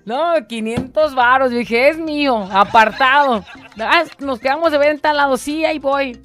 No, 0.07 0.33
500 0.49 1.15
varos, 1.15 1.53
yo 1.53 1.59
dije, 1.59 1.91
es 1.91 1.99
mío, 1.99 2.49
apartado. 2.51 3.45
Ah, 3.79 4.05
nos 4.21 4.39
quedamos 4.39 4.73
de 4.73 4.79
ver 4.79 4.93
en 4.93 4.99
tal 4.99 5.19
lado, 5.19 5.37
sí, 5.37 5.67
ahí 5.67 5.79
voy. 5.79 6.19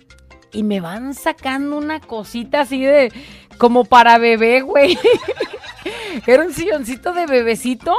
Y 0.54 0.64
me 0.64 0.80
van 0.80 1.16
sacando 1.16 1.78
una 1.78 2.00
cosita 2.00 2.62
así 2.62 2.82
de, 2.82 3.12
como 3.58 3.84
para 3.84 4.18
bebé, 4.18 4.62
güey. 4.62 4.98
Era 6.26 6.46
un 6.46 6.54
silloncito 6.54 7.12
de 7.12 7.26
bebecito. 7.26 7.94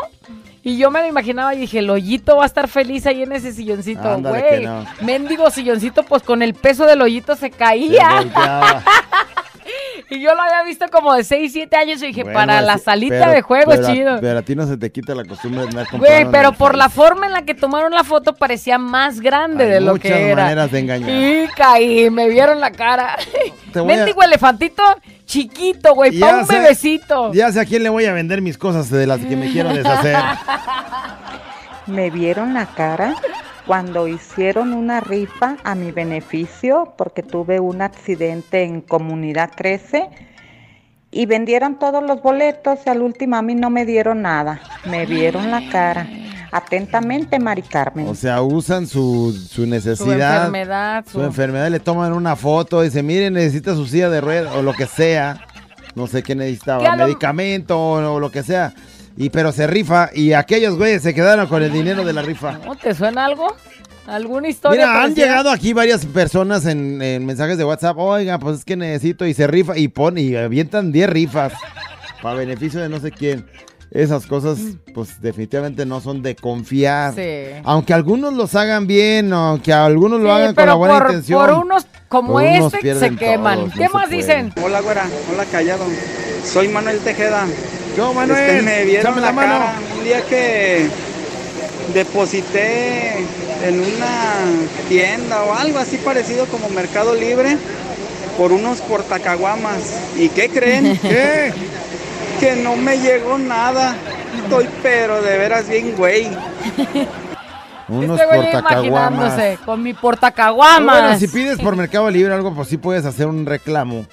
Y 0.62 0.76
yo 0.76 0.90
me 0.90 1.00
lo 1.00 1.06
imaginaba 1.06 1.54
y 1.54 1.58
dije, 1.58 1.78
el 1.78 1.88
hoyito 1.88 2.36
va 2.36 2.42
a 2.42 2.46
estar 2.46 2.68
feliz 2.68 3.06
ahí 3.06 3.22
en 3.22 3.32
ese 3.32 3.52
silloncito, 3.52 4.18
güey. 4.20 4.64
no. 4.64 4.84
Mendigo 5.00 5.50
silloncito, 5.50 6.02
pues 6.02 6.22
con 6.22 6.42
el 6.42 6.52
peso 6.54 6.84
del 6.84 7.00
hoyito 7.00 7.34
se 7.34 7.50
caía. 7.50 8.22
y 10.10 10.20
yo 10.20 10.34
lo 10.34 10.42
había 10.42 10.62
visto 10.64 10.86
como 10.90 11.14
de 11.14 11.24
6, 11.24 11.52
7 11.52 11.76
años 11.76 12.02
y 12.02 12.08
dije, 12.08 12.24
Bueno, 12.24 12.36
para 12.38 12.60
la 12.60 12.76
salita 12.78 13.20
pero- 13.20 13.30
de 13.32 13.42
juego 13.42 13.70
pero 13.70 13.86
a- 13.86 13.92
chido. 13.92 14.18
Pero 14.20 14.38
a 14.38 14.42
ti 14.42 14.54
no 14.54 14.66
se 14.66 14.76
te 14.76 14.90
quita 14.92 15.14
la 15.14 15.24
costumbre 15.24 15.62
de 15.62 15.68
andar 15.68 15.86
Güey, 15.92 16.26
pero 16.30 16.52
por 16.52 16.76
la 16.76 16.88
forma 16.90 17.26
en 17.26 17.32
la 17.32 17.42
que 17.42 17.54
tomaron 17.54 17.92
la 17.92 18.04
foto 18.04 18.34
parecía 18.34 18.76
más 18.78 19.20
grande 19.20 19.64
Hay 19.64 19.70
de 19.70 19.80
lo 19.80 19.94
que 19.96 20.30
era. 20.32 20.42
maneras 20.42 20.70
de 20.72 20.78
engañar. 20.80 21.10
Y 21.10 21.48
caí, 21.56 22.10
me 22.10 22.28
vieron 22.28 22.60
la 22.60 22.70
cara. 22.72 23.16
Te 23.72 23.80
voy 23.80 23.92
a- 23.92 23.96
Mendigo 23.96 24.22
elefantito 24.22 24.82
chiquito, 25.26 25.94
güey, 25.94 26.18
para 26.18 26.38
un 26.38 26.46
sé- 26.46 26.58
bebecito. 26.58 27.32
Ya 27.32 27.50
sé 27.52 27.60
a 27.60 27.64
quién 27.64 27.82
le 27.82 27.88
voy 27.88 28.04
a 28.06 28.12
vender 28.12 28.42
mis 28.42 28.58
cosas 28.58 28.90
de 28.90 29.06
las 29.06 29.20
que 29.20 29.36
me 29.36 29.50
quiero 29.52 29.68
deshacer. 29.72 30.16
Me 31.86 32.10
vieron 32.10 32.54
la 32.54 32.66
cara 32.66 33.14
cuando 33.66 34.06
hicieron 34.06 34.74
una 34.74 35.00
rifa 35.00 35.56
a 35.64 35.74
mi 35.74 35.90
beneficio 35.92 36.94
porque 36.96 37.22
tuve 37.22 37.58
un 37.60 37.82
accidente 37.82 38.62
en 38.62 38.80
Comunidad 38.80 39.50
13 39.56 40.08
y 41.10 41.26
vendieron 41.26 41.78
todos 41.78 42.02
los 42.02 42.22
boletos 42.22 42.78
y 42.86 42.90
al 42.90 43.02
último 43.02 43.36
a 43.36 43.42
mí 43.42 43.54
no 43.56 43.70
me 43.70 43.84
dieron 43.86 44.22
nada. 44.22 44.60
Me 44.84 45.04
vieron 45.06 45.50
la 45.50 45.68
cara. 45.70 46.06
Atentamente, 46.52 47.38
Mari 47.38 47.62
Carmen. 47.62 48.08
O 48.08 48.14
sea, 48.14 48.42
usan 48.42 48.86
su, 48.86 49.32
su 49.32 49.66
necesidad. 49.66 50.36
enfermedad, 50.46 51.04
Su 51.06 51.18
su- 51.18 51.24
enfermedad, 51.24 51.68
le 51.70 51.80
toman 51.80 52.12
una 52.12 52.36
foto 52.36 52.82
y 52.82 52.86
dicen, 52.86 53.06
miren, 53.06 53.34
necesita 53.34 53.74
su 53.74 53.86
silla 53.86 54.10
de 54.10 54.20
ruedas 54.20 54.54
o 54.54 54.62
lo 54.62 54.72
que 54.72 54.86
sea. 54.86 55.44
No 55.94 56.06
sé 56.06 56.22
qué 56.22 56.34
necesitaba, 56.34 56.96
medicamento 56.96 57.78
o, 57.78 58.14
o 58.14 58.20
lo 58.20 58.30
que 58.30 58.42
sea. 58.42 58.72
Y 59.16 59.30
pero 59.30 59.52
se 59.52 59.66
rifa 59.66 60.10
y 60.14 60.32
aquellos 60.32 60.76
güeyes 60.76 61.02
se 61.02 61.14
quedaron 61.14 61.46
con 61.46 61.62
el 61.62 61.72
dinero 61.72 62.04
de 62.04 62.12
la 62.12 62.22
rifa. 62.22 62.58
¿No 62.64 62.74
te 62.76 62.94
suena 62.94 63.24
algo? 63.26 63.54
¿Alguna 64.06 64.48
historia? 64.48 64.86
Mira, 64.86 65.02
han 65.04 65.14
llegado 65.14 65.50
aquí 65.50 65.72
varias 65.72 66.06
personas 66.06 66.64
en, 66.66 67.00
en 67.02 67.26
mensajes 67.26 67.58
de 67.58 67.64
WhatsApp. 67.64 67.96
Oiga, 67.98 68.38
pues 68.38 68.58
es 68.60 68.64
que 68.64 68.76
necesito 68.76 69.26
y 69.26 69.34
se 69.34 69.46
rifa 69.46 69.76
y 69.76 69.88
pone 69.88 70.20
y 70.22 70.36
avientan 70.36 70.90
10 70.90 71.10
rifas 71.10 71.52
para 72.22 72.36
beneficio 72.36 72.80
de 72.80 72.88
no 72.88 72.98
sé 72.98 73.10
quién. 73.12 73.44
Esas 73.90 74.24
cosas, 74.26 74.58
pues 74.94 75.20
definitivamente 75.20 75.84
no 75.84 76.00
son 76.00 76.22
de 76.22 76.36
confiar. 76.36 77.12
Sí. 77.14 77.60
Aunque 77.64 77.92
algunos 77.92 78.32
los 78.34 78.54
hagan 78.54 78.86
bien, 78.86 79.32
aunque 79.32 79.72
algunos 79.72 80.20
lo 80.20 80.26
Sí, 80.28 80.32
hagan 80.32 80.54
con 80.54 80.66
la 80.66 80.74
buena 80.74 80.98
por, 80.98 81.06
intención. 81.08 81.40
por 81.40 81.58
unos 81.64 81.86
como 82.08 82.32
Por 82.34 82.42
unos 82.44 82.74
este 82.74 82.94
se 82.94 83.16
queman. 83.16 83.58
todos, 83.60 83.74
¿Qué 83.74 83.84
no 83.86 83.90
más 83.94 84.08
dicen? 84.10 84.52
Hola, 84.62 84.80
güera. 84.80 85.04
Hola, 85.32 85.44
callado. 85.50 85.84
Soy 86.44 86.68
Manuel 86.68 86.98
Tejeda. 87.00 87.46
Yo, 87.96 88.14
Manuel. 88.14 88.38
Manuel, 88.46 88.64
me 88.64 88.84
vieron 88.84 89.14
la, 89.16 89.20
la 89.22 89.32
mano. 89.32 89.52
cara 89.58 89.74
un 89.98 90.04
día 90.04 90.22
que 90.22 90.86
deposité 91.92 93.14
en 93.64 93.80
una 93.80 94.44
tienda 94.88 95.42
o 95.42 95.54
algo 95.54 95.78
así 95.78 95.96
parecido 95.98 96.46
como 96.46 96.68
Mercado 96.68 97.14
Libre 97.14 97.56
por 98.38 98.52
unos 98.52 98.80
portacaguamas. 98.82 99.82
¿Y 100.16 100.28
qué 100.28 100.48
creen? 100.48 100.96
¿Qué? 101.02 101.52
Que 102.40 102.56
no 102.56 102.74
me 102.76 102.96
llegó 102.98 103.38
nada. 103.38 103.94
Estoy 104.42 104.68
pero 104.82 105.20
de 105.22 105.36
veras 105.38 105.68
bien 105.68 105.94
güey. 105.96 106.28
Unos 107.88 108.20
Este 108.20 108.26
güey 108.26 108.52
portacaguamas. 108.52 108.84
imaginándose 108.86 109.58
con 109.64 109.82
mi 109.82 109.94
portacaguamas. 109.94 111.02
Bueno, 111.02 111.18
si 111.18 111.28
pides 111.28 111.58
por 111.58 111.76
Mercado 111.76 112.08
Libre 112.10 112.32
algo, 112.32 112.54
pues 112.54 112.68
sí 112.68 112.76
puedes 112.76 113.04
hacer 113.04 113.26
un 113.26 113.44
reclamo. 113.46 114.06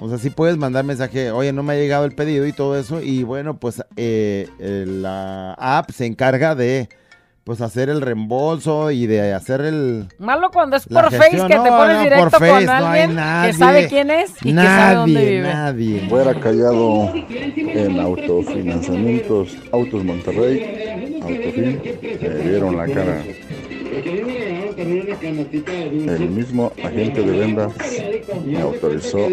O 0.00 0.08
sea, 0.08 0.18
sí 0.18 0.30
puedes 0.30 0.56
mandar 0.56 0.84
mensaje, 0.84 1.30
oye, 1.30 1.52
no 1.52 1.62
me 1.62 1.74
ha 1.74 1.76
llegado 1.76 2.04
el 2.04 2.12
pedido 2.12 2.46
y 2.46 2.52
todo 2.52 2.78
eso. 2.78 3.00
Y 3.00 3.22
bueno, 3.22 3.54
pues 3.56 3.82
eh, 3.96 4.48
eh, 4.58 4.84
la 4.86 5.54
app 5.54 5.90
se 5.92 6.06
encarga 6.06 6.54
de 6.54 6.88
pues 7.44 7.60
hacer 7.60 7.88
el 7.88 8.00
reembolso 8.00 8.90
y 8.92 9.06
de 9.06 9.32
hacer 9.34 9.62
el... 9.62 10.06
Malo 10.18 10.50
cuando 10.52 10.76
es 10.76 10.86
por 10.86 11.10
gestión, 11.10 11.48
Face 11.48 11.54
que 11.56 11.60
te 11.60 11.68
pones 11.70 11.96
no, 11.96 12.02
directo 12.04 12.30
por 12.30 12.38
Face, 12.38 12.52
con 12.54 12.64
no 12.66 12.72
hay 12.72 12.84
alguien 13.00 13.16
nadie. 13.16 13.50
que 13.52 13.58
sabe 13.58 13.88
quién 13.88 14.10
es 14.12 14.30
y 14.42 14.54
que 14.54 14.62
sabe 14.62 14.94
dónde 14.94 15.14
Nadie, 15.14 15.30
vive. 15.30 15.52
nadie. 15.52 16.08
Fuera 16.08 16.34
callado 16.40 17.12
en 17.14 18.00
autofinanciamientos, 18.00 19.56
Autos 19.72 20.04
Monterrey, 20.04 21.20
Autofin, 21.22 21.82
me 22.20 22.48
dieron 22.48 22.76
la 22.76 22.86
cara. 22.86 23.22
El 26.06 26.30
mismo 26.30 26.72
agente 26.82 27.22
de 27.22 27.38
ventas 27.38 27.72
me 28.44 28.60
autorizó 28.60 29.28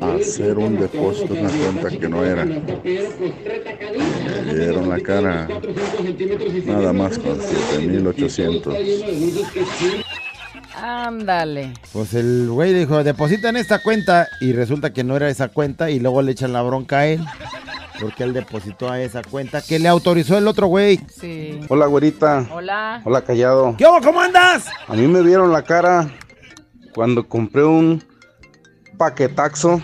a 0.00 0.14
hacer 0.14 0.58
un 0.58 0.80
depósito 0.80 1.34
en 1.34 1.46
una 1.46 1.50
cuenta 1.50 1.90
que 1.90 2.08
no 2.08 2.24
era. 2.24 2.44
Me 2.44 2.60
dieron 4.54 4.88
la 4.88 5.00
cara 5.00 5.48
nada 6.66 6.92
más 6.92 7.18
con 7.18 7.40
7800. 7.40 8.74
Ándale. 10.74 11.72
Pues 11.92 12.14
el 12.14 12.48
güey 12.50 12.72
dijo, 12.72 13.04
deposita 13.04 13.50
en 13.50 13.56
esta 13.56 13.80
cuenta 13.80 14.28
y 14.40 14.52
resulta 14.52 14.92
que 14.92 15.04
no 15.04 15.16
era 15.16 15.28
esa 15.28 15.48
cuenta 15.48 15.90
y 15.90 16.00
luego 16.00 16.22
le 16.22 16.32
echan 16.32 16.52
la 16.52 16.62
bronca 16.62 17.00
a 17.00 17.06
él. 17.06 17.20
Porque 18.00 18.22
él 18.22 18.32
depositó 18.32 18.90
a 18.90 19.00
esa 19.00 19.22
cuenta 19.22 19.60
que 19.60 19.78
le 19.78 19.88
autorizó 19.88 20.38
el 20.38 20.48
otro 20.48 20.66
güey. 20.68 21.00
Sí. 21.20 21.60
Hola, 21.68 21.86
güerita. 21.86 22.46
Hola. 22.50 23.02
Hola, 23.04 23.22
callado. 23.22 23.74
¿Qué 23.76 23.86
hubo? 23.86 24.00
¿Cómo 24.00 24.20
andas? 24.20 24.66
A 24.88 24.94
mí 24.94 25.06
me 25.06 25.22
vieron 25.22 25.52
la 25.52 25.62
cara 25.62 26.10
cuando 26.94 27.28
compré 27.28 27.64
un 27.64 28.02
paquetaxo. 28.96 29.82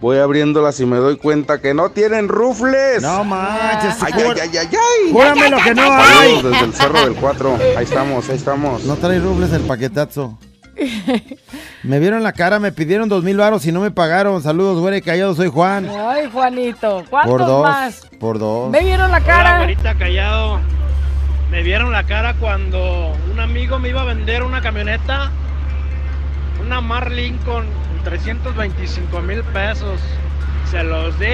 Voy 0.00 0.18
abriéndolas 0.18 0.80
y 0.80 0.86
me 0.86 0.96
doy 0.96 1.16
cuenta 1.16 1.60
que 1.60 1.74
no 1.74 1.90
tienen 1.90 2.28
rufles. 2.28 3.02
No 3.02 3.22
manches. 3.22 4.02
Ay, 4.02 4.12
ay, 4.16 4.40
ay, 4.42 4.50
ay, 4.58 4.68
ay. 4.70 5.12
Júrame 5.12 5.50
lo 5.50 5.58
que 5.58 5.74
no 5.74 5.82
hay. 5.82 6.42
Desde 6.42 6.64
el 6.64 6.74
Cerro 6.74 7.04
del 7.04 7.14
4. 7.14 7.58
Ahí 7.76 7.84
estamos, 7.84 8.28
ahí 8.28 8.36
estamos. 8.36 8.84
No 8.84 8.96
trae 8.96 9.20
rubles 9.20 9.52
el 9.52 9.62
paquetazo. 9.62 10.38
Me 11.82 11.98
vieron 11.98 12.22
la 12.22 12.32
cara, 12.32 12.58
me 12.60 12.70
pidieron 12.72 13.08
dos 13.08 13.24
mil 13.24 13.36
baros 13.36 13.66
y 13.66 13.72
no 13.72 13.80
me 13.80 13.90
pagaron. 13.90 14.40
Saludos, 14.42 14.78
güey, 14.80 15.02
callado, 15.02 15.34
soy 15.34 15.48
Juan. 15.48 15.88
Ay, 15.88 16.28
Juanito. 16.32 17.04
¿Cuántos 17.10 17.30
Por 17.32 17.46
dos. 17.46 17.62
más? 17.62 18.06
Por 18.20 18.38
dos. 18.38 18.70
¿Me 18.70 18.80
vieron 18.84 19.10
la 19.10 19.16
Hola, 19.18 19.26
cara? 19.26 19.56
güerita 19.58 19.94
callado. 19.96 20.60
Me 21.50 21.62
vieron 21.62 21.92
la 21.92 22.04
cara 22.04 22.34
cuando 22.34 23.12
un 23.32 23.40
amigo 23.40 23.78
me 23.78 23.88
iba 23.90 24.02
a 24.02 24.04
vender 24.04 24.42
una 24.42 24.62
camioneta, 24.62 25.30
una 26.64 26.80
Marlin 26.80 27.36
con 27.38 27.66
325 28.04 29.20
mil 29.20 29.42
pesos. 29.44 30.00
Se 30.70 30.82
los 30.84 31.18
di 31.18 31.26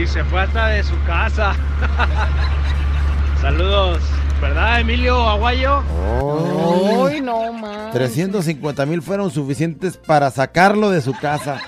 y 0.00 0.06
se 0.06 0.22
fue 0.24 0.42
hasta 0.42 0.66
de 0.68 0.82
su 0.82 0.94
casa. 1.06 1.54
Saludos, 3.40 4.00
¿verdad, 4.40 4.80
Emilio 4.80 5.20
Aguayo? 5.28 5.82
Uy, 6.22 7.20
no 7.20 7.52
más. 7.52 7.92
350 7.92 8.86
mil 8.86 9.02
fueron 9.02 9.30
suficientes 9.30 9.96
para 9.96 10.30
sacarlo 10.30 10.90
de 10.90 11.00
su 11.00 11.12
casa. 11.14 11.60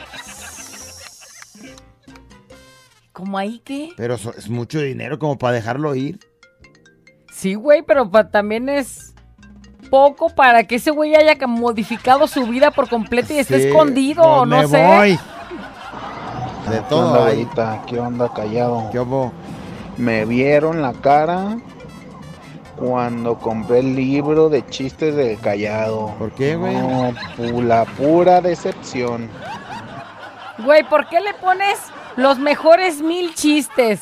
¿Cómo 3.12 3.37
ahí 3.37 3.61
qué? 3.64 3.91
Pero 3.97 4.14
es 4.14 4.49
mucho 4.49 4.81
dinero 4.81 5.19
como 5.19 5.39
para 5.39 5.55
dejarlo 5.55 5.95
ir. 5.95 6.21
Sí, 7.33 7.55
güey, 7.55 7.83
pero 7.83 8.11
pa- 8.11 8.31
también 8.31 8.69
es 8.69 9.14
poco 9.91 10.29
para 10.29 10.64
que 10.64 10.77
ese 10.77 10.91
güey 10.91 11.14
haya 11.16 11.37
ca- 11.37 11.47
modificado 11.47 12.27
su 12.29 12.47
vida 12.47 12.71
por 12.71 12.89
completo 12.89 13.33
y 13.33 13.39
esté 13.39 13.69
escondido, 13.69 14.23
o 14.23 14.47
no 14.47 14.59
me 14.59 14.69
sé. 14.69 14.87
voy. 14.87 15.11
De 16.71 16.77
¿Qué 16.77 16.83
todo 16.89 17.23
onda? 17.25 17.83
¿Qué 17.87 17.99
onda, 17.99 18.33
callado? 18.35 18.89
¿Qué 18.93 19.01
hubo? 19.01 19.33
Me 19.97 20.25
vieron 20.25 20.81
la 20.83 20.93
cara 20.93 21.57
cuando 22.79 23.37
compré 23.39 23.81
el 23.81 23.95
libro 23.97 24.49
de 24.49 24.64
chistes 24.66 25.14
del 25.16 25.39
callado. 25.41 26.14
¿Por 26.18 26.31
qué, 26.33 26.57
güey? 26.57 26.74
No, 26.74 27.12
pu- 27.37 27.62
la 27.62 27.85
pura 27.85 28.41
decepción. 28.41 29.29
Güey, 30.59 30.83
¿por 30.89 31.09
qué 31.09 31.20
le 31.20 31.35
pones 31.35 31.79
los 32.16 32.39
mejores 32.39 33.01
mil 33.01 33.35
chistes? 33.35 34.01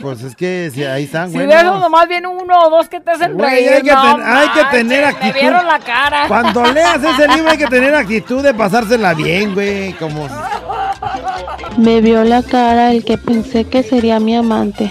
Pues 0.00 0.22
es 0.22 0.34
que 0.34 0.70
si 0.72 0.82
ahí 0.82 1.04
están, 1.04 1.30
Si 1.30 1.34
güey. 1.36 1.50
esos 1.52 1.78
nomás 1.78 2.08
viene 2.08 2.26
uno 2.26 2.58
o 2.64 2.70
dos 2.70 2.88
que 2.88 3.00
te 3.00 3.10
hacen 3.10 3.34
Güey, 3.34 3.50
reír, 3.50 3.72
hay 3.74 3.82
que, 3.82 3.92
no 3.92 4.16
ten- 4.16 4.26
hay 4.26 4.48
que 4.48 4.64
tener 4.70 5.02
manches, 5.04 5.14
actitud. 5.22 5.34
Me 5.34 5.40
vieron 5.40 5.66
la 5.66 5.78
cara. 5.78 6.24
Cuando 6.28 6.64
leas 6.72 7.04
ese 7.04 7.28
libro 7.28 7.50
hay 7.50 7.58
que 7.58 7.66
tener 7.66 7.94
actitud 7.94 8.42
de 8.42 8.54
pasársela 8.54 9.12
bien, 9.14 9.52
güey. 9.54 9.92
Como 9.94 10.26
Me 11.76 12.00
vio 12.00 12.24
la 12.24 12.42
cara 12.42 12.90
el 12.92 13.04
que 13.04 13.18
pensé 13.18 13.64
que 13.66 13.82
sería 13.82 14.18
mi 14.20 14.34
amante. 14.36 14.90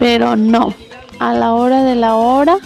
Pero 0.00 0.34
no. 0.36 0.74
A 1.18 1.32
la 1.32 1.52
hora 1.54 1.82
de 1.82 1.94
la 1.94 2.14
hora 2.14 2.58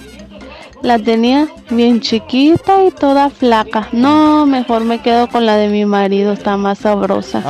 la 0.83 0.99
tenía 0.99 1.47
bien 1.71 2.01
chiquita 2.01 2.83
y 2.85 2.91
toda 2.91 3.31
flaca. 3.31 3.89
No, 3.93 4.47
mejor 4.47 4.85
me 4.85 5.01
quedo 5.03 5.29
con 5.29 5.47
la 5.47 5.57
de 5.57 5.69
mi 5.69 5.85
marido, 5.85 6.33
está 6.33 6.57
más 6.57 6.79
sabrosa. 6.79 7.43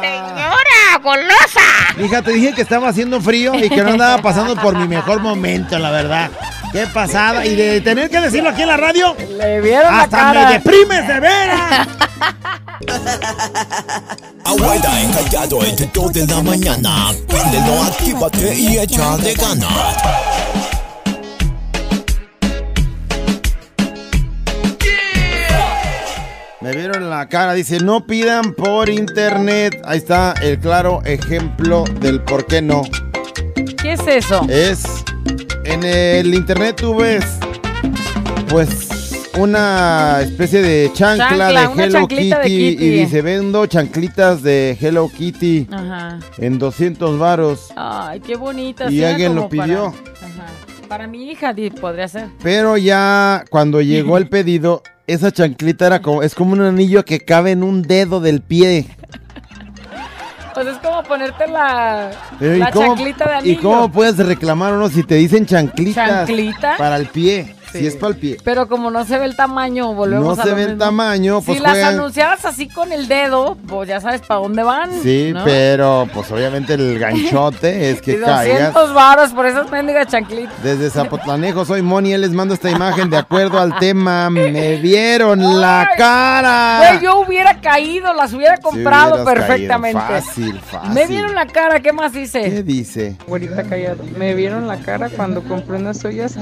¡Señora, 0.00 0.98
golosa! 1.02 1.60
Hija, 2.04 2.22
te 2.22 2.32
dije 2.32 2.52
que 2.54 2.62
estaba 2.62 2.88
haciendo 2.88 3.20
frío 3.20 3.54
y 3.54 3.68
que 3.68 3.82
no 3.82 3.90
andaba 3.90 4.18
pasando 4.22 4.54
por 4.56 4.76
mi 4.76 4.86
mejor 4.88 5.20
momento, 5.20 5.78
la 5.78 5.90
verdad. 5.90 6.30
Qué 6.72 6.86
pasada. 6.86 7.44
Y 7.44 7.54
de 7.54 7.80
tener 7.80 8.08
que 8.10 8.20
decirlo 8.20 8.50
aquí 8.50 8.62
en 8.62 8.68
la 8.68 8.76
radio. 8.76 9.14
Le 9.38 9.60
vieron 9.60 9.92
la 9.94 10.02
Hasta 10.02 10.16
cara. 10.18 10.46
me 10.46 10.52
deprimes 10.54 11.06
de 11.08 11.20
veras. 11.20 11.88
Abuela 14.44 15.02
encallado 15.02 15.64
entre 15.64 15.90
2 15.92 16.12
de 16.12 16.26
la 16.26 16.42
mañana. 16.42 17.12
Préndelo, 17.26 17.82
actívate 17.82 18.54
y 18.58 18.78
échale 18.78 19.34
ganas. 19.34 19.96
Me 26.62 26.70
vieron 26.70 27.10
la 27.10 27.28
cara, 27.28 27.54
dice, 27.54 27.80
no 27.80 28.06
pidan 28.06 28.54
por 28.54 28.88
internet. 28.88 29.82
Ahí 29.84 29.98
está 29.98 30.32
el 30.42 30.60
claro 30.60 31.02
ejemplo 31.04 31.84
del 32.00 32.22
por 32.22 32.46
qué 32.46 32.62
no. 32.62 32.82
¿Qué 33.82 33.94
es 33.94 34.06
eso? 34.06 34.46
Es, 34.48 34.84
en 35.64 35.82
el 35.82 36.32
internet 36.34 36.76
tú 36.76 36.94
ves, 36.94 37.24
pues, 38.48 38.91
una 39.38 40.20
especie 40.20 40.62
de 40.62 40.90
chancla, 40.92 41.28
Chancla, 41.28 41.46
de 41.48 41.54
Hello 41.84 42.06
Kitty, 42.08 42.30
chanclita 42.30 42.38
de 42.40 42.46
Kitty. 42.48 42.84
y 42.84 42.90
dice, 42.90 43.22
vendo 43.22 43.66
chanclitas 43.66 44.42
de 44.42 44.76
Hello 44.80 45.08
Kitty 45.08 45.68
Ajá. 45.72 46.18
en 46.38 46.58
200 46.58 47.18
varos. 47.18 47.68
Ay, 47.76 48.20
qué 48.20 48.36
bonita. 48.36 48.90
Y 48.90 49.02
alguien 49.04 49.34
lo 49.34 49.48
como 49.48 49.56
para- 49.56 49.64
pidió. 49.64 49.86
Ajá. 49.86 50.86
Para 50.88 51.06
mi 51.06 51.30
hija 51.30 51.54
podría 51.80 52.08
ser. 52.08 52.26
Pero 52.42 52.76
ya 52.76 53.44
cuando 53.50 53.80
llegó 53.80 54.18
el 54.18 54.28
pedido, 54.30 54.82
esa 55.06 55.30
chanclita 55.32 55.86
era 55.86 56.02
como, 56.02 56.22
es 56.22 56.34
como 56.34 56.52
un 56.52 56.60
anillo 56.60 57.04
que 57.04 57.20
cabe 57.20 57.52
en 57.52 57.62
un 57.62 57.82
dedo 57.82 58.20
del 58.20 58.42
pie. 58.42 58.86
Pues 60.54 60.66
es 60.66 60.76
como 60.78 61.02
ponerte 61.04 61.48
la, 61.48 62.10
la 62.38 62.68
¿y, 62.68 62.72
cómo, 62.72 62.94
chanclita 62.94 63.24
de 63.24 63.32
¿Y 63.32 63.38
anillo. 63.52 63.62
cómo 63.62 63.90
puedes 63.90 64.18
reclamar 64.18 64.74
uno 64.74 64.90
si 64.90 65.02
te 65.02 65.14
dicen 65.14 65.46
chanclitas? 65.46 66.26
¿Chanclita? 66.26 66.76
Para 66.76 66.96
el 66.96 67.06
pie. 67.06 67.54
Si 67.72 67.78
Sí. 67.78 67.86
es 67.86 67.96
para 67.96 68.12
el 68.12 68.18
pie. 68.18 68.36
Pero 68.44 68.68
como 68.68 68.90
no 68.90 69.04
se 69.04 69.18
ve 69.18 69.24
el 69.24 69.34
tamaño, 69.36 69.94
volvemos 69.94 70.36
No 70.36 70.42
a 70.42 70.44
se 70.44 70.50
lo 70.50 70.56
ve 70.56 70.62
el 70.64 70.78
tamaño, 70.78 71.40
pues 71.40 71.58
si 71.58 71.62
las 71.64 71.78
anunciaras 71.78 72.44
así 72.44 72.68
con 72.68 72.92
el 72.92 73.08
dedo, 73.08 73.56
pues 73.66 73.88
ya 73.88 74.00
sabes 74.00 74.20
para 74.22 74.40
dónde 74.40 74.62
van. 74.62 74.90
Sí, 75.02 75.30
¿no? 75.34 75.42
pero 75.44 76.08
pues 76.12 76.30
obviamente 76.30 76.74
el 76.74 76.98
ganchote 76.98 77.90
es 77.90 77.98
Y 78.02 78.02
que 78.02 78.20
caigas. 78.20 78.72
200 78.74 78.94
varos 78.94 79.30
por 79.32 79.46
esas 79.46 79.70
mendigas 79.70 80.06
chanclitas. 80.08 80.62
Desde 80.62 80.90
Zapotlanejo 80.90 81.64
soy 81.64 81.82
Moni, 81.82 82.16
les 82.16 82.30
mando 82.32 82.54
esta 82.54 82.70
imagen 82.70 83.08
de 83.10 83.16
acuerdo 83.16 83.58
al 83.58 83.78
tema. 83.78 84.28
Me 84.30 84.76
vieron 84.76 85.60
la 85.60 85.88
cara. 85.96 86.78
Güey, 86.90 87.02
yo 87.02 87.20
hubiera 87.20 87.60
caído, 87.60 88.12
las 88.12 88.32
hubiera 88.32 88.56
comprado 88.58 89.24
perfectamente. 89.24 89.98
caído. 89.98 90.22
Fácil, 90.22 90.60
fácil. 90.60 90.90
Me 90.92 91.06
vieron 91.06 91.34
la 91.34 91.46
cara, 91.46 91.80
¿qué 91.80 91.92
más 91.92 92.12
dice? 92.12 92.42
¿Qué 92.42 92.62
dice? 92.62 93.16
Güerita 93.26 93.62
callado. 93.64 94.02
Me 94.18 94.34
vieron 94.34 94.66
la 94.68 94.76
cara 94.78 95.08
cuando 95.08 95.42
compré 95.42 95.76
unas 95.78 96.04
ollas 96.04 96.36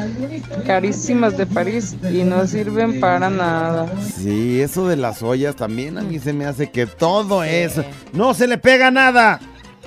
carísimas 0.67 1.20
de 1.29 1.47
París 1.47 1.95
y 2.13 2.23
no 2.23 2.47
sirven 2.47 2.99
para 3.01 3.29
nada. 3.31 3.87
Sí, 4.17 4.61
eso 4.61 4.89
de 4.89 4.97
las 4.97 5.23
ollas 5.23 5.55
también 5.57 5.99
a 5.99 6.03
mí 6.03 6.19
se 6.19 6.33
me 6.33 6.47
hace 6.47 6.71
que 6.71 6.87
todo 6.87 7.45
eso 7.45 7.85
no 8.13 8.33
se 8.35 8.47
le 8.47 8.57
pega 8.59 8.91
nada. 8.91 9.39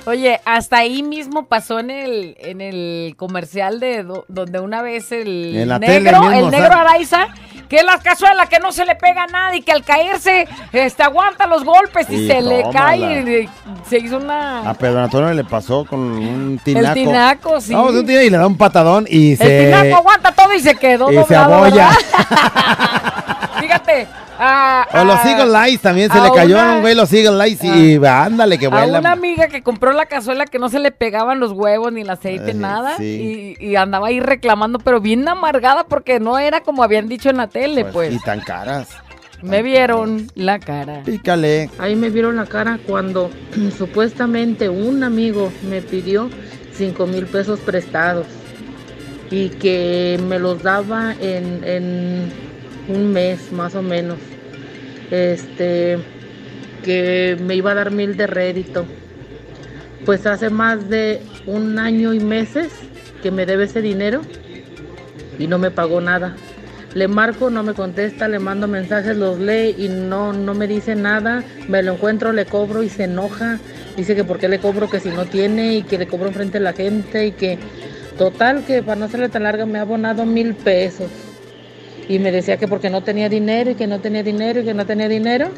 Oye, 0.05 0.39
hasta 0.45 0.77
ahí 0.79 1.01
mismo 1.01 1.45
pasó 1.47 1.79
en 1.79 1.89
el, 1.89 2.35
en 2.39 2.59
el 2.61 3.15
comercial 3.15 3.79
de 3.79 4.03
do- 4.03 4.25
donde 4.27 4.59
una 4.59 4.81
vez 4.81 5.11
el 5.13 5.55
En 5.55 5.69
la 5.69 5.79
tele 5.79 6.01
negro, 6.11 6.21
mismo, 6.23 6.37
el 6.45 6.51
negro 6.51 6.73
Araiza, 6.73 7.27
que 7.73 7.79
es 7.79 7.85
la 7.85 7.97
cazuela 7.97 8.45
que 8.45 8.59
no 8.59 8.71
se 8.71 8.85
le 8.85 8.93
pega 8.93 9.23
a 9.23 9.25
nadie, 9.25 9.63
que 9.63 9.71
al 9.71 9.83
caerse 9.83 10.47
este, 10.71 11.01
aguanta 11.01 11.47
los 11.47 11.65
golpes 11.65 12.07
y 12.07 12.27
se 12.27 12.39
le 12.39 12.65
cae 12.71 12.99
y 13.19 13.49
se 13.89 13.97
hizo 13.97 14.17
una... 14.17 14.69
A 14.69 14.75
Pedro 14.75 15.01
Antonio 15.01 15.33
le 15.33 15.43
pasó 15.43 15.83
con 15.83 15.99
un 15.99 16.61
tinaco. 16.63 16.93
tinaco, 16.93 17.59
sí. 17.61 17.73
Vamos, 17.73 17.95
un 17.95 18.05
tinaco 18.05 18.25
y 18.25 18.29
le 18.29 18.37
da 18.37 18.45
un 18.45 18.57
patadón 18.57 19.07
y 19.09 19.35
se... 19.37 19.71
El 19.71 19.81
tinaco 19.81 20.01
aguanta 20.01 20.31
todo 20.33 20.53
y 20.53 20.59
se 20.59 20.75
quedó 20.75 21.11
y 21.11 21.15
se 21.15 21.21
doblado, 21.21 21.53
abolla. 21.55 21.89
¿verdad? 21.89 23.49
Fíjate. 23.59 24.07
A- 24.39 24.87
O 25.01 25.03
los 25.05 25.15
a- 25.19 25.29
Eagle 25.29 25.57
Eyes 25.67 25.81
también 25.81 26.11
se 26.11 26.19
le 26.21 26.31
cayó 26.31 26.55
una- 26.55 26.73
a 26.73 26.75
un 26.75 26.81
güey 26.81 26.95
los 26.95 27.11
Eagle 27.13 27.43
Eyes 27.43 27.63
y 27.63 28.03
ándale 28.05 28.57
que 28.57 28.65
A 28.65 28.69
una 28.69 28.85
vuela. 28.85 29.11
amiga 29.11 29.47
que 29.47 29.61
compró 29.63 29.91
la 29.93 30.05
cazuela 30.05 30.45
que 30.45 30.59
no 30.59 30.69
se 30.69 30.79
le 30.79 30.91
pegaban 30.91 31.39
los 31.39 31.51
huevos 31.51 31.91
ni 31.93 32.01
el 32.01 32.09
aceite, 32.09 32.51
Eh, 32.51 32.55
nada. 32.55 32.97
sí. 32.97 33.55
Y, 33.59 33.65
y 33.65 33.75
andaba 33.75 34.07
ahí 34.07 34.19
reclamando, 34.19 34.79
pero 34.79 34.99
bien 35.01 35.27
amargada 35.27 35.85
porque 35.85 36.19
no 36.19 36.37
era 36.39 36.61
como 36.61 36.83
habían 36.83 37.07
dicho 37.07 37.29
en 37.29 37.37
la 37.37 37.47
tele, 37.47 37.85
pues. 37.85 38.13
Y 38.13 38.19
tan 38.19 38.39
caras. 38.41 38.89
Me 39.41 39.61
vieron 39.61 40.27
la 40.35 40.57
cara. 40.59 41.01
Pícale. 41.03 41.69
Ahí 41.77 41.95
me 41.97 42.09
vieron 42.09 42.37
la 42.37 42.45
cara 42.45 42.79
cuando 42.87 43.29
supuestamente 43.77 44.69
un 44.69 45.03
amigo 45.03 45.51
me 45.69 45.81
pidió 45.81 46.29
5 46.73 47.05
mil 47.07 47.25
pesos 47.25 47.59
prestados 47.59 48.25
y 49.29 49.49
que 49.49 50.19
me 50.27 50.39
los 50.39 50.63
daba 50.63 51.13
en, 51.19 51.61
en 51.65 52.31
un 52.87 53.11
mes 53.11 53.51
más 53.51 53.75
o 53.75 53.81
menos. 53.81 54.17
Este, 55.11 55.97
que 56.83 57.37
me 57.41 57.55
iba 57.55 57.71
a 57.71 57.75
dar 57.75 57.91
mil 57.91 58.15
de 58.17 58.27
rédito. 58.27 58.85
Pues 60.05 60.25
hace 60.25 60.49
más 60.49 60.89
de 60.89 61.21
un 61.45 61.79
año 61.79 62.13
y 62.13 62.19
meses 62.19 62.71
que 63.21 63.31
me 63.31 63.45
debe 63.45 63.65
ese 63.65 63.81
dinero 63.81 64.21
y 65.39 65.47
no 65.47 65.57
me 65.57 65.71
pagó 65.71 66.01
nada. 66.01 66.35
Le 66.93 67.07
marco, 67.07 67.49
no 67.49 67.63
me 67.63 67.73
contesta, 67.73 68.27
le 68.27 68.37
mando 68.37 68.67
mensajes, 68.67 69.17
los 69.17 69.39
lee 69.39 69.73
y 69.77 69.87
no, 69.87 70.31
no 70.31 70.53
me 70.53 70.67
dice 70.67 70.93
nada. 70.93 71.43
Me 71.67 71.81
lo 71.81 71.93
encuentro, 71.93 72.31
le 72.33 72.45
cobro 72.45 72.83
y 72.83 72.89
se 72.89 73.05
enoja. 73.05 73.59
Dice 73.97 74.15
que 74.15 74.23
por 74.23 74.37
qué 74.37 74.47
le 74.47 74.59
cobro, 74.59 74.89
que 74.89 74.99
si 74.99 75.09
no 75.09 75.25
tiene 75.25 75.77
y 75.77 75.83
que 75.83 75.97
le 75.97 76.07
cobro 76.07 76.27
enfrente 76.27 76.59
de 76.59 76.63
la 76.63 76.73
gente 76.73 77.27
y 77.27 77.31
que 77.31 77.57
total 78.17 78.63
que 78.65 78.83
para 78.83 78.97
no 78.97 79.05
hacerle 79.05 79.29
tan 79.29 79.43
larga 79.43 79.65
me 79.65 79.79
ha 79.79 79.83
abonado 79.83 80.25
mil 80.25 80.53
pesos. 80.53 81.09
Y 82.07 82.19
me 82.19 82.31
decía 82.31 82.57
que 82.57 82.67
porque 82.67 82.89
no 82.89 83.03
tenía 83.03 83.29
dinero 83.29 83.71
y 83.71 83.75
que 83.75 83.87
no 83.87 83.99
tenía 83.99 84.23
dinero 84.23 84.61
y 84.61 84.63
que 84.63 84.73
no 84.73 84.85
tenía 84.85 85.07
dinero. 85.07 85.49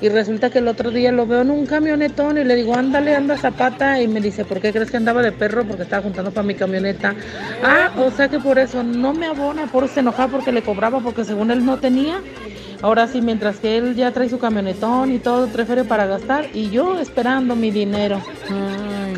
Y 0.00 0.08
resulta 0.10 0.50
que 0.50 0.58
el 0.58 0.68
otro 0.68 0.90
día 0.90 1.10
lo 1.10 1.26
veo 1.26 1.42
en 1.42 1.50
un 1.50 1.66
camionetón 1.66 2.38
y 2.38 2.44
le 2.44 2.54
digo, 2.54 2.76
ándale, 2.76 3.16
anda 3.16 3.36
zapata. 3.36 4.00
Y 4.00 4.06
me 4.06 4.20
dice, 4.20 4.44
¿por 4.44 4.60
qué 4.60 4.72
crees 4.72 4.90
que 4.90 4.96
andaba 4.96 5.22
de 5.22 5.32
perro? 5.32 5.64
Porque 5.64 5.82
estaba 5.82 6.02
juntando 6.02 6.30
para 6.30 6.46
mi 6.46 6.54
camioneta. 6.54 7.14
Ah, 7.64 7.90
o 7.98 8.10
sea 8.10 8.28
que 8.28 8.38
por 8.38 8.58
eso 8.58 8.84
no 8.84 9.12
me 9.12 9.26
abona, 9.26 9.66
por 9.66 9.88
se 9.88 10.00
enojaba 10.00 10.30
porque 10.30 10.52
le 10.52 10.62
cobraba, 10.62 11.00
porque 11.00 11.24
según 11.24 11.50
él 11.50 11.64
no 11.64 11.78
tenía. 11.78 12.20
Ahora 12.80 13.08
sí, 13.08 13.20
mientras 13.20 13.58
que 13.58 13.76
él 13.76 13.96
ya 13.96 14.12
trae 14.12 14.28
su 14.28 14.38
camionetón 14.38 15.10
y 15.10 15.18
todo, 15.18 15.48
prefiere 15.48 15.82
para 15.82 16.06
gastar. 16.06 16.46
Y 16.54 16.70
yo 16.70 17.00
esperando 17.00 17.56
mi 17.56 17.72
dinero. 17.72 18.22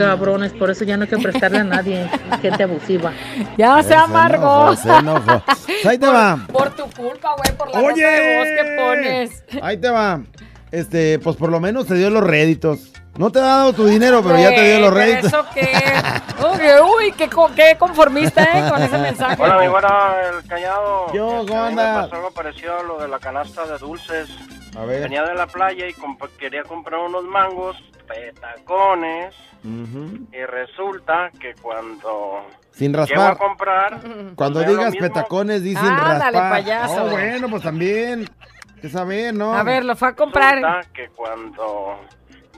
Cabrones, 0.04 0.52
por 0.52 0.70
eso 0.70 0.84
ya 0.84 0.96
no 0.96 1.04
hay 1.04 1.08
que 1.08 1.18
prestarle 1.18 1.58
a 1.58 1.64
nadie, 1.64 2.08
gente 2.42 2.62
abusiva. 2.64 3.12
Ya 3.56 3.82
se 3.82 3.94
amargó. 3.94 4.74
Se 4.76 4.88
enojó. 4.90 5.42
Ahí 5.88 5.98
te 5.98 6.06
va. 6.06 6.38
Por 6.52 6.70
tu 6.70 6.84
culpa, 6.90 7.34
güey, 7.36 7.56
por 7.56 7.70
la 7.72 7.80
Oye. 7.80 8.04
de 8.04 8.38
voz 8.38 8.46
que 8.56 8.76
pones. 8.76 9.44
Ahí 9.62 9.76
te 9.76 9.90
va. 9.90 10.20
Este, 10.72 11.18
pues 11.18 11.36
por 11.36 11.50
lo 11.50 11.58
menos 11.60 11.86
te 11.86 11.94
dio 11.94 12.10
los 12.10 12.22
réditos. 12.24 12.92
No 13.18 13.30
te 13.32 13.40
ha 13.40 13.42
dado 13.42 13.72
tu 13.72 13.86
dinero, 13.86 14.22
pero 14.22 14.38
ya 14.38 14.50
te 14.54 14.62
dio 14.68 14.80
los 14.80 14.94
réditos. 14.94 15.24
¿Eso 15.26 15.44
qué? 15.52 15.68
Uy, 16.42 17.06
uy, 17.06 17.12
qué, 17.12 17.28
qué 17.56 17.76
conformista, 17.76 18.42
¿eh? 18.44 18.70
Con 18.70 18.80
ese 18.80 18.96
mensaje. 18.98 19.42
Hola, 19.42 19.58
mi 19.58 19.66
buena, 19.68 19.88
el 20.40 20.48
callado. 20.48 21.12
Yo, 21.12 21.40
Este, 21.40 21.48
¿cómo 21.52 21.64
a 21.64 21.68
mí 21.70 21.74
me 21.74 21.82
andas? 21.82 22.04
pasó 22.04 22.16
algo 22.16 22.30
parecido 22.30 22.78
a 22.78 22.82
lo 22.84 22.98
de 23.00 23.08
la 23.08 23.18
canasta 23.18 23.66
de 23.66 23.78
dulces. 23.78 24.28
A 24.78 24.84
ver. 24.84 25.02
Venía 25.02 25.24
de 25.24 25.34
la 25.34 25.48
playa 25.48 25.88
y 25.88 25.92
comp- 25.92 26.30
quería 26.38 26.62
comprar 26.62 27.00
unos 27.00 27.24
mangos, 27.24 27.76
petacones, 28.06 29.34
Y 29.62 30.44
resulta 30.46 31.30
que 31.38 31.54
cuando 31.60 32.46
Sin 32.72 32.92
llego 32.92 33.02
a 33.02 33.06
raspar. 33.06 33.36
comprar... 33.36 34.00
Cuando 34.34 34.60
digas 34.60 34.92
mismo. 34.92 35.08
petacones, 35.08 35.62
dicen 35.62 35.84
Ándale, 35.86 36.38
raspar. 36.38 36.50
payaso. 36.50 37.04
Oh, 37.04 37.10
bueno, 37.10 37.48
pues 37.50 37.62
también. 37.62 38.26
Que 38.80 38.88
saber, 38.88 39.34
¿no? 39.34 39.52
A 39.52 39.62
ver, 39.62 39.84
lo 39.84 39.94
fue 39.94 40.08
a 40.08 40.14
comprar. 40.14 40.54
Resulta 40.56 40.80
que 40.94 41.08
cuando 41.10 42.00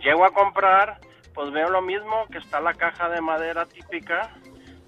llego 0.00 0.24
a 0.24 0.30
comprar, 0.32 1.00
pues 1.34 1.50
veo 1.50 1.68
lo 1.70 1.82
mismo, 1.82 2.26
que 2.30 2.38
está 2.38 2.60
la 2.60 2.74
caja 2.74 3.08
de 3.08 3.20
madera 3.20 3.66
típica, 3.66 4.30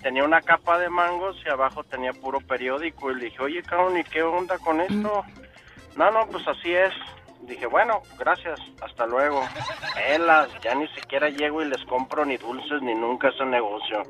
tenía 0.01 0.23
una 0.23 0.41
capa 0.43 0.79
de 0.79 0.89
mangos 0.89 1.37
y 1.45 1.49
abajo 1.49 1.83
tenía 1.83 2.13
puro 2.13 2.39
periódico. 2.41 3.11
Y 3.11 3.17
le 3.17 3.25
dije, 3.25 3.43
oye, 3.43 3.63
cabrón, 3.65 3.99
¿y 3.99 4.05
qué 4.05 4.23
onda 4.23 4.59
con 4.59 4.81
esto? 4.81 5.25
No, 5.97 6.11
no, 6.13 6.27
pues 6.29 6.47
así 6.47 6.73
es. 6.73 6.93
Dije, 7.49 7.67
bueno, 7.67 8.01
gracias, 8.19 8.59
hasta 8.83 9.07
luego. 9.07 9.43
Velas, 9.97 10.49
ya 10.63 10.75
ni 10.75 10.87
siquiera 10.89 11.29
llego 11.29 11.63
y 11.63 11.67
les 11.69 11.83
compro 11.85 12.25
ni 12.25 12.37
dulces 12.39 12.81
ni 12.83 12.95
nunca 12.95 13.29
ese 13.29 13.45
negocio. 13.45 14.03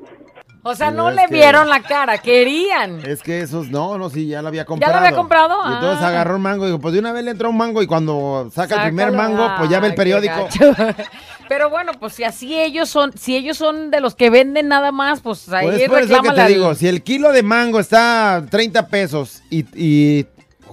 O 0.63 0.73
sea, 0.73 0.89
no 0.89 1.09
es 1.09 1.15
le 1.15 1.25
que- 1.27 1.33
vieron 1.35 1.69
la 1.69 1.81
cara, 1.81 2.17
querían. 2.17 3.05
Es 3.05 3.21
que 3.21 3.41
esos, 3.41 3.69
no, 3.69 3.97
no, 3.97 4.09
sí, 4.09 4.27
ya 4.27 4.41
lo 4.41 4.47
había 4.47 4.61
¿Ya 4.61 4.65
comprado. 4.65 4.93
lo 4.93 4.99
había 4.99 5.15
comprado? 5.15 5.57
Y 5.69 5.73
entonces 5.73 6.03
Ah. 6.03 6.07
agarró 6.07 6.37
un 6.37 6.41
mango 6.41 6.63
y 6.63 6.67
dijo, 6.67 6.79
pues 6.79 6.93
de 6.93 6.99
una 7.01 7.11
vez 7.11 7.23
le 7.23 7.31
entró 7.31 7.49
un 7.49 7.57
mango 7.57 7.83
y 7.83 7.87
cuando 7.87 8.49
saca 8.53 8.75
el 8.75 8.81
primer 8.89 9.11
mango, 9.11 9.47
pues 9.57 9.69
ya 9.69 9.79
ve 9.79 9.87
el 9.87 9.95
periódico. 9.95 10.47
Pero 11.47 11.69
bueno, 11.69 11.91
pues 11.99 12.13
si 12.13 12.23
así 12.23 12.59
ellos 12.59 12.89
son, 12.89 13.15
si 13.15 13.35
ellos 13.35 13.57
son 13.57 13.91
de 13.91 13.99
los 13.99 14.15
que 14.15 14.31
venden 14.31 14.67
nada 14.69 14.91
más, 14.91 15.21
pues 15.21 15.47
ahí 15.53 15.67
Pues 15.67 15.87
por 15.87 15.99
eso 15.99 16.07
que 16.07 16.15
reclámale 16.15 16.41
te 16.47 16.53
digo, 16.53 16.73
si 16.73 16.87
el 16.87 17.03
kilo 17.03 17.31
de 17.31 17.43
mango 17.43 17.79
está 17.79 18.43
30 18.49 18.87
pesos 18.87 19.43
y, 19.51 19.65
y 19.75 20.25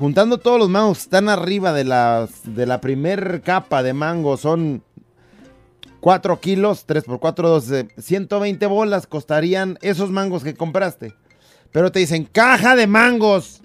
juntando 0.03 0.39
todos 0.39 0.59
los 0.59 0.69
mangos 0.69 0.99
que 0.99 1.03
están 1.05 1.29
arriba 1.29 1.73
de, 1.73 1.85
las, 1.85 2.31
de 2.43 2.67
la 2.67 2.81
primer 2.81 3.41
capa 3.43 3.85
de 3.85 3.93
mango 3.93 4.37
son 4.37 4.83
4 6.01 6.41
kilos, 6.41 6.87
3 6.87 7.05
por 7.05 7.21
4, 7.21 7.49
12, 7.49 7.89
120 7.99 8.67
bolas 8.67 9.07
costarían 9.07 9.79
esos 9.81 10.11
mangos 10.11 10.43
que 10.43 10.57
compraste. 10.57 11.15
Pero 11.71 11.93
te 11.93 12.01
dicen, 12.01 12.25
caja 12.25 12.75
de 12.75 12.89
mangos. 12.89 13.63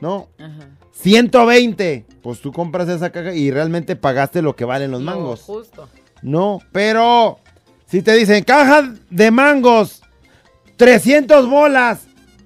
No, 0.00 0.28
120. 0.92 2.06
Pues 2.22 2.40
tú 2.40 2.52
compras 2.52 2.88
esa 2.88 3.10
caja 3.10 3.34
y 3.34 3.50
realmente 3.50 3.96
pagaste 3.96 4.42
lo 4.42 4.54
que 4.54 4.64
valen 4.64 4.92
los 4.92 5.00
No, 5.00 5.10
mangos. 5.10 5.40
justo. 5.40 5.88
No, 6.22 6.60
pero 6.70 7.40
si 7.88 8.00
te 8.00 8.12
dicen 8.14 8.44
caja 8.44 8.94
de 9.10 9.32
mangos, 9.32 10.02
300 10.76 11.50
bolas, 11.50 12.02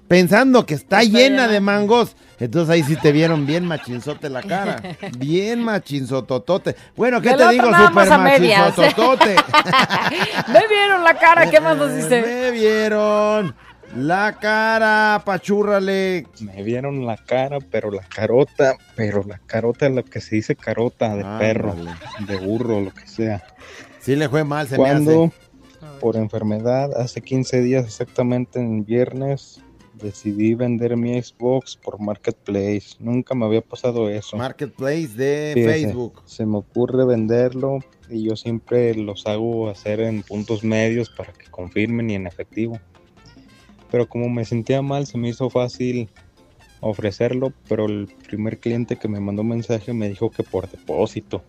pensando 0.07 0.65
que 0.65 0.73
está, 0.73 1.03
llena, 1.03 1.47
de 1.47 1.59
mangos, 1.59 2.15
entonces 2.45 2.73
ahí 2.73 2.83
sí 2.83 2.95
te 2.95 3.11
vieron 3.11 3.45
bien 3.45 3.65
machinzote 3.65 4.29
la 4.29 4.41
cara. 4.41 4.81
Bien 5.17 5.63
machinzototote. 5.63 6.75
Bueno, 6.95 7.21
¿qué 7.21 7.29
Del 7.29 7.37
te 7.37 7.49
digo? 7.49 7.65
Super 7.65 8.09
machinzototote. 8.17 9.35
Me 10.51 10.67
vieron 10.67 11.03
la 11.03 11.13
cara, 11.19 11.49
¿qué 11.49 11.59
más 11.61 11.77
nos 11.77 11.95
dice? 11.95 12.21
Me 12.21 12.51
vieron 12.51 13.55
la 13.95 14.37
cara, 14.39 15.21
pachúrrale. 15.25 16.25
Me 16.39 16.63
vieron 16.63 17.05
la 17.05 17.17
cara, 17.17 17.59
pero 17.59 17.91
la 17.91 18.03
carota, 18.03 18.75
pero 18.95 19.23
la 19.23 19.39
carota 19.45 19.87
es 19.87 19.93
lo 19.93 20.03
que 20.03 20.21
se 20.21 20.37
dice 20.37 20.55
carota 20.55 21.15
de 21.15 21.23
perro, 21.39 21.75
de 22.19 22.37
burro, 22.37 22.81
lo 22.81 22.91
que 22.91 23.07
sea. 23.07 23.43
Sí 23.99 24.15
le 24.15 24.29
fue 24.29 24.43
mal, 24.43 24.67
se 24.67 24.77
me 24.77 24.77
Cuando 24.77 25.25
hace. 25.25 25.99
por 25.99 26.15
enfermedad, 26.15 26.89
hace 26.99 27.21
15 27.21 27.61
días 27.61 27.85
exactamente 27.85 28.59
en 28.59 28.83
viernes, 28.83 29.61
decidí 30.01 30.53
vender 30.55 30.97
mi 30.97 31.21
Xbox 31.21 31.75
por 31.75 31.99
Marketplace. 31.99 32.95
Nunca 32.99 33.35
me 33.35 33.45
había 33.45 33.61
pasado 33.61 34.09
eso. 34.09 34.37
Marketplace 34.37 35.09
de 35.09 35.53
Facebook. 35.55 36.21
Se 36.25 36.45
me 36.45 36.57
ocurre 36.57 37.05
venderlo 37.05 37.79
y 38.09 38.23
yo 38.23 38.35
siempre 38.35 38.93
los 38.95 39.25
hago 39.27 39.69
hacer 39.69 40.01
en 40.01 40.23
puntos 40.23 40.63
medios 40.63 41.09
para 41.09 41.33
que 41.33 41.49
confirmen 41.49 42.09
y 42.09 42.15
en 42.15 42.27
efectivo. 42.27 42.79
Pero 43.89 44.07
como 44.07 44.29
me 44.29 44.45
sentía 44.45 44.81
mal, 44.81 45.05
se 45.05 45.17
me 45.17 45.29
hizo 45.29 45.49
fácil 45.49 46.09
ofrecerlo, 46.81 47.53
pero 47.67 47.85
el 47.85 48.07
primer 48.27 48.59
cliente 48.59 48.97
que 48.97 49.07
me 49.07 49.19
mandó 49.19 49.43
mensaje 49.43 49.93
me 49.93 50.09
dijo 50.09 50.31
que 50.31 50.43
por 50.43 50.69
depósito. 50.69 51.43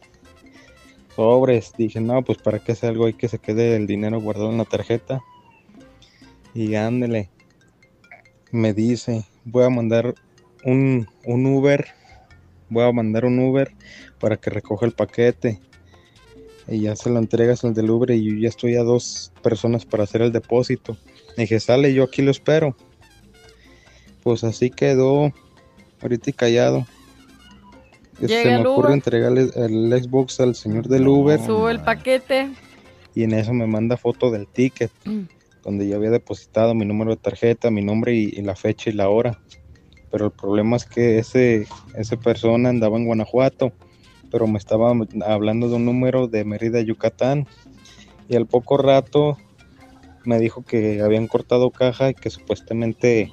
Sobres, 1.17 1.73
dije, 1.77 2.01
no, 2.01 2.23
pues 2.23 2.39
para 2.39 2.59
que 2.59 2.73
hacer 2.73 2.91
algo 2.91 3.07
hay 3.07 3.15
que 3.15 3.29
se 3.29 3.39
quede 3.39 3.77
el 3.77 3.87
dinero 3.87 4.21
guardado 4.21 4.51
en 4.51 4.59
la 4.59 4.65
tarjeta. 4.65 5.21
Y 6.55 6.75
ándele, 6.75 7.31
me 8.53 8.75
dice, 8.75 9.25
voy 9.45 9.65
a 9.65 9.71
mandar 9.71 10.15
un, 10.65 11.09
un 11.25 11.47
Uber, 11.47 11.87
voy 12.69 12.85
a 12.85 12.93
mandar 12.93 13.25
un 13.25 13.39
Uber 13.39 13.73
para 14.21 14.37
que 14.37 14.51
recoja 14.51 14.87
el 14.87 14.93
paquete. 14.93 15.61
Y 16.69 16.83
ya 16.83 16.95
se 16.95 17.11
lo 17.11 17.19
entregas 17.19 17.65
al 17.65 17.75
del 17.75 17.91
Uber 17.91 18.13
y 18.13 18.25
yo 18.25 18.37
ya 18.37 18.49
estoy 18.49 18.77
a 18.77 18.85
dos 18.85 19.33
personas 19.43 19.85
para 19.85 20.05
hacer 20.05 20.23
el 20.23 20.31
depósito. 20.31 20.97
Dije, 21.37 21.59
sale, 21.59 21.93
yo 21.93 22.05
aquí 22.05 22.23
lo 22.23 22.31
espero. 22.31 22.77
Pues 24.23 24.45
así 24.45 24.71
quedó, 24.71 25.33
ahorita 26.01 26.31
y 26.31 26.33
callado. 26.33 26.87
Llega 28.21 28.43
se 28.43 28.49
me 28.51 28.67
ocurre 28.67 28.93
entregarle 28.93 29.51
el 29.57 29.91
Xbox 30.01 30.39
al 30.39 30.55
señor 30.55 30.87
del 30.87 31.09
Uber. 31.09 31.41
Sube 31.45 31.73
el 31.73 31.81
paquete. 31.81 32.51
y 33.15 33.25
en 33.25 33.33
eso 33.33 33.53
me 33.53 33.67
manda 33.67 33.97
foto 33.97 34.31
del 34.31 34.47
ticket 34.47 34.93
donde 35.63 35.89
yo 35.89 35.97
había 35.97 36.11
depositado 36.11 36.75
mi 36.75 36.85
número 36.85 37.11
de 37.13 37.17
tarjeta, 37.17 37.71
mi 37.71 37.83
nombre 37.83 38.15
y, 38.15 38.33
y 38.33 38.43
la 38.43 38.57
fecha 38.57 38.91
y 38.91 38.95
la 38.95 39.09
hora. 39.09 39.39
Pero 40.11 40.27
el 40.27 40.33
problema 40.33 40.77
es 40.77 40.85
que 40.85 41.19
ese, 41.19 41.67
esa 41.97 42.17
persona 42.19 42.69
andaba 42.69 42.99
en 42.99 43.07
Guanajuato, 43.07 43.73
pero 44.31 44.47
me 44.47 44.59
estaba 44.59 44.93
hablando 45.27 45.69
de 45.69 45.77
un 45.77 45.87
número 45.87 46.29
de 46.29 46.45
Mérida, 46.45 46.81
Yucatán. 46.81 47.47
Y 48.29 48.37
al 48.37 48.47
poco 48.47 48.77
rato 48.77 49.39
me 50.25 50.39
dijo 50.39 50.63
que 50.63 51.01
habían 51.01 51.29
cortado 51.29 51.71
caja 51.71 52.11
y 52.11 52.15
que 52.15 52.31
supuestamente 52.31 53.33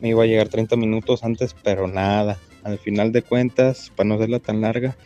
me 0.00 0.10
iba 0.10 0.24
a 0.24 0.26
llegar 0.26 0.48
30 0.48 0.76
minutos 0.76 1.24
antes, 1.24 1.54
pero 1.62 1.86
nada. 1.86 2.38
Al 2.64 2.78
final 2.78 3.12
de 3.12 3.22
cuentas, 3.22 3.92
para 3.94 4.08
no 4.08 4.16
hacerla 4.16 4.40
tan 4.40 4.60
larga, 4.60 4.96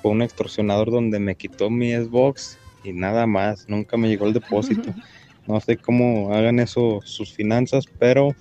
fue 0.00 0.12
un 0.12 0.22
extorsionador 0.22 0.90
donde 0.90 1.18
me 1.18 1.34
quitó 1.34 1.68
mi 1.68 1.92
Xbox 1.92 2.58
y 2.84 2.92
nada 2.92 3.26
más. 3.26 3.68
Nunca 3.68 3.96
me 3.96 4.08
llegó 4.08 4.26
el 4.26 4.34
depósito. 4.34 4.94
No 5.46 5.60
sé 5.60 5.76
cómo 5.76 6.34
hagan 6.34 6.58
eso 6.58 7.00
sus 7.04 7.32
finanzas, 7.32 7.84
pero 7.98 8.34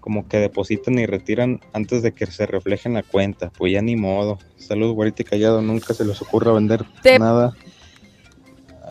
como 0.00 0.26
que 0.28 0.38
depositan 0.38 0.98
y 0.98 1.06
retiran 1.06 1.60
antes 1.72 2.02
de 2.02 2.12
que 2.12 2.26
se 2.26 2.46
refleje 2.46 2.88
en 2.88 2.94
la 2.94 3.02
cuenta. 3.02 3.50
Pues 3.56 3.72
ya 3.72 3.82
ni 3.82 3.96
modo. 3.96 4.38
Salud, 4.56 4.92
güerita 4.94 5.22
y 5.22 5.24
callado. 5.26 5.60
Nunca 5.60 5.92
se 5.94 6.04
les 6.04 6.20
ocurra 6.22 6.52
vender 6.52 6.84
Te- 7.02 7.18
nada. 7.18 7.54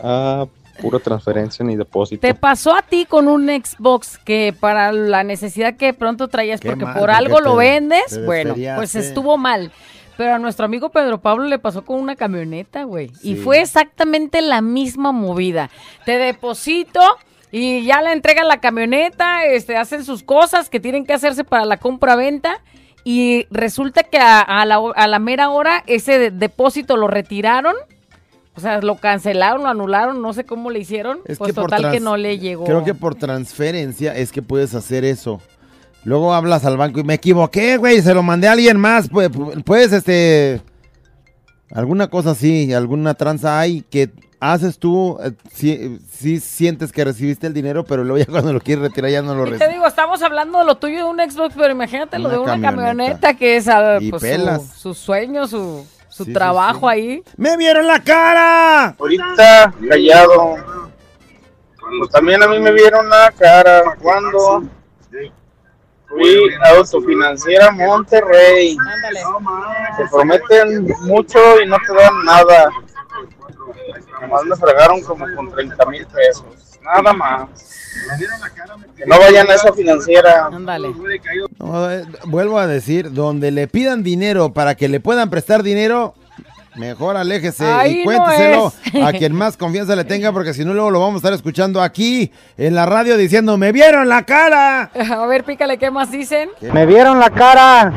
Ah, 0.02 0.46
pura 0.80 0.98
transferencia 0.98 1.64
ni 1.64 1.76
depósito. 1.76 2.20
Te 2.20 2.34
pasó 2.34 2.74
a 2.74 2.82
ti 2.82 3.04
con 3.06 3.28
un 3.28 3.48
Xbox 3.48 4.18
que 4.18 4.54
para 4.58 4.92
la 4.92 5.24
necesidad 5.24 5.76
que 5.76 5.92
pronto 5.92 6.28
traías, 6.28 6.60
Qué 6.60 6.68
porque 6.68 6.84
mal, 6.84 6.98
por 6.98 7.10
algo 7.10 7.40
lo 7.40 7.56
vendes, 7.56 8.24
bueno, 8.24 8.54
pues 8.76 8.94
estuvo 8.94 9.36
mal. 9.36 9.72
Pero 10.20 10.34
a 10.34 10.38
nuestro 10.38 10.66
amigo 10.66 10.90
Pedro 10.90 11.22
Pablo 11.22 11.46
le 11.46 11.58
pasó 11.58 11.82
con 11.82 11.98
una 11.98 12.14
camioneta, 12.14 12.82
güey. 12.82 13.10
Y 13.22 13.36
fue 13.36 13.62
exactamente 13.62 14.42
la 14.42 14.60
misma 14.60 15.12
movida. 15.12 15.70
Te 16.04 16.18
deposito 16.18 17.00
y 17.50 17.86
ya 17.86 18.02
le 18.02 18.12
entregan 18.12 18.46
la 18.46 18.60
camioneta, 18.60 19.46
este, 19.46 19.78
hacen 19.78 20.04
sus 20.04 20.22
cosas 20.22 20.68
que 20.68 20.78
tienen 20.78 21.06
que 21.06 21.14
hacerse 21.14 21.42
para 21.42 21.64
la 21.64 21.78
compra-venta. 21.78 22.60
Y 23.02 23.46
resulta 23.50 24.02
que 24.02 24.18
a, 24.18 24.42
a 24.42 24.66
la, 24.66 24.78
a 24.94 25.08
la 25.08 25.18
mera 25.20 25.48
hora 25.48 25.84
ese 25.86 26.18
de- 26.18 26.30
depósito 26.30 26.98
lo 26.98 27.08
retiraron. 27.08 27.74
O 28.54 28.60
sea, 28.60 28.82
lo 28.82 28.96
cancelaron, 28.96 29.62
lo 29.62 29.70
anularon, 29.70 30.20
no 30.20 30.34
sé 30.34 30.44
cómo 30.44 30.68
le 30.70 30.80
hicieron. 30.80 31.20
Es 31.24 31.38
pues 31.38 31.48
que 31.48 31.54
total 31.54 31.90
que 31.92 32.00
no 32.00 32.18
le 32.18 32.38
llegó. 32.38 32.66
Creo 32.66 32.84
que 32.84 32.92
por 32.92 33.14
transferencia 33.14 34.14
es 34.14 34.32
que 34.32 34.42
puedes 34.42 34.74
hacer 34.74 35.06
eso. 35.06 35.40
Luego 36.04 36.32
hablas 36.32 36.64
al 36.64 36.76
banco 36.76 37.00
y 37.00 37.04
me 37.04 37.14
equivoqué, 37.14 37.76
güey, 37.76 38.00
se 38.00 38.14
lo 38.14 38.22
mandé 38.22 38.48
a 38.48 38.52
alguien 38.52 38.78
más. 38.78 39.08
Pues, 39.08 39.30
puedes, 39.64 39.92
este. 39.92 40.62
Alguna 41.72 42.08
cosa 42.08 42.30
así, 42.30 42.72
alguna 42.72 43.14
tranza 43.14 43.60
hay 43.60 43.82
que 43.82 44.10
haces 44.40 44.78
tú. 44.78 45.18
eh, 45.22 45.32
si, 45.54 45.98
si 46.10 46.40
sientes 46.40 46.90
que 46.90 47.04
recibiste 47.04 47.46
el 47.46 47.52
dinero, 47.54 47.84
pero 47.84 48.02
luego 48.02 48.18
ya 48.18 48.26
cuando 48.30 48.52
lo 48.52 48.60
quieres 48.60 48.82
retirar 48.82 49.10
ya 49.10 49.22
no 49.22 49.34
lo 49.34 49.42
Y 49.42 49.44
te 49.44 49.50
recibes. 49.52 49.74
digo, 49.74 49.86
estamos 49.86 50.22
hablando 50.22 50.58
de 50.58 50.64
lo 50.64 50.76
tuyo 50.78 50.96
de 50.96 51.04
un 51.04 51.18
Xbox, 51.18 51.54
pero 51.56 51.70
imagínate 51.70 52.18
lo 52.18 52.28
de 52.28 52.38
una 52.38 52.60
camioneta, 52.60 52.70
camioneta. 52.70 53.34
que 53.34 53.56
es 53.56 53.68
ah, 53.68 53.98
pues, 54.10 54.22
su, 54.22 54.78
su 54.78 54.94
sueño, 54.94 55.46
su, 55.46 55.86
su 56.08 56.24
Sí, 56.24 56.30
sí, 56.30 56.32
trabajo 56.32 56.88
ahí. 56.88 57.22
¡Me 57.36 57.56
vieron 57.56 57.86
la 57.86 58.00
cara! 58.02 58.96
Ahorita 58.98 59.74
callado. 59.88 60.56
Pues 61.98 62.10
también 62.10 62.42
a 62.42 62.48
mí 62.48 62.58
me 62.58 62.72
vieron 62.72 63.08
la 63.08 63.32
cara 63.36 63.82
cuando 64.00 64.62
fui 66.10 66.50
Autofinanciera 66.74 67.70
Monterrey. 67.70 68.76
Te 69.96 70.08
prometen 70.10 70.88
mucho 71.02 71.38
y 71.60 71.66
no 71.66 71.76
te 71.86 71.94
dan 71.94 72.24
nada. 72.24 72.70
Nomás 74.20 74.44
me 74.44 74.56
fregaron 74.56 75.00
como 75.02 75.24
con 75.34 75.50
30 75.50 75.86
mil 75.86 76.06
pesos. 76.06 76.44
Nada 76.82 77.12
más. 77.12 77.48
Que 78.96 79.06
no 79.06 79.18
vayan 79.18 79.48
a 79.50 79.54
esa 79.54 79.72
financiera. 79.72 80.46
Ándale. 80.46 80.94
No, 81.58 81.90
eh, 81.90 82.04
vuelvo 82.26 82.58
a 82.58 82.66
decir, 82.66 83.12
donde 83.12 83.50
le 83.50 83.68
pidan 83.68 84.02
dinero 84.02 84.52
para 84.52 84.74
que 84.74 84.88
le 84.88 85.00
puedan 85.00 85.30
prestar 85.30 85.62
dinero, 85.62 86.14
mejor 86.76 87.16
aléjese 87.16 87.64
Ahí 87.64 88.00
y 88.00 88.04
cuénteselo 88.04 88.72
es. 88.92 89.02
a 89.04 89.12
quien 89.12 89.34
más 89.34 89.56
confianza 89.56 89.94
le 89.96 90.04
tenga, 90.04 90.32
porque 90.32 90.54
si 90.54 90.64
no 90.64 90.72
luego 90.72 90.90
lo 90.90 91.00
vamos 91.00 91.14
a 91.14 91.18
estar 91.18 91.32
escuchando 91.32 91.82
aquí 91.82 92.30
en 92.56 92.74
la 92.74 92.86
radio 92.86 93.16
diciendo, 93.16 93.56
me 93.56 93.72
vieron 93.72 94.08
la 94.08 94.22
cara. 94.24 94.90
A 95.18 95.26
ver, 95.26 95.44
pícale, 95.44 95.78
¿qué 95.78 95.90
más 95.90 96.10
dicen? 96.10 96.48
Me 96.72 96.86
vieron 96.86 97.18
la 97.18 97.30
cara 97.30 97.92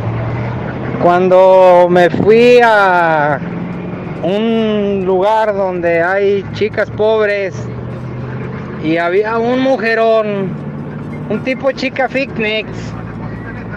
cuando 1.02 1.88
me 1.90 2.10
fui 2.10 2.60
a 2.64 3.40
un 4.24 5.04
lugar 5.06 5.54
donde 5.54 6.02
hay 6.02 6.46
chicas 6.54 6.90
pobres 6.92 7.54
y 8.84 8.98
había 8.98 9.38
un 9.38 9.60
mujerón, 9.62 10.52
un 11.30 11.44
tipo 11.44 11.72
chica 11.72 12.08
fitness, 12.08 12.66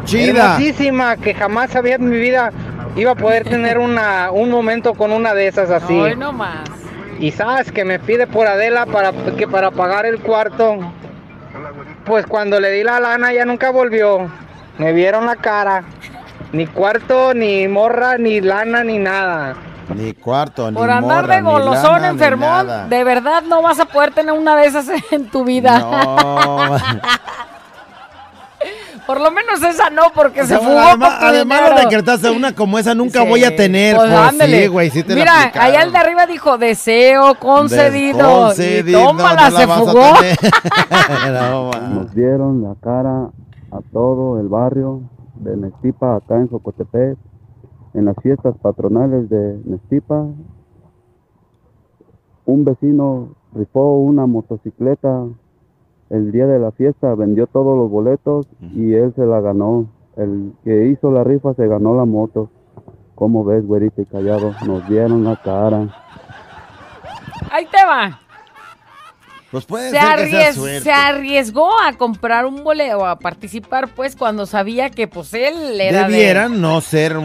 Chida. 0.05 0.55
hermosísima 0.55 1.17
que 1.17 1.35
jamás 1.35 1.75
había 1.75 1.97
en 1.97 2.09
mi 2.09 2.17
vida 2.19 2.53
iba 2.97 3.13
a 3.13 3.15
poder 3.15 3.45
tener 3.45 3.79
una, 3.79 4.31
un 4.31 4.51
momento 4.51 4.95
con 4.95 5.13
una 5.13 5.35
de 5.35 5.47
esas 5.47 5.71
así. 5.71 5.99
Hoy 5.99 6.17
no 6.17 6.33
más. 6.33 6.69
Y 7.19 7.31
sabes 7.31 7.73
que 7.73 7.85
me 7.85 7.99
pide 7.99 8.27
por 8.27 8.47
Adela 8.47 8.87
para 8.87 9.13
que 9.13 9.47
para 9.47 9.71
pagar 9.71 10.07
el 10.07 10.21
cuarto. 10.21 10.79
Pues 12.05 12.27
cuando 12.27 12.61
le 12.61 12.71
di 12.71 12.83
la 12.83 13.01
lana 13.01 13.33
ya 13.33 13.45
nunca 13.45 13.71
volvió. 13.71 14.31
Me 14.79 14.93
vieron 14.93 15.27
la 15.27 15.37
cara. 15.37 15.85
Ni 16.53 16.67
cuarto, 16.67 17.35
ni 17.35 17.67
morra, 17.69 18.19
ni 18.19 18.41
lana, 18.41 18.85
ni 18.85 18.99
nada. 18.99 19.57
Ni 19.95 20.13
cuarto, 20.13 20.71
ni 20.71 20.77
Por 20.77 20.91
andar 20.91 21.23
morra, 21.23 21.37
de 21.37 21.43
ni 21.43 21.49
golosón, 21.49 21.93
lana, 21.93 22.09
enfermón, 22.09 22.89
de 22.89 23.05
verdad 23.05 23.43
no 23.43 23.63
vas 23.63 23.79
a 23.79 23.85
poder 23.87 24.13
tener 24.13 24.33
una 24.33 24.57
de 24.57 24.67
esas 24.67 24.87
en 25.11 25.29
tu 25.29 25.45
vida. 25.45 25.79
No. 25.79 26.77
Por 29.07 29.21
lo 29.21 29.31
menos 29.31 29.63
esa 29.63 29.89
no, 29.91 30.03
porque 30.15 30.45
se 30.45 30.59
fugó 30.59 30.79
además, 30.79 31.11
con 31.11 31.19
tu 31.21 31.25
además 31.27 31.59
dinero. 31.61 31.77
lo 31.77 31.81
decretaste 31.89 32.31
una 32.31 32.55
como 32.55 32.79
esa 32.79 32.95
nunca 32.95 33.23
Sí, 33.23 33.29
voy 33.29 33.45
a 33.45 33.55
tener. 33.55 33.95
pues, 33.97 34.11
Pues, 34.37 34.51
sí, 34.51 34.67
güey, 34.67 34.91
sí 34.91 35.03
te 35.05 35.15
Mira, 35.15 35.53
allá 35.55 35.83
el 35.83 35.93
de 35.93 35.99
arriba 35.99 36.27
dijo 36.27 36.59
deseo 36.59 37.37
concedido. 37.37 38.47
Concedido, 38.47 39.01
y 39.01 39.05
tómala, 39.05 39.51
no 39.51 39.57
se 39.57 39.67
fugó. 39.69 40.11
No. 41.31 41.71
Nos 41.95 42.15
dieron 42.15 42.63
la 42.63 42.75
cara 42.83 43.31
a 43.71 43.81
todo 43.93 44.41
el 44.41 44.49
barrio 44.49 45.03
de 45.37 45.57
Nestipa 45.57 46.17
acá 46.17 46.37
en 46.37 46.49
Jocotepec, 46.49 47.17
en 47.95 48.05
las 48.05 48.17
fiestas 48.23 48.55
patronales 48.61 49.29
de 49.31 49.61
Nestipa. 49.65 50.27
Un 52.45 52.65
vecino 52.65 53.35
rifó 53.55 53.99
una 53.99 54.27
motocicleta 54.27 55.25
el 56.11 56.33
día 56.33 56.47
de 56.47 56.59
la 56.59 56.71
fiesta, 56.73 57.15
vendió 57.15 57.47
todos 57.47 57.77
los 57.77 57.91
boletos 57.91 58.47
y 58.75 58.95
él 58.95 59.13
se 59.17 59.25
la 59.27 59.41
ganó. 59.41 59.87
El 60.17 60.53
que 60.65 60.87
hizo 60.87 61.11
la 61.11 61.25
rifa 61.25 61.55
se 61.55 61.67
ganó 61.67 61.95
la 61.97 62.05
moto. 62.05 62.51
¿Cómo 63.15 63.45
ves, 63.45 63.67
güerita 63.67 64.03
y 64.03 64.07
callado? 64.07 64.55
Nos 64.67 64.87
dieron 64.89 65.25
la 65.25 65.37
cara. 65.37 65.89
Ahí 67.51 67.67
te 67.67 67.85
va. 67.87 68.21
Pues 69.51 69.65
puede 69.65 69.91
Se, 69.91 69.97
ser 70.01 70.17
que 70.17 70.27
sea 70.31 70.53
suerte. 70.53 70.81
se 70.81 70.93
arriesgó 70.93 71.71
a 71.87 71.93
comprar 71.97 72.47
un 72.47 72.65
boleto, 72.65 73.07
a 73.07 73.19
participar, 73.19 73.89
pues, 73.95 74.17
cuando 74.17 74.45
sabía 74.45 74.91
que, 74.91 75.07
pues, 75.07 75.33
él 75.35 75.81
era 75.81 76.07
de- 76.09 76.13
Debieran 76.13 76.61
no 76.61 76.81
ser 76.81 77.17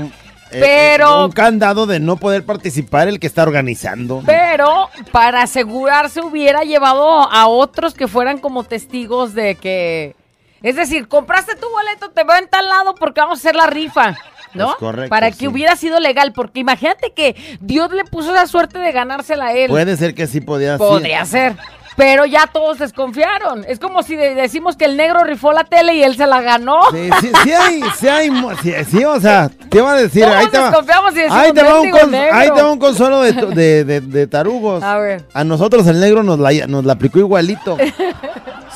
Pero- 0.52 1.22
eh, 1.22 1.26
un 1.26 1.32
candado 1.32 1.86
de 1.88 2.00
no 2.00 2.18
poder 2.18 2.46
participar 2.46 3.08
el 3.08 3.20
que 3.20 3.28
está 3.28 3.44
organizando. 3.44 4.22
Pero 4.26 4.90
para 5.12 5.44
asegurarse 5.44 6.22
hubiera 6.22 6.62
llevado 6.62 7.32
a 7.32 7.48
otros 7.48 7.94
que 7.94 8.08
fueran 8.08 8.38
como 8.40 8.64
testigos 8.64 9.34
de 9.34 9.56
que... 9.56 10.16
Es 10.62 10.76
decir, 10.76 11.08
compraste 11.08 11.56
tu 11.56 11.68
boleto, 11.70 12.12
te 12.12 12.24
veo 12.24 12.38
en 12.38 12.48
tal 12.48 12.68
lado 12.68 12.94
porque 12.96 13.22
vamos 13.22 13.40
a 13.40 13.42
hacer 13.42 13.56
la 13.56 13.66
rifa, 13.66 14.16
¿no? 14.54 14.76
Correcto, 14.78 15.10
para 15.10 15.32
que 15.32 15.38
sí. 15.38 15.48
hubiera 15.48 15.76
sido 15.76 16.00
legal, 16.00 16.34
porque 16.34 16.60
imagínate 16.60 17.14
que 17.14 17.36
Dios 17.62 17.92
le 17.92 18.04
puso 18.06 18.32
la 18.32 18.46
suerte 18.46 18.78
de 18.78 18.92
ganársela 18.92 19.48
a 19.48 19.54
él. 19.54 19.70
Puede 19.72 19.98
ser 19.98 20.14
que 20.14 20.28
sí 20.28 20.40
podía 20.40 20.78
ser. 20.78 20.88
Podría 20.88 21.26
ser. 21.26 21.56
Pero 21.98 22.26
ya 22.26 22.48
todos 22.48 22.80
desconfiaron. 22.80 23.66
Es 23.68 23.78
como 23.80 24.02
si 24.02 24.16
de- 24.16 24.34
decimos 24.34 24.78
que 24.78 24.86
el 24.86 24.96
negro 24.96 25.24
rifó 25.26 25.52
la 25.52 25.66
tele 25.66 25.94
y 25.94 26.04
él 26.04 26.16
se 26.16 26.26
la 26.26 26.42
ganó. 26.42 26.80
Sí, 26.92 27.10
sí, 27.20 27.32
sí 27.44 27.52
hay, 27.54 27.82
sí 28.00 28.08
hay, 28.08 28.30
sí, 28.62 28.74
sí, 28.90 29.04
o 29.06 29.20
sea, 29.20 29.52
¿qué 29.70 29.82
va 29.82 29.94
a 29.94 29.98
decir? 29.98 30.24
Todos 30.24 30.36
Ahí 30.38 30.48
te 30.48 30.58
va, 30.58 30.70
desconfiamos 30.70 31.12
y 31.12 31.16
decimos, 31.16 31.38
ahí 31.38 31.52
te 31.54 31.64
va 31.64 31.76
un, 31.76 31.82
"Mendigo 31.82 31.98
cons- 31.98 32.10
negro". 32.10 32.38
ahí 32.38 32.50
te 32.56 32.62
va 32.62 32.72
un 32.72 32.80
consuelo 32.80 33.22
de, 33.22 33.34
de, 33.34 33.84
de- 33.84 34.02
de 34.02 34.28
tarugos. 34.28 34.82
A 34.84 34.98
ver. 35.00 35.26
A 35.34 35.44
nosotros 35.44 35.86
el 35.88 36.00
negro 36.00 36.24
nos 36.24 36.40
la, 36.40 36.52
nos 36.68 36.86
la 36.86 36.94
aplicó 36.94 37.20
igualito. 37.20 37.78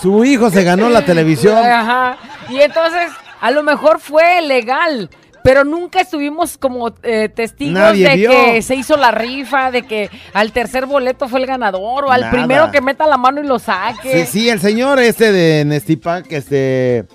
Su 0.01 0.25
hijo 0.25 0.49
se 0.49 0.63
ganó 0.63 0.89
la 0.89 1.05
televisión. 1.05 1.57
Ajá. 1.57 2.17
Y 2.49 2.59
entonces, 2.61 3.09
a 3.41 3.51
lo 3.51 3.63
mejor 3.63 3.99
fue 3.99 4.41
legal. 4.41 5.09
Pero 5.45 5.63
nunca 5.63 6.01
estuvimos 6.01 6.57
como 6.57 6.91
eh, 7.03 7.29
testigos 7.29 7.73
Nadie 7.75 8.09
de 8.09 8.15
vio. 8.15 8.31
que 8.31 8.61
se 8.63 8.75
hizo 8.75 8.97
la 8.97 9.11
rifa, 9.11 9.69
de 9.69 9.83
que 9.83 10.09
al 10.33 10.51
tercer 10.51 10.87
boleto 10.87 11.29
fue 11.29 11.39
el 11.39 11.45
ganador 11.45 12.05
o 12.05 12.11
al 12.11 12.21
Nada. 12.21 12.31
primero 12.31 12.71
que 12.71 12.81
meta 12.81 13.05
la 13.05 13.17
mano 13.17 13.41
y 13.41 13.45
lo 13.47 13.59
saque. 13.59 14.25
Sí, 14.25 14.39
sí, 14.39 14.49
el 14.49 14.59
señor 14.59 14.99
este 14.99 15.31
de 15.31 15.63
Nestipac, 15.63 16.31
este, 16.31 17.05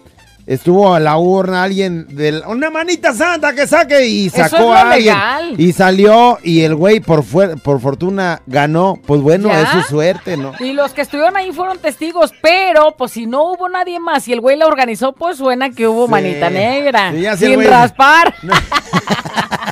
estuvo 0.53 0.93
a 0.95 0.99
la 1.01 1.17
urna 1.17 1.63
alguien 1.63 2.07
de 2.09 2.43
una 2.47 2.71
manita 2.71 3.15
santa 3.15 3.55
que 3.55 3.67
saque 3.67 4.07
y 4.07 4.27
Eso 4.27 4.37
es 4.43 4.51
sacó 4.51 4.65
lo 4.65 4.73
a 4.75 4.81
alguien 4.93 5.15
legal. 5.15 5.55
y 5.59 5.73
salió 5.73 6.39
y 6.43 6.63
el 6.63 6.75
güey 6.75 6.99
por 7.01 7.25
por 7.63 7.81
fortuna 7.81 8.43
ganó. 8.47 8.99
Pues 9.07 9.21
bueno, 9.21 9.49
¿Ya? 9.49 9.63
es 9.63 9.69
su 9.71 9.83
suerte, 9.83 10.37
¿no? 10.37 10.53
Y 10.59 10.73
los 10.73 10.93
que 10.93 11.03
estuvieron 11.03 11.37
ahí 11.37 11.53
fueron 11.53 11.79
testigos, 11.79 12.33
pero 12.43 12.95
pues 12.99 13.13
si 13.13 13.27
no 13.27 13.53
hubo 13.53 13.69
nadie 13.69 14.01
más 14.01 14.27
y 14.29 14.33
el 14.33 14.41
güey 14.41 14.57
la 14.57 14.67
organizó, 14.67 15.13
pues 15.13 15.37
suena 15.37 15.71
que 15.71 15.87
hubo 15.87 16.07
Sí. 16.07 16.11
manita 16.11 16.51
negra. 16.51 17.13
Sí, 17.13 17.47
sin 17.47 17.55
güey- 17.61 17.69
raspar. 17.69 18.35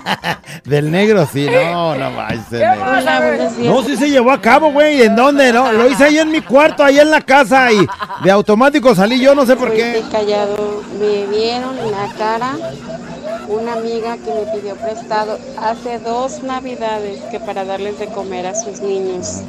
Del 0.64 0.90
negro, 0.90 1.26
sí, 1.32 1.46
no, 1.50 1.94
no 1.94 2.14
vayas. 2.14 2.50
del 2.50 2.60
¿Qué 2.60 2.66
negro. 2.66 2.84
pasa, 2.84 3.20
güey? 3.20 3.68
No, 3.68 3.82
sí 3.82 3.96
se 3.96 4.10
llevó 4.10 4.32
a 4.32 4.40
cabo, 4.40 4.70
güey. 4.72 5.02
¿En 5.02 5.16
dónde? 5.16 5.52
No, 5.52 5.72
lo 5.72 5.88
hice 5.88 6.04
ahí 6.04 6.18
en 6.18 6.30
mi 6.30 6.40
cuarto, 6.40 6.84
ahí 6.84 6.98
en 6.98 7.10
la 7.10 7.20
casa 7.20 7.72
y 7.72 7.86
de 8.22 8.30
automático 8.30 8.94
salí 8.94 9.20
yo, 9.20 9.34
no 9.34 9.46
sé 9.46 9.56
por 9.56 9.72
qué. 9.72 10.02
Callado. 10.10 10.82
Me 10.98 11.26
vieron 11.26 11.78
en 11.78 11.90
la 11.90 12.08
cara 12.18 12.52
una 13.48 13.74
amiga 13.74 14.16
que 14.16 14.32
me 14.34 14.60
pidió 14.60 14.74
prestado 14.76 15.38
hace 15.58 15.98
dos 16.00 16.42
navidades 16.42 17.20
que 17.30 17.40
para 17.40 17.64
darles 17.64 17.98
de 17.98 18.06
comer 18.08 18.46
a 18.46 18.54
sus 18.54 18.80
niños. 18.80 19.40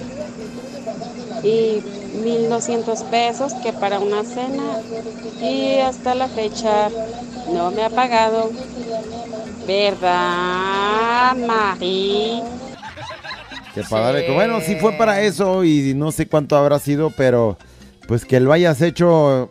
Y 1.44 1.82
1.200 2.24 3.04
pesos 3.06 3.54
que 3.64 3.74
para 3.74 4.00
una 4.00 4.24
cena. 4.24 4.82
Y 5.42 5.80
hasta 5.80 6.16
la 6.16 6.28
fecha 6.28 6.90
no 7.54 7.72
me 7.72 7.84
ha 7.84 7.90
pagado. 7.90 8.52
¿Verdad, 9.66 11.36
Mari? 11.36 12.42
Que 13.74 13.84
para 13.84 14.20
Bueno, 14.34 14.62
sí 14.62 14.76
fue 14.76 14.94
para 14.94 15.22
eso 15.22 15.64
y 15.64 15.94
no 15.96 16.12
sé 16.12 16.28
cuánto 16.28 16.58
habrá 16.58 16.80
sido, 16.80 17.12
pero 17.16 17.58
pues 18.10 18.26
que 18.26 18.40
lo 18.40 18.52
hayas 18.52 18.82
hecho 18.82 19.50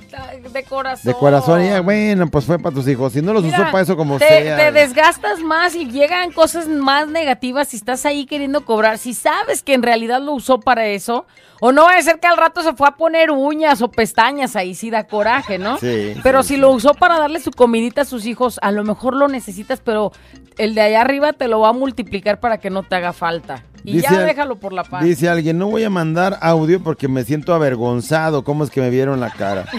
De 0.53 0.65
corazón. 0.65 1.05
de 1.13 1.15
corazón. 1.15 1.65
Y 1.65 1.79
bueno, 1.79 2.27
pues 2.29 2.45
fue 2.45 2.59
para 2.59 2.75
tus 2.75 2.89
hijos. 2.89 3.13
Si 3.13 3.23
no 3.23 3.33
los 3.33 3.45
Mira, 3.45 3.57
usó 3.63 3.71
para 3.71 3.85
eso 3.85 3.97
como 3.97 4.19
te, 4.19 4.27
sea. 4.27 4.57
te 4.57 4.73
desgastas 4.73 5.39
más 5.39 5.77
y 5.77 5.89
llegan 5.89 6.33
cosas 6.33 6.67
más 6.67 7.07
negativas 7.07 7.69
si 7.69 7.77
estás 7.77 8.05
ahí 8.05 8.27
queriendo 8.27 8.65
cobrar. 8.65 8.99
Si 8.99 9.15
sabes 9.15 9.63
que 9.63 9.75
en 9.75 9.85
realidad 9.85 10.21
lo 10.21 10.33
usó 10.33 10.59
para 10.59 10.89
eso, 10.89 11.25
o 11.61 11.71
no 11.71 11.85
va 11.85 11.95
a 11.99 12.03
ser 12.03 12.19
que 12.19 12.27
al 12.27 12.37
rato 12.37 12.65
se 12.65 12.73
fue 12.75 12.89
a 12.89 12.97
poner 12.97 13.31
uñas 13.31 13.81
o 13.81 13.93
pestañas, 13.93 14.57
ahí 14.57 14.75
sí 14.75 14.91
da 14.91 15.05
coraje, 15.07 15.59
¿no? 15.59 15.79
Sí, 15.79 16.15
Pero 16.25 16.43
sí, 16.43 16.55
si 16.55 16.57
lo 16.57 16.73
usó 16.73 16.95
para 16.95 17.17
darle 17.17 17.39
su 17.39 17.53
comidita 17.53 18.01
a 18.03 18.07
sus 18.07 18.27
hijos, 18.27 18.59
a 18.61 18.73
lo 18.73 18.83
mejor 18.83 19.15
lo 19.15 19.29
necesitas, 19.29 19.81
pero 19.85 20.11
el 20.57 20.75
de 20.75 20.81
allá 20.81 21.03
arriba 21.03 21.33
te 21.33 21.47
lo 21.47 21.61
va 21.61 21.69
a 21.69 21.73
multiplicar 21.73 22.41
para 22.41 22.59
que 22.59 22.71
no 22.71 22.83
te 22.83 22.97
haga 22.97 23.13
falta. 23.13 23.63
Y 23.85 23.95
Dice 23.95 24.09
ya 24.11 24.21
al- 24.21 24.27
déjalo 24.27 24.57
por 24.57 24.73
la 24.73 24.85
paz. 24.85 25.03
Dice 25.05 25.29
alguien, 25.29 25.59
no 25.59 25.69
voy 25.69 25.85
a 25.85 25.91
mandar 25.91 26.39
audio 26.41 26.83
porque 26.83 27.09
me 27.09 27.25
siento 27.25 27.55
avergonzado. 27.55 28.45
¿Cómo 28.45 28.65
es 28.65 28.71
que 28.71 28.81
me 28.81 28.91
vieron 28.91 29.21
la 29.21 29.31
cara? 29.31 29.67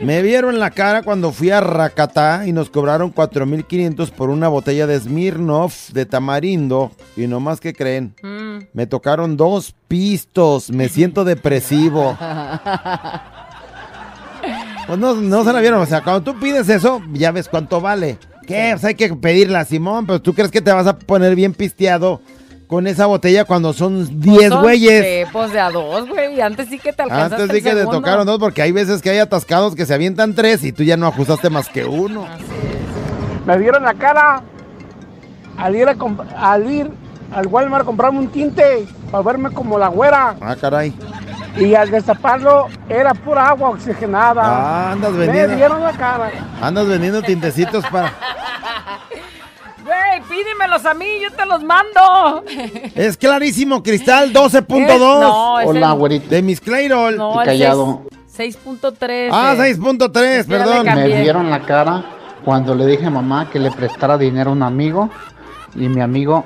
Me 0.00 0.22
vieron 0.22 0.58
la 0.58 0.70
cara 0.70 1.02
cuando 1.02 1.30
fui 1.30 1.50
a 1.50 1.60
Rakatá 1.60 2.46
y 2.46 2.52
nos 2.52 2.70
cobraron 2.70 3.12
4.500 3.12 4.10
por 4.12 4.30
una 4.30 4.48
botella 4.48 4.86
de 4.86 4.98
Smirnoff 4.98 5.90
de 5.90 6.06
tamarindo. 6.06 6.90
Y 7.18 7.26
nomás 7.26 7.60
que 7.60 7.74
creen, 7.74 8.14
Mm. 8.22 8.64
me 8.72 8.86
tocaron 8.86 9.36
dos 9.36 9.74
pistos. 9.88 10.70
Me 10.70 10.88
siento 10.88 11.24
depresivo. 11.24 12.16
Pues 14.86 14.98
no, 14.98 15.14
no 15.14 15.44
se 15.44 15.52
la 15.52 15.60
vieron. 15.60 15.80
O 15.80 15.86
sea, 15.86 16.00
cuando 16.02 16.22
tú 16.32 16.38
pides 16.40 16.68
eso, 16.68 17.02
ya 17.12 17.30
ves 17.30 17.48
cuánto 17.48 17.80
vale. 17.80 18.18
¿Qué? 18.46 18.70
Pues 18.72 18.84
hay 18.84 18.94
que 18.94 19.14
pedirla, 19.14 19.64
Simón. 19.64 20.06
Pero 20.06 20.20
tú 20.20 20.34
crees 20.34 20.50
que 20.50 20.60
te 20.60 20.72
vas 20.72 20.86
a 20.86 20.98
poner 20.98 21.34
bien 21.36 21.52
pisteado 21.54 22.20
con 22.70 22.86
esa 22.86 23.06
botella 23.06 23.44
cuando 23.44 23.72
son 23.72 24.20
10 24.20 24.48
Son, 24.48 24.62
güeyes. 24.62 25.28
pues 25.32 25.52
de 25.52 25.58
a 25.60 25.70
dos, 25.70 26.08
güey. 26.08 26.36
y 26.36 26.40
Antes 26.40 26.68
sí 26.68 26.78
que 26.78 26.92
te 26.92 27.02
alcanzaste 27.02 27.34
Antes 27.42 27.50
sí 27.50 27.56
el 27.58 27.64
que 27.64 27.74
te 27.80 27.84
tocaron 27.90 28.24
dos, 28.26 28.38
porque 28.38 28.62
hay 28.62 28.70
veces 28.70 29.02
que 29.02 29.10
hay 29.10 29.18
atascados 29.18 29.74
que 29.74 29.84
se 29.84 29.92
avientan 29.92 30.34
tres 30.36 30.62
y 30.62 30.70
tú 30.72 30.84
ya 30.84 30.96
no 30.96 31.08
ajustaste 31.08 31.50
más 31.50 31.68
que 31.68 31.84
uno. 31.84 32.26
Me 33.44 33.58
vieron 33.58 33.82
la 33.82 33.94
cara 33.94 34.42
al 35.58 35.74
ir, 35.74 35.88
a 35.88 35.96
al 36.52 36.70
ir 36.70 36.90
al 37.34 37.46
Walmart 37.48 37.82
a 37.82 37.86
comprarme 37.86 38.20
un 38.20 38.28
tinte 38.28 38.86
para 39.10 39.24
verme 39.24 39.50
como 39.50 39.76
la 39.76 39.88
güera. 39.88 40.36
Ah, 40.40 40.54
caray. 40.54 40.94
Y 41.56 41.74
al 41.74 41.90
destaparlo 41.90 42.68
era 42.88 43.12
pura 43.14 43.48
agua 43.48 43.70
oxigenada. 43.70 44.42
Ah, 44.44 44.92
andas 44.92 45.10
Me 45.12 45.26
vendiendo. 45.26 45.56
vieron 45.56 45.82
la 45.82 45.92
cara. 45.92 46.30
Andas 46.62 46.86
vendiendo 46.86 47.20
tintecitos 47.22 47.84
para. 47.86 48.12
Güey, 49.90 50.22
pídemelos 50.28 50.86
a 50.86 50.94
mí, 50.94 51.06
yo 51.20 51.30
te 51.32 51.44
los 51.46 51.62
mando. 51.64 52.44
Es 52.94 53.16
clarísimo, 53.16 53.82
Cristal 53.82 54.32
12.2. 54.32 54.84
Es- 54.94 54.98
no, 55.00 55.60
es 55.60 55.66
Hola, 55.68 55.90
el- 55.92 55.98
güerita. 55.98 56.26
De 56.28 56.42
Miss 56.42 56.60
Clayrol. 56.60 57.16
No, 57.16 57.34
callado. 57.44 58.02
seis- 58.28 58.56
6.3. 58.64 59.30
Ah, 59.32 59.54
eh. 59.56 59.74
6.3, 59.74 60.22
Es 60.38 60.46
que 60.46 60.52
ya 60.52 60.58
le 60.58 60.64
perdón. 60.64 60.86
Me 60.94 61.22
vieron 61.22 61.50
la 61.50 61.60
cara 61.62 62.04
cuando 62.44 62.74
le 62.74 62.86
dije 62.86 63.06
a 63.06 63.10
mamá 63.10 63.50
que 63.50 63.58
le 63.58 63.70
prestara 63.72 64.16
dinero 64.16 64.50
a 64.50 64.52
un 64.52 64.62
amigo 64.62 65.10
y 65.74 65.88
mi 65.88 66.00
amigo 66.00 66.44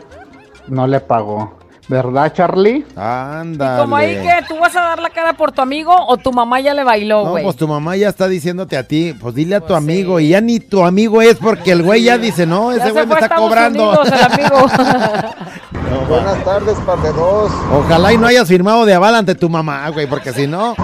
no 0.68 0.86
le 0.86 1.00
pagó. 1.00 1.58
¿Verdad, 1.86 2.32
Charlie? 2.32 2.84
Ándale. 2.96 3.82
Como 3.82 3.94
ahí 3.96 4.14
que 4.16 4.30
tú 4.48 4.58
vas 4.58 4.74
a 4.74 4.80
dar 4.80 4.98
la 5.00 5.10
cara 5.10 5.34
por 5.34 5.52
tu 5.52 5.60
amigo 5.60 5.94
o 6.08 6.16
tu 6.16 6.32
mamá 6.32 6.58
ya 6.60 6.72
le 6.72 6.82
bailó, 6.82 7.24
No, 7.24 7.30
güey. 7.32 7.44
pues 7.44 7.56
tu 7.56 7.68
mamá 7.68 7.94
ya 7.96 8.08
está 8.08 8.26
diciéndote 8.26 8.76
a 8.78 8.84
ti, 8.88 9.14
pues 9.20 9.34
dile 9.34 9.56
a 9.56 9.60
tu 9.60 9.74
amigo, 9.74 10.18
y 10.18 10.28
ya 10.30 10.40
ni 10.40 10.60
tu 10.60 10.82
amigo 10.82 11.20
es 11.20 11.36
porque 11.36 11.72
el 11.72 11.82
güey 11.82 12.04
ya 12.04 12.16
dice, 12.16 12.46
no, 12.46 12.72
ese 12.72 12.84
se 12.86 12.90
güey 12.92 13.06
me 13.06 13.12
está 13.14 13.26
Estados 13.26 13.44
cobrando. 13.44 13.88
Unidos, 13.90 14.08
el 14.12 14.22
amigo. 14.32 14.66
Buenas 16.08 16.44
tardes, 16.44 16.76
par 16.80 16.98
de 17.02 17.12
dos. 17.12 17.52
Ojalá 17.72 18.12
y 18.12 18.18
no 18.18 18.26
hayas 18.26 18.48
firmado 18.48 18.84
de 18.84 18.94
aval 18.94 19.14
ante 19.14 19.34
tu 19.34 19.48
mamá, 19.48 19.88
güey, 19.90 20.06
porque 20.06 20.32
si 20.32 20.46
no, 20.46 20.74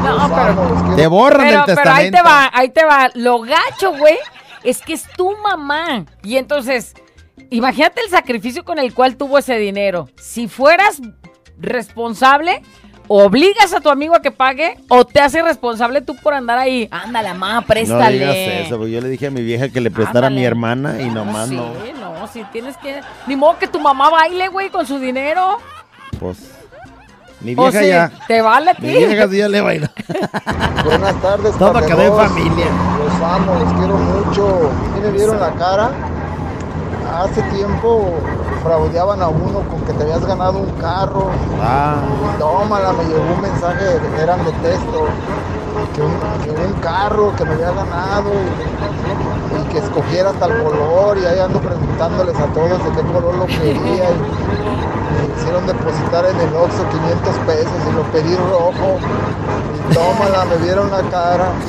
te 0.97 1.07
borran 1.07 1.47
pero, 1.47 1.61
el 1.61 1.65
pero 1.67 1.77
testamento. 1.77 1.93
ahí 1.93 2.11
te 2.11 2.23
va, 2.23 2.51
ahí 2.53 2.69
te 2.71 2.85
va. 2.85 3.11
Lo 3.15 3.41
gacho, 3.41 3.93
güey, 3.99 4.17
es 4.65 4.81
que 4.83 4.93
es 4.95 5.05
tu 5.17 5.35
mamá. 5.43 6.05
Y 6.23 6.37
entonces, 6.37 6.95
imagínate 7.51 8.01
el 8.03 8.11
sacrificio 8.11 8.65
con 8.65 8.79
el 8.79 8.95
cual 8.95 9.17
tuvo 9.17 9.39
ese 9.39 9.57
dinero. 9.59 10.09
Si 10.17 10.49
fueras 10.49 11.01
responsable, 11.59 12.63
obligas 13.09 13.75
a 13.75 13.81
tu 13.81 13.91
amigo 13.91 14.15
a 14.15 14.23
que 14.23 14.31
pague 14.31 14.77
o 14.89 15.05
te 15.05 15.21
haces 15.21 15.43
responsable 15.45 16.01
tú 16.01 16.17
por 16.17 16.33
andar 16.35 16.59
ahí. 16.59 16.89
Ándale, 16.91 17.29
mamá, 17.31 17.55
No 17.55 17.63
préstale. 17.63 18.19
digas 18.19 18.37
eso, 18.67 18.79
porque 18.79 18.93
yo 18.93 19.01
le 19.01 19.09
dije 19.09 19.27
a 19.27 19.31
mi 19.31 19.43
vieja 19.43 19.69
que 19.69 19.81
le 19.81 19.91
prestara 19.91 20.29
a 20.29 20.31
mi 20.31 20.45
hermana 20.45 21.01
y 21.03 21.11
nomás 21.11 21.49
sí, 21.49 21.57
no. 21.57 21.73
no, 22.01 22.27
si 22.29 22.45
tienes 22.45 22.77
que... 22.79 23.01
Ni 23.27 23.37
modo 23.37 23.59
que 23.59 23.67
tu 23.67 23.81
mamá 23.81 24.11
baile, 24.11 24.49
güey, 24.49 24.71
con 24.71 24.87
su 24.87 24.99
dinero. 24.99 25.59
Pues, 26.19 26.53
mi 27.41 27.55
O 27.57 27.63
vieja 27.63 27.81
sí, 27.81 27.89
ya. 27.89 28.13
Te 28.29 28.43
vale 28.43 28.71
a 28.71 28.75
ti. 28.75 28.83
Mi 28.87 29.05
vieja 29.07 29.29
sí 29.29 29.39
ya 29.39 29.49
le 29.49 29.61
baila. 29.61 29.91
Buenas 30.85 31.23
tardes, 31.23 31.57
Todo 31.59 31.85
quedó 31.87 32.03
en 32.03 32.29
familia. 32.29 32.67
Los 32.99 33.23
amo, 33.23 33.55
los 33.55 33.73
quiero 33.73 33.97
mucho. 33.97 34.71
¿Y 34.97 35.01
me 35.01 35.11
vieron 35.13 35.41
la 35.41 35.53
cara? 35.55 35.91
Hace 37.19 37.43
tiempo 37.55 38.11
fraudeaban 38.63 39.21
a 39.21 39.29
uno 39.29 39.61
con 39.69 39.81
que 39.83 39.93
te 39.93 40.05
habías 40.05 40.25
ganado 40.25 40.59
un 40.59 40.71
carro. 40.81 41.31
Ah. 41.61 41.97
Tómala, 42.39 42.93
me 42.93 43.05
llegó 43.05 43.25
un 43.35 43.41
mensaje, 43.41 43.99
eran 44.23 44.45
de 44.45 44.53
texto, 44.53 45.07
que 45.95 46.03
un, 46.03 46.15
que 46.45 46.51
un 46.51 46.73
carro 46.81 47.35
que 47.37 47.45
me 47.45 47.55
había 47.55 47.73
ganado 47.73 48.31
y, 48.33 49.61
y 49.61 49.65
que 49.73 49.79
escogiera 49.79 50.33
tal 50.35 50.63
color 50.63 51.19
y 51.19 51.27
ahí 51.27 51.39
ando 51.41 51.61
preguntándoles 51.61 52.37
a 52.39 52.47
todos 52.47 52.83
de 52.85 52.91
qué 52.93 53.03
color 53.13 53.35
lo 53.35 53.47
quería 53.47 54.05
y 54.11 55.10
me 55.29 55.41
hicieron 55.41 55.66
depositar 55.66 56.25
en 56.27 56.41
el 56.41 56.55
Oxxo 56.55 56.89
500 56.89 57.37
pesos 57.47 57.73
y 57.89 57.93
lo 57.95 58.03
pedí 58.12 58.37
rojo 58.37 58.99
y 59.91 59.95
tómala, 59.95 60.45
me 60.47 60.57
vieron 60.59 60.91
la 60.91 61.03
cara. 61.11 61.49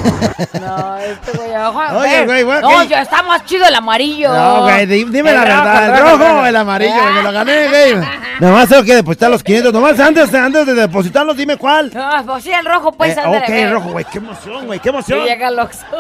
No, 0.60 0.98
este 0.98 1.38
güey, 1.38 1.56
ojo, 1.56 1.80
Oye, 2.00 2.26
güey, 2.26 2.44
güey, 2.44 2.62
No, 2.62 2.70
¿qué? 2.82 2.88
ya 2.88 3.02
está 3.04 3.22
más 3.24 3.46
chido 3.46 3.66
el 3.66 3.76
amarillo. 3.76 4.34
No, 4.34 4.62
güey, 4.64 4.86
di- 4.88 5.04
dime 5.06 5.30
El 5.32 5.36
la 5.36 5.46
rojo, 5.46 5.64
verdad. 5.64 5.84
el 5.86 5.92
¿El 5.92 6.00
rojo, 6.02 6.18
rojo 6.18 6.32
el 6.32 6.38
o 6.38 6.46
el 6.48 6.56
amarillo? 6.56 7.04
Me 7.16 7.24
lo 7.24 7.32
gané, 7.32 7.68
güey. 7.70 8.08
Nomás 8.40 8.70
tengo 8.70 8.84
que 8.84 8.96
depositar 8.96 9.30
los 9.30 9.44
500. 9.44 9.72
Nomás 9.74 10.00
antes, 10.00 10.34
antes 10.34 10.66
de 10.66 10.74
depositarlos, 10.74 11.38
dime 11.38 11.58
cuál. 11.58 11.92
No, 11.94 12.26
pues 12.26 12.44
sí, 12.44 12.52
el 12.52 12.66
rojo, 12.66 12.92
pues, 12.92 13.16
Eh, 13.16 13.20
ándale, 13.20 13.38
ok, 13.46 13.50
ve. 13.50 13.70
rojo, 13.72 13.90
güey. 13.92 14.06
Qué 14.06 14.18
emoción, 14.18 14.66
güey. 14.66 14.80
Qué 14.80 14.90
emoción. 14.90 15.20
Y 15.20 15.24
llega 15.26 15.48
el 15.50 15.60
Oxxo. 15.60 15.86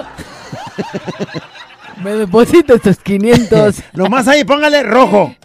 Me 2.03 2.11
deposito 2.11 2.73
estos 2.75 2.97
500. 2.99 3.83
Nomás 3.93 4.27
ahí, 4.27 4.43
póngale 4.43 4.83
rojo. 4.83 5.35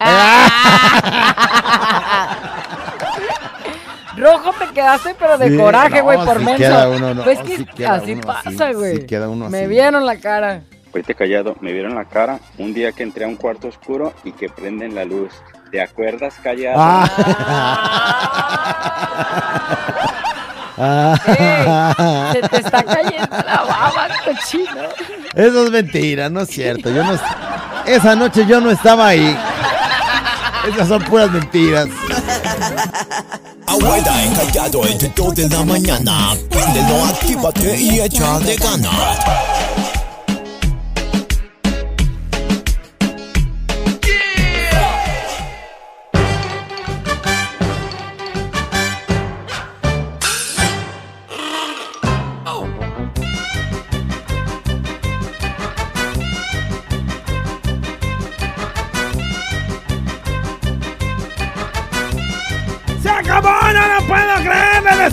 Rojo 4.17 4.51
te 4.59 4.67
quedaste, 4.73 5.15
pero 5.19 5.37
de 5.37 5.51
Sí, 5.51 5.57
coraje, 5.59 5.99
no, 5.99 6.05
güey, 6.05 6.19
por 6.25 6.39
sí 6.39 6.45
menso. 6.45 6.59
queda 6.59 6.89
uno, 6.89 7.13
no, 7.15 7.23
Pues 7.25 7.39
que 7.41 7.87
así 7.87 8.13
uno 8.13 8.23
pasa, 8.23 8.73
güey. 8.73 9.07
uno 9.29 9.51
Me 9.51 9.59
así. 9.59 9.67
vieron 9.67 10.07
la 10.07 10.17
cara. 10.17 10.63
Fuiste 10.91 11.15
callado, 11.15 11.57
me 11.61 11.73
vieron 11.73 11.95
la 11.95 12.07
cara 12.07 12.39
un 12.57 12.73
día 12.73 12.93
que 12.93 13.03
entré 13.03 13.27
a 13.27 13.29
un 13.29 13.37
cuarto 13.37 13.69
oscuro 13.69 14.15
y 14.25 14.33
que 14.33 14.49
prenden 14.49 14.95
la 14.95 15.05
luz. 15.05 15.31
¿Te 15.71 15.83
acuerdas, 15.83 16.35
callado? 16.43 16.77
Ah. 16.79 17.11
Se 20.77 22.41
te 22.49 22.57
está 22.59 22.83
cayendo 22.85 23.29
la 23.31 23.63
baba, 23.63 24.09
cochino. 24.25 24.83
Eso 25.35 25.65
es 25.65 25.71
mentira, 25.71 26.29
no 26.29 26.41
es 26.43 26.49
cierto. 26.51 26.91
Yo 26.91 27.03
no, 27.05 27.13
es- 27.15 27.21
esa 27.87 28.15
noche 28.15 28.45
yo 28.47 28.61
no 28.61 28.71
estaba 28.71 29.09
ahí. 29.09 29.37
Esas 30.69 30.89
son 30.89 31.03
puras 31.05 31.31
mentiras. 31.31 31.87
Abuela 33.67 34.25
encallado 34.25 34.87
entre 34.87 35.13
2 35.15 35.35
de 35.35 35.49
la 35.49 35.65
mañana. 35.65 36.35
Préndelo, 36.51 37.05
actívate 37.07 37.77
y 37.81 38.01
echa 38.01 38.39
de 38.41 38.57
ganas. 38.57 38.93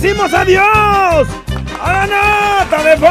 Decimos 0.04 0.34
adiós 0.34 1.26
a 1.80 1.92
la 1.92 2.06
nota 2.06 2.82
de 2.82 2.96
voz. 2.96 3.10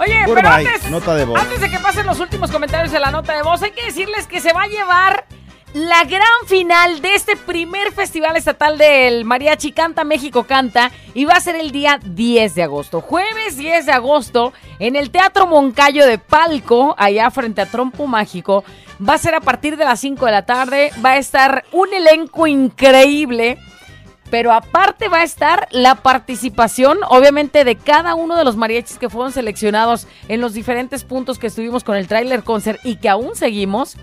Oye, 0.00 0.24
Goodbye, 0.26 0.34
pero 0.34 0.48
antes, 0.48 0.90
nota 0.90 1.14
de 1.14 1.24
voz. 1.26 1.40
antes 1.40 1.60
de 1.60 1.70
que 1.70 1.78
pasen 1.78 2.06
los 2.06 2.18
últimos 2.18 2.50
comentarios 2.50 2.90
de 2.90 2.98
la 2.98 3.12
nota 3.12 3.36
de 3.36 3.42
voz, 3.42 3.62
hay 3.62 3.70
que 3.70 3.84
decirles 3.84 4.26
que 4.26 4.40
se 4.40 4.52
va 4.52 4.64
a 4.64 4.66
llevar 4.66 5.26
la 5.74 6.02
gran 6.04 6.22
final 6.46 7.00
de 7.02 7.14
este 7.14 7.36
primer 7.36 7.92
festival 7.92 8.36
estatal 8.36 8.78
del 8.78 9.24
Mariachi 9.24 9.70
Canta 9.70 10.02
México 10.02 10.42
Canta 10.44 10.90
y 11.14 11.24
va 11.24 11.34
a 11.34 11.40
ser 11.40 11.54
el 11.54 11.70
día 11.70 12.00
10 12.02 12.54
de 12.56 12.62
agosto. 12.64 13.00
Jueves 13.00 13.58
10 13.58 13.86
de 13.86 13.92
agosto 13.92 14.52
en 14.80 14.96
el 14.96 15.10
Teatro 15.10 15.46
Moncayo 15.46 16.04
de 16.04 16.18
Palco, 16.18 16.96
allá 16.98 17.30
frente 17.30 17.60
a 17.60 17.66
Trompo 17.66 18.08
Mágico. 18.08 18.64
Va 19.00 19.14
a 19.14 19.18
ser 19.18 19.34
a 19.34 19.40
partir 19.40 19.76
de 19.76 19.84
las 19.84 20.00
5 20.00 20.24
de 20.24 20.32
la 20.32 20.46
tarde. 20.46 20.90
Va 21.04 21.12
a 21.12 21.18
estar 21.18 21.64
un 21.72 21.92
elenco 21.92 22.46
increíble. 22.46 23.58
Pero 24.30 24.52
aparte 24.52 25.08
va 25.08 25.18
a 25.18 25.24
estar 25.24 25.68
la 25.70 25.96
participación, 25.96 26.98
obviamente, 27.08 27.64
de 27.64 27.76
cada 27.76 28.14
uno 28.14 28.36
de 28.36 28.44
los 28.44 28.56
mariachis 28.56 28.98
que 28.98 29.08
fueron 29.08 29.32
seleccionados 29.32 30.06
en 30.28 30.40
los 30.40 30.54
diferentes 30.54 31.04
puntos 31.04 31.38
que 31.38 31.46
estuvimos 31.46 31.84
con 31.84 31.96
el 31.96 32.08
trailer 32.08 32.42
concert 32.42 32.80
y 32.84 32.96
que 32.96 33.08
aún 33.08 33.36
seguimos. 33.36 33.96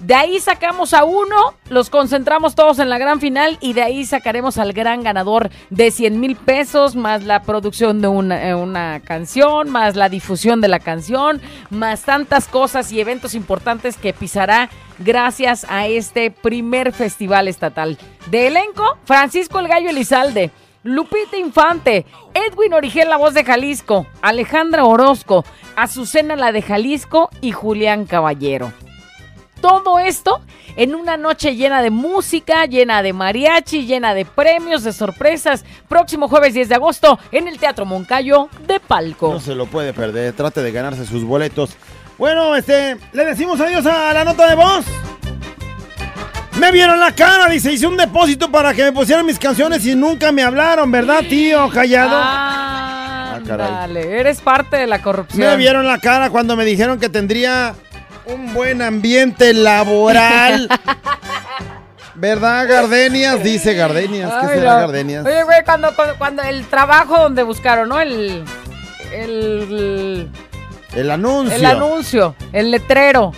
De 0.00 0.14
ahí 0.14 0.40
sacamos 0.40 0.94
a 0.94 1.04
uno, 1.04 1.54
los 1.68 1.90
concentramos 1.90 2.54
todos 2.54 2.78
en 2.78 2.88
la 2.88 2.98
gran 2.98 3.20
final 3.20 3.58
y 3.60 3.72
de 3.72 3.82
ahí 3.82 4.04
sacaremos 4.04 4.58
al 4.58 4.72
gran 4.72 5.02
ganador 5.02 5.50
de 5.70 5.90
100 5.90 6.20
mil 6.20 6.36
pesos, 6.36 6.96
más 6.96 7.24
la 7.24 7.42
producción 7.42 8.00
de 8.00 8.08
una, 8.08 8.48
eh, 8.48 8.54
una 8.54 9.00
canción, 9.00 9.70
más 9.70 9.96
la 9.96 10.08
difusión 10.08 10.60
de 10.60 10.68
la 10.68 10.80
canción, 10.80 11.40
más 11.70 12.02
tantas 12.02 12.48
cosas 12.48 12.92
y 12.92 13.00
eventos 13.00 13.34
importantes 13.34 13.96
que 13.96 14.12
pisará 14.12 14.68
gracias 14.98 15.66
a 15.68 15.86
este 15.86 16.30
primer 16.30 16.92
festival 16.92 17.48
estatal. 17.48 17.98
De 18.30 18.46
elenco, 18.46 18.98
Francisco 19.04 19.58
el 19.58 19.68
Gallo 19.68 19.90
Elizalde, 19.90 20.50
Lupita 20.84 21.36
Infante, 21.36 22.06
Edwin 22.34 22.74
Origel, 22.74 23.08
la 23.08 23.16
voz 23.16 23.34
de 23.34 23.44
Jalisco, 23.44 24.06
Alejandra 24.20 24.84
Orozco, 24.84 25.44
Azucena 25.76 26.36
la 26.36 26.52
de 26.52 26.62
Jalisco 26.62 27.30
y 27.40 27.52
Julián 27.52 28.04
Caballero. 28.04 28.72
Todo 29.60 30.00
esto 30.00 30.40
en 30.74 30.94
una 30.94 31.16
noche 31.16 31.54
llena 31.54 31.82
de 31.82 31.90
música, 31.90 32.66
llena 32.66 33.02
de 33.02 33.12
mariachi, 33.12 33.86
llena 33.86 34.12
de 34.12 34.24
premios, 34.24 34.82
de 34.82 34.92
sorpresas. 34.92 35.64
Próximo 35.88 36.28
jueves 36.28 36.54
10 36.54 36.68
de 36.68 36.74
agosto 36.74 37.18
en 37.30 37.46
el 37.46 37.58
Teatro 37.58 37.84
Moncayo 37.84 38.48
de 38.66 38.80
Palco. 38.80 39.32
No 39.32 39.38
se 39.38 39.54
lo 39.54 39.66
puede 39.66 39.92
perder, 39.92 40.32
trate 40.34 40.62
de 40.62 40.72
ganarse 40.72 41.06
sus 41.06 41.22
boletos. 41.22 41.76
Bueno, 42.18 42.54
este, 42.54 42.96
le 43.12 43.24
decimos 43.24 43.60
adiós 43.60 43.84
a 43.86 44.12
la 44.12 44.24
nota 44.24 44.48
de 44.48 44.54
voz. 44.54 44.84
Me 46.58 46.70
vieron 46.70 47.00
la 47.00 47.12
cara, 47.12 47.48
dice, 47.48 47.72
hice 47.72 47.86
un 47.86 47.96
depósito 47.96 48.50
para 48.50 48.74
que 48.74 48.84
me 48.84 48.92
pusieran 48.92 49.24
mis 49.24 49.38
canciones 49.38 49.84
y 49.86 49.94
nunca 49.94 50.30
me 50.32 50.42
hablaron, 50.42 50.90
¿verdad, 50.90 51.20
tío? 51.28 51.68
Callado. 51.70 52.10
Ah, 52.14 53.40
caray. 53.46 53.70
Dale, 53.70 54.20
eres 54.20 54.40
parte 54.40 54.76
de 54.76 54.86
la 54.86 55.00
corrupción. 55.00 55.48
Me 55.48 55.56
vieron 55.56 55.86
la 55.86 55.98
cara 55.98 56.30
cuando 56.30 56.54
me 56.54 56.64
dijeron 56.64 57.00
que 57.00 57.08
tendría 57.08 57.74
un 58.26 58.52
buen 58.52 58.82
ambiente 58.82 59.54
laboral. 59.54 60.68
¿Verdad, 62.14 62.68
Gardenias? 62.68 63.42
Dice 63.42 63.74
Gardenias. 63.74 64.30
¿Qué 64.42 64.46
será 64.48 64.74
no. 64.74 64.80
Gardenias? 64.80 65.24
Oye, 65.24 65.42
güey, 65.44 65.64
cuando, 65.64 65.96
cuando, 65.96 66.16
cuando 66.18 66.42
el 66.42 66.66
trabajo 66.66 67.18
donde 67.18 67.42
buscaron, 67.42 67.88
¿no? 67.88 67.98
El, 67.98 68.44
el, 69.10 70.30
El 70.30 70.30
anuncio. 71.10 71.56
el 71.56 71.64
anuncio, 71.64 72.34
el 72.52 72.70
letrero. 72.70 73.32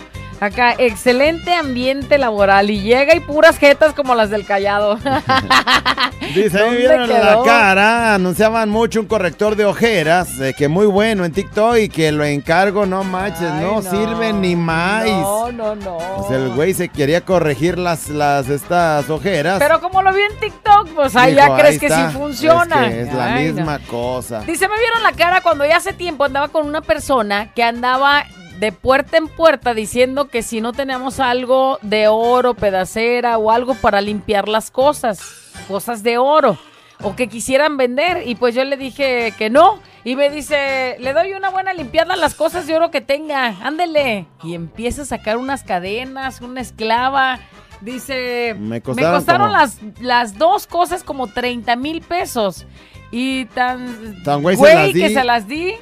Acá, 0.45 0.75
excelente 0.77 1.53
ambiente 1.53 2.17
laboral. 2.19 2.69
Y 2.69 2.81
llega 2.81 3.15
y 3.15 3.19
puras 3.19 3.57
jetas 3.57 3.93
como 3.93 4.13
las 4.13 4.29
del 4.29 4.45
callado. 4.45 4.97
Dice, 6.35 6.57
me 6.57 6.59
¿Dónde 6.59 6.77
vieron 6.77 7.09
la 7.09 7.41
cara, 7.43 8.13
anunciaban 8.13 8.69
mucho 8.69 8.99
un 8.99 9.07
corrector 9.07 9.55
de 9.55 9.65
ojeras, 9.65 10.39
eh, 10.39 10.53
que 10.55 10.67
muy 10.67 10.85
bueno 10.85 11.25
en 11.25 11.31
TikTok 11.31 11.77
y 11.77 11.89
que 11.89 12.11
lo 12.11 12.23
encargo, 12.23 12.85
no 12.85 13.03
manches, 13.03 13.51
no, 13.53 13.81
sirve 13.81 14.33
ni 14.33 14.55
más. 14.55 15.05
No, 15.05 15.51
no, 15.51 15.75
no. 15.75 15.97
Pues 16.17 16.31
el 16.31 16.49
güey 16.49 16.73
se 16.73 16.89
quería 16.89 17.21
corregir 17.21 17.77
las, 17.79 18.09
las 18.09 18.47
estas 18.49 19.09
ojeras. 19.09 19.57
Pero 19.59 19.81
como 19.81 20.01
lo 20.01 20.13
vi 20.13 20.21
en 20.21 20.39
TikTok, 20.39 20.89
pues 20.93 21.15
ahí 21.15 21.33
Dijo, 21.33 21.47
ya 21.47 21.57
crees 21.57 21.73
"Ahí 21.73 21.79
que 21.79 21.89
sí 21.89 22.01
funciona. 22.13 22.87
Es, 22.87 22.93
que 22.93 23.01
es 23.01 23.13
la 23.13 23.29
no. 23.31 23.41
misma 23.41 23.79
cosa. 23.79 24.41
Dice, 24.41 24.67
me 24.67 24.77
vieron 24.77 25.01
la 25.03 25.11
cara 25.13 25.41
cuando 25.41 25.65
ya 25.65 25.77
hace 25.77 25.93
tiempo 25.93 26.23
andaba 26.25 26.49
con 26.49 26.67
una 26.67 26.81
persona 26.81 27.51
que 27.53 27.63
andaba 27.63 28.25
de 28.59 28.71
puerta 28.71 29.17
en 29.17 29.27
puerta 29.27 29.73
diciendo 29.73 30.27
que 30.29 30.41
si 30.43 30.61
no 30.61 30.71
teníamos 30.73 31.19
algo 31.19 31.77
de 31.81 32.07
oro, 32.07 32.53
pedacera 32.53 33.37
o 33.37 33.51
algo 33.51 33.75
para 33.75 34.01
limpiar 34.01 34.47
las 34.47 34.71
cosas, 34.71 35.19
cosas 35.67 36.03
de 36.03 36.17
oro, 36.17 36.57
o 37.01 37.15
que 37.15 37.27
quisieran 37.27 37.75
vender. 37.77 38.23
Y 38.27 38.35
pues 38.35 38.55
yo 38.55 38.63
le 38.63 38.77
dije 38.77 39.33
que 39.37 39.49
no. 39.49 39.79
Y 40.03 40.15
me 40.15 40.29
dice, 40.29 40.95
le 40.99 41.13
doy 41.13 41.33
una 41.33 41.49
buena 41.49 41.73
limpiada 41.73 42.13
a 42.13 42.17
las 42.17 42.35
cosas 42.35 42.67
de 42.67 42.75
oro 42.75 42.91
que 42.91 43.01
tenga, 43.01 43.47
ándele. 43.63 44.27
Y 44.43 44.53
empieza 44.53 45.01
a 45.01 45.05
sacar 45.05 45.37
unas 45.37 45.63
cadenas, 45.63 46.41
una 46.41 46.61
esclava. 46.61 47.39
Dice, 47.81 48.55
Me 48.57 48.81
costaron 48.81 49.21
como- 49.27 49.47
las, 49.51 49.79
las 49.99 50.37
dos 50.37 50.65
cosas 50.67 51.03
como 51.03 51.27
30 51.27 51.75
mil 51.75 52.01
pesos. 52.01 52.65
Y 53.11 53.45
tan, 53.45 54.23
Tan 54.23 54.41
güey 54.41 54.55
se 54.55 54.91
que 54.93 55.07
di. 55.09 55.13
se 55.13 55.23
las 55.23 55.47
di. 55.47 55.73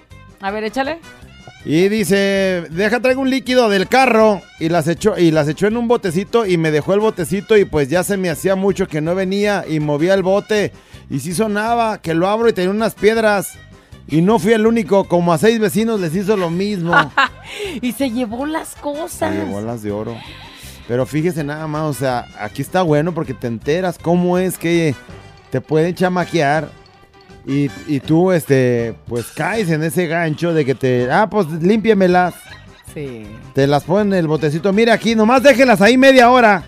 A 0.42 0.50
ver, 0.52 0.64
échale. 0.64 1.00
Y 1.66 1.88
dice, 1.88 2.66
deja 2.72 3.00
traigo 3.00 3.22
un 3.22 3.30
líquido 3.30 3.70
del 3.70 3.88
carro 3.88 4.42
y 4.60 4.68
las 4.68 4.88
echó 4.88 5.18
y 5.18 5.32
las 5.32 5.48
echó 5.48 5.68
en 5.68 5.78
un 5.78 5.88
botecito 5.88 6.46
y 6.46 6.58
me 6.58 6.72
dejó 6.72 6.94
el 6.94 7.00
botecito 7.00 7.56
y 7.56 7.64
pues 7.64 7.88
ya 7.88 8.04
se 8.04 8.18
me 8.18 8.30
hacía 8.30 8.56
mucho 8.56 8.88
que 8.88 9.00
no 9.00 9.16
venía 9.16 9.64
y 9.68 9.80
movía 9.80 10.14
el 10.14 10.24
bote 10.24 10.74
y 11.10 11.20
sí 11.20 11.34
sonaba 11.34 12.02
que 12.02 12.14
lo 12.14 12.28
abro 12.28 12.50
y 12.50 12.54
tenía 12.54 12.72
unas 12.72 12.96
piedras 12.96 13.54
y 14.08 14.22
no 14.22 14.38
fui 14.40 14.52
el 14.52 14.68
único, 14.68 15.06
como 15.06 15.32
a 15.32 15.38
seis 15.38 15.60
vecinos 15.60 16.00
les 16.02 16.14
hizo 16.14 16.36
lo 16.36 16.50
mismo. 16.50 16.94
y 17.82 17.94
se 17.94 18.12
llevó 18.12 18.46
las 18.46 18.76
cosas. 18.76 19.34
Se 19.34 19.46
llevó 19.46 19.62
las 19.62 19.82
de 19.82 19.92
oro. 19.92 20.18
Pero 20.88 21.06
fíjese 21.06 21.44
nada 21.46 21.66
más, 21.68 21.84
o 21.84 21.94
sea, 21.94 22.28
aquí 22.40 22.62
está 22.62 22.82
bueno 22.82 23.14
porque 23.14 23.34
te 23.34 23.48
enteras 23.48 23.98
cómo 23.98 24.38
es 24.38 24.58
que 24.58 24.94
te 25.50 25.62
pueden 25.62 25.96
chamaquear 25.96 26.70
y, 27.46 27.70
y 27.88 28.00
tú, 28.00 28.32
este, 28.32 28.96
pues 29.08 29.28
caes 29.36 29.70
en 29.70 29.84
ese 29.84 30.08
gancho 30.08 30.54
de 30.54 30.66
que 30.66 30.76
te, 30.76 31.12
ah, 31.12 31.30
pues 31.30 31.48
límpiamelas. 31.48 32.34
Sí. 32.94 33.26
Te 33.54 33.66
las 33.68 33.84
ponen 33.84 34.14
en 34.14 34.20
el 34.20 34.28
botecito. 34.28 34.72
Mira 34.72 34.94
aquí, 34.94 35.16
nomás 35.16 35.42
déjenlas 35.44 35.82
ahí 35.82 35.98
media 35.98 36.30
hora. 36.30 36.64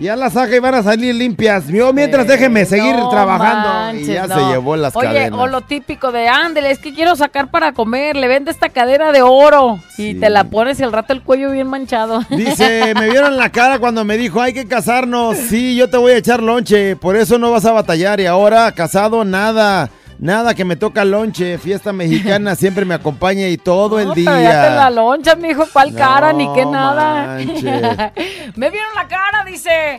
Ya 0.00 0.16
las 0.16 0.32
saca 0.32 0.56
y 0.56 0.58
van 0.58 0.74
a 0.74 0.82
salir 0.82 1.14
limpias. 1.14 1.66
Yo 1.68 1.92
mientras 1.92 2.26
déjeme 2.26 2.64
seguir 2.64 2.94
No 2.96 3.08
trabajando. 3.10 3.68
manches, 3.68 4.08
y 4.08 4.12
ya 4.14 4.26
no. 4.26 4.34
se 4.34 4.40
llevó 4.46 4.76
las 4.76 4.96
Oye, 4.96 5.06
cadenas. 5.08 5.38
o 5.40 5.46
lo 5.46 5.60
típico 5.60 6.10
de, 6.10 6.26
ándele, 6.28 6.70
es 6.70 6.78
que 6.78 6.94
quiero 6.94 7.14
sacar 7.16 7.50
para 7.50 7.72
comer, 7.72 8.16
le 8.16 8.26
vende 8.26 8.50
esta 8.50 8.68
cadena 8.70 9.12
de 9.12 9.22
oro. 9.22 9.78
Y 9.98 10.14
te 10.14 10.30
la 10.30 10.44
pones 10.44 10.80
y 10.80 10.82
al 10.82 10.92
rato 10.92 11.12
el 11.12 11.22
cuello 11.22 11.50
bien 11.50 11.66
manchado. 11.68 12.20
Dice, 12.30 12.94
me 12.94 13.10
vieron 13.10 13.36
la 13.36 13.50
cara 13.50 13.78
cuando 13.78 14.04
me 14.04 14.16
dijo, 14.16 14.40
hay 14.40 14.52
que 14.54 14.66
casarnos. 14.66 15.36
Sí, 15.36 15.76
yo 15.76 15.90
te 15.90 15.96
voy 15.98 16.12
a 16.12 16.16
echar 16.16 16.42
lonche, 16.42 16.96
por 16.96 17.16
eso 17.16 17.38
no 17.38 17.50
vas 17.50 17.64
a 17.66 17.72
batallar. 17.72 18.20
Y 18.20 18.26
ahora, 18.26 18.72
casado, 18.72 19.24
nada. 19.24 19.90
Nada 20.20 20.54
que 20.54 20.66
me 20.66 20.76
toca 20.76 21.02
lonche. 21.06 21.56
Fiesta 21.56 21.94
mexicana 21.94 22.54
siempre 22.56 22.84
me 22.84 22.92
acompaña 22.94 23.48
y 23.48 23.56
todo 23.56 23.98
el 23.98 24.12
día. 24.12 24.30
pero 24.30 24.74
la 24.76 24.90
loncha, 24.90 25.34
mijo, 25.34 25.64
cuál 25.72 25.94
cara, 25.94 26.34
ni 26.34 26.46
qué 26.52 26.66
nada. 26.66 27.38
Me 28.54 28.70
vieron 28.70 28.94
la 28.94 29.08
cara, 29.08 29.44
dice. 29.46 29.98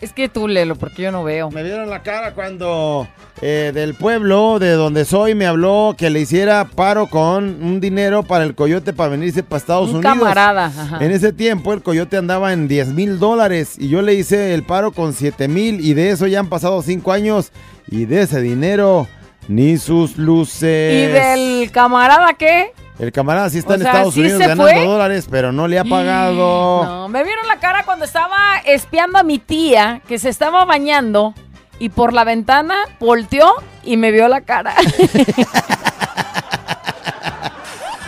Es 0.00 0.12
que 0.14 0.28
tú 0.30 0.48
léelo, 0.48 0.76
porque 0.76 1.02
yo 1.02 1.12
no 1.12 1.24
veo. 1.24 1.50
Me 1.50 1.62
vieron 1.62 1.88
la 1.90 2.02
cara 2.02 2.32
cuando 2.34 3.06
eh, 3.42 3.70
del 3.74 3.94
pueblo 3.94 4.58
de 4.58 4.72
donde 4.72 5.04
soy 5.04 5.34
me 5.34 5.46
habló 5.46 5.94
que 5.96 6.08
le 6.08 6.20
hiciera 6.20 6.64
paro 6.64 7.06
con 7.06 7.62
un 7.62 7.80
dinero 7.80 8.22
para 8.22 8.44
el 8.44 8.54
coyote 8.54 8.94
para 8.94 9.10
venirse 9.10 9.42
para 9.42 9.58
Estados 9.58 9.90
Un 9.90 9.96
Unidos. 9.96 10.18
camarada, 10.18 10.66
ajá. 10.66 11.04
En 11.04 11.10
ese 11.10 11.34
tiempo 11.34 11.74
el 11.74 11.82
coyote 11.82 12.16
andaba 12.16 12.54
en 12.54 12.66
10 12.66 12.88
mil 12.94 13.18
dólares 13.18 13.74
y 13.78 13.88
yo 13.88 14.00
le 14.00 14.14
hice 14.14 14.54
el 14.54 14.62
paro 14.62 14.92
con 14.92 15.12
7 15.12 15.48
mil 15.48 15.84
y 15.84 15.92
de 15.92 16.10
eso 16.10 16.26
ya 16.26 16.40
han 16.40 16.48
pasado 16.48 16.80
5 16.80 17.12
años 17.12 17.52
y 17.90 18.06
de 18.06 18.22
ese 18.22 18.40
dinero 18.40 19.06
ni 19.50 19.78
sus 19.78 20.16
luces. 20.16 20.94
¿Y 20.94 21.06
del 21.12 21.72
camarada 21.72 22.34
qué? 22.34 22.72
El 23.00 23.10
camarada 23.10 23.50
sí 23.50 23.58
está 23.58 23.72
O 23.72 23.74
en 23.74 23.80
sea, 23.80 23.90
Estados 23.90 24.14
¿sí 24.14 24.20
Unidos 24.20 24.38
ganando 24.38 24.62
fue? 24.62 24.84
dólares, 24.84 25.26
pero 25.28 25.50
no 25.50 25.66
le 25.66 25.78
ha 25.78 25.84
pagado. 25.84 26.84
No, 26.84 27.08
me 27.08 27.24
vieron 27.24 27.48
la 27.48 27.58
cara 27.58 27.82
cuando 27.84 28.04
estaba 28.04 28.58
espiando 28.64 29.18
a 29.18 29.24
mi 29.24 29.38
tía, 29.38 30.02
que 30.06 30.20
se 30.20 30.28
estaba 30.28 30.64
bañando, 30.64 31.34
y 31.80 31.88
por 31.88 32.12
la 32.12 32.22
ventana 32.22 32.76
volteó 33.00 33.52
y 33.82 33.96
me 33.96 34.12
vio 34.12 34.28
la 34.28 34.42
cara. 34.42 34.74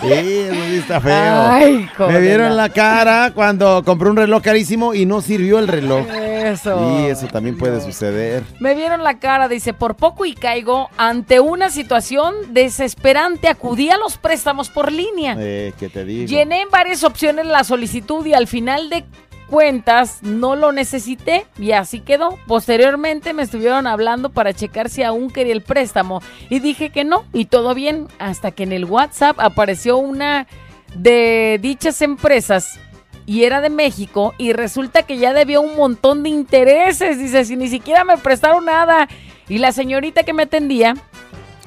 Sí, 0.03 0.09
eso 0.11 0.55
sí 0.55 0.77
está 0.77 1.01
feo. 1.01 1.13
Ay, 1.15 1.89
Me 2.09 2.21
vieron 2.21 2.57
la 2.57 2.69
cara 2.69 3.33
cuando 3.35 3.83
compré 3.85 4.11
un 4.11 4.17
reloj 4.17 4.43
carísimo 4.43 4.95
y 4.95 5.07
no 5.07 5.21
sirvió 5.21 5.59
el 5.59 5.69
reloj. 5.69 6.07
Eso. 6.09 7.01
Y 7.01 7.07
eso 7.07 7.29
también 7.29 7.57
puede 7.57 7.81
suceder. 7.81 8.43
Me 8.59 8.75
vieron 8.75 9.05
la 9.05 9.19
cara, 9.19 9.49
dice, 9.49 9.73
por 9.73 9.95
poco 9.95 10.25
y 10.25 10.35
caigo 10.35 10.91
ante 10.97 11.41
una 11.41 11.71
situación 11.71 12.35
desesperante. 12.51 13.49
Acudí 13.49 13.91
a 13.91 13.97
los 13.97 14.19
préstamos 14.19 14.69
por 14.69 14.91
línea. 14.91 15.37
Eh, 15.39 15.73
que 15.79 15.89
te 15.89 16.05
digo. 16.05 16.27
Llené 16.27 16.63
en 16.63 16.71
varias 16.71 17.05
opciones 17.05 17.47
la 17.47 17.65
solicitud 17.65 18.27
y 18.27 18.35
al 18.35 18.47
final 18.47 18.91
de 18.91 19.05
cuentas 19.53 20.23
no 20.23 20.57
lo 20.57 20.73
necesité 20.73 21.45
y 21.59 21.73
así 21.73 22.01
quedó. 22.01 22.39
Posteriormente 22.47 23.35
me 23.35 23.43
estuvieron 23.43 23.87
hablando 23.87 24.31
para 24.31 24.55
checar 24.55 24.89
si 24.89 25.03
aún 25.03 25.29
quería 25.29 25.53
el 25.53 25.61
préstamo 25.61 26.23
y 26.49 26.59
dije 26.61 26.89
que 26.89 27.05
no 27.05 27.27
y 27.35 27.45
todo 27.45 27.75
bien 27.75 28.09
hasta 28.19 28.53
que 28.53 28.63
en 28.63 28.73
el 28.73 28.87
WhatsApp 28.87 29.39
apareció 29.39 29.99
una 29.99 30.47
de 30.95 31.59
dichas 31.61 32.01
empresas 32.01 32.81
y 33.27 33.45
era 33.45 33.61
de 33.61 33.69
México 33.69 34.33
y 34.39 34.55
resulta 34.55 35.03
que 35.03 35.19
ya 35.19 35.35
debió 35.35 35.61
un 35.61 35.77
montón 35.77 36.23
de 36.23 36.31
intereses. 36.31 37.19
Dice, 37.19 37.45
si 37.45 37.55
ni 37.57 37.69
siquiera 37.69 38.05
me 38.05 38.17
prestaron 38.17 38.65
nada. 38.65 39.07
Y 39.51 39.59
la 39.59 39.73
señorita 39.73 40.23
que 40.23 40.33
me 40.33 40.45
atendía 40.45 40.95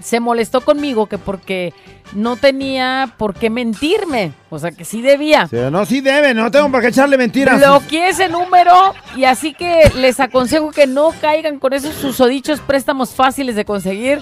se 0.06 0.20
molestó 0.20 0.62
conmigo 0.62 1.08
que 1.08 1.18
porque 1.18 1.74
no 2.14 2.36
tenía 2.38 3.16
por 3.18 3.34
qué 3.34 3.50
mentirme. 3.50 4.34
O 4.52 4.60
sea, 4.60 4.70
que 4.70 4.86
sí 4.86 5.02
debía. 5.02 5.48
Sí, 5.48 5.58
no, 5.72 5.84
sí 5.84 6.00
debe, 6.00 6.36
no 6.36 6.52
tengo 6.52 6.70
por 6.70 6.82
qué 6.82 6.90
echarle 6.90 7.18
mentiras. 7.18 7.58
Bloqueé 7.58 8.10
ese 8.10 8.30
número 8.30 8.94
y 9.16 9.24
así 9.24 9.56
que 9.56 9.92
les 9.96 10.20
aconsejo 10.20 10.70
que 10.70 10.86
no 10.86 11.10
caigan 11.20 11.58
con 11.58 11.74
esos 11.74 11.96
susodichos 11.96 12.60
préstamos 12.60 13.16
fáciles 13.16 13.56
de 13.56 13.66
conseguir. 13.66 14.22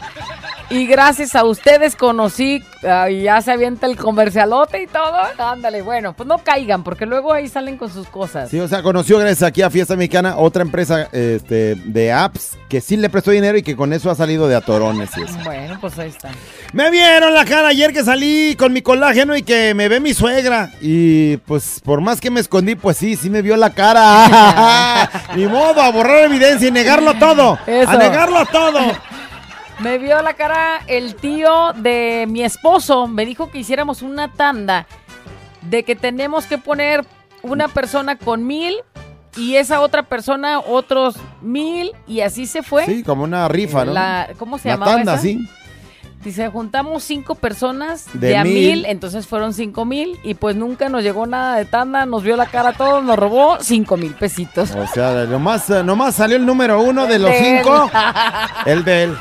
Y 0.74 0.88
gracias 0.88 1.36
a 1.36 1.43
ustedes 1.43 1.95
conocí, 1.95 2.63
ah, 2.84 3.07
y 3.07 3.21
ya 3.21 3.39
se 3.41 3.51
avienta 3.51 3.86
el 3.86 3.95
comercialote 3.95 4.82
y 4.82 4.88
todo. 4.88 5.19
Ándale, 5.38 5.84
bueno, 5.84 6.13
pues 6.13 6.28
no 6.28 6.39
caigan, 6.39 6.84
porque 6.84 7.05
luego 7.05 7.32
ahí 7.32 7.47
salen 7.47 7.78
con 7.78 7.93
sus 7.93 8.07
cosas. 8.07 8.49
Sí, 8.49 8.59
o 8.59 8.67
sea, 8.67 8.82
conoció 8.82 9.19
gracias 9.19 9.43
aquí 9.43 9.61
a 9.61 9.69
Fiesta 9.69 9.95
Mexicana 9.95 10.36
otra 10.38 10.63
empresa 10.63 11.09
este, 11.11 11.76
de 11.76 12.11
apps 12.11 12.57
que 12.69 12.82
sí 12.82 12.97
le 12.97 13.11
prestó 13.11 13.30
dinero 13.30 13.55
y 13.55 13.61
que 13.61 13.76
con 13.76 13.93
eso 13.93 14.09
ha 14.09 14.15
salido 14.15 14.47
de 14.47 14.55
atorones 14.55 15.11
y 15.15 15.21
eso. 15.21 15.38
Bueno, 15.43 15.78
pues 15.80 15.99
ahí 15.99 16.09
está. 16.09 16.32
Me 16.71 16.89
vieron 16.89 17.36
la 17.36 17.45
cara 17.45 17.67
ayer 17.67 17.93
que 17.93 18.03
salí 18.03 18.55
con 18.55 18.74
mi 18.74 18.82
colágeno 18.82 19.38
y 19.38 19.43
que 19.43 19.76
me 19.76 19.89
ve 19.89 19.99
mi 19.99 20.15
suegra. 20.15 20.71
Y 20.82 21.38
pues 21.38 21.82
por 21.86 22.01
más 22.01 22.19
que 22.19 22.32
me 22.32 22.39
escondí, 22.39 22.74
pues 22.74 22.97
sí, 22.97 23.15
sí 23.15 23.30
me 23.30 23.43
vio 23.43 23.57
la 23.57 23.69
cara. 23.69 25.07
Ni 25.36 25.45
modo, 25.45 25.80
a 25.80 25.91
borrar 25.91 26.24
evidencia 26.24 26.67
y 26.67 26.71
negarlo 26.71 27.13
todo. 27.19 27.59
Eso. 27.67 27.91
A 27.91 27.97
negarlo 27.97 28.43
todo. 28.47 28.80
Me 29.80 29.97
vio 29.97 30.21
la 30.21 30.34
cara 30.34 30.82
el 30.88 31.15
tío 31.15 31.74
de 31.74 32.26
mi 32.30 32.43
esposo. 32.43 33.07
Me 33.07 33.26
dijo 33.26 33.49
que 33.51 33.59
hiciéramos 33.59 34.01
una 34.01 34.32
tanda 34.32 34.88
de 35.61 35.84
que 35.84 35.95
tenemos 35.95 36.45
que 36.45 36.57
poner 36.57 37.05
una 37.41 37.67
persona 37.67 38.17
con 38.17 38.45
mil 38.45 38.76
y 39.36 39.55
esa 39.55 39.82
otra 39.82 40.03
persona 40.03 40.59
otros 40.59 41.15
mil 41.41 41.91
y 42.07 42.21
así 42.21 42.45
se 42.45 42.61
fue. 42.63 42.86
Sí, 42.86 43.03
como 43.03 43.24
una 43.24 43.47
rifa, 43.47 43.84
¿no? 43.84 43.93
La- 43.93 44.30
¿Cómo 44.38 44.57
se 44.57 44.69
La 44.69 44.76
llamaba 44.76 44.95
tanda, 44.95 45.13
esa? 45.15 45.21
sí. 45.24 45.39
Dice, 46.24 46.47
juntamos 46.47 47.03
cinco 47.03 47.36
personas 47.36 48.05
De 48.13 48.30
de, 48.30 48.38
a 48.38 48.43
mil. 48.45 48.53
mil. 48.53 48.86
entonces 48.86 49.28
fueron 49.28 49.53
cinco 49.53 49.84
mil 49.84 50.17
y 50.24 50.36
pues 50.36 50.55
nunca 50.55 50.88
nos 50.88 51.03
llegó 51.03 51.26
nada 51.26 51.57
de 51.57 51.65
tanda, 51.65 52.05
nos 52.05 52.24
vio 52.24 52.38
la 52.38 52.45
cara 52.45 52.69
a 52.69 52.74
todos, 52.74 53.03
nos 53.03 53.19
robó 53.19 53.57
cinco 53.59 53.97
mil 53.97 54.13
pesitos. 54.13 54.71
O 54.71 54.88
sea, 54.88 55.26
nomás, 55.26 55.67
nomás 55.69 56.15
salió 56.15 56.38
el 56.38 56.45
número 56.45 56.80
uno 56.82 57.07
de 57.07 57.19
los 57.19 57.30
De 57.30 57.38
él. 57.57 57.57
cinco. 57.57 57.91
El 58.65 58.86
de 58.86 59.03
él. 59.03 59.17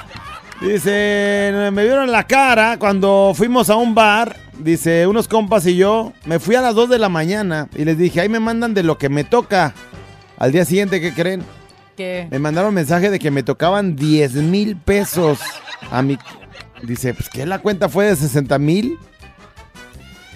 Dice, 0.63 1.71
me 1.73 1.83
vieron 1.83 2.13
la 2.13 2.25
cara 2.25 2.79
cuando 2.79 3.33
fuimos 3.35 3.69
a 3.69 3.77
un 3.77 3.97
bar. 3.97 4.37
Dice, 4.59 5.09
unos 5.09 5.27
compas 5.27 5.67
y 5.67 5.75
yo, 5.75 6.13
me 6.25 6.39
fui 6.39 6.55
a 6.55 6.61
las 6.61 6.77
2 6.77 6.89
de 6.89 6.99
la 7.01 7.09
mañana 7.09 7.69
y 7.75 7.85
les 7.85 7.99
dije, 7.99 8.21
ahí 8.21 8.29
me 8.29 8.39
mandan 8.39 8.73
de 8.73 8.85
lo 8.85 8.97
que 8.97 9.09
me 9.09 9.25
toca. 9.25 9.75
Al 10.39 10.53
día 10.53 10.65
siguiente, 10.65 11.01
¿qué 11.01 11.13
creen? 11.13 11.43
¿Qué? 11.97 12.29
Me 12.31 12.39
mandaron 12.39 12.73
mensaje 12.73 13.11
de 13.11 13.19
que 13.19 13.33
me 13.33 13.43
tocaban 13.43 13.97
10 13.97 14.35
mil 14.35 14.77
pesos 14.77 15.41
a 15.91 16.01
mi... 16.01 16.17
Dice, 16.83 17.13
pues 17.13 17.29
que 17.29 17.45
la 17.45 17.59
cuenta 17.59 17.89
fue 17.89 18.07
de 18.07 18.17
60 18.17 18.59
mil. 18.59 18.99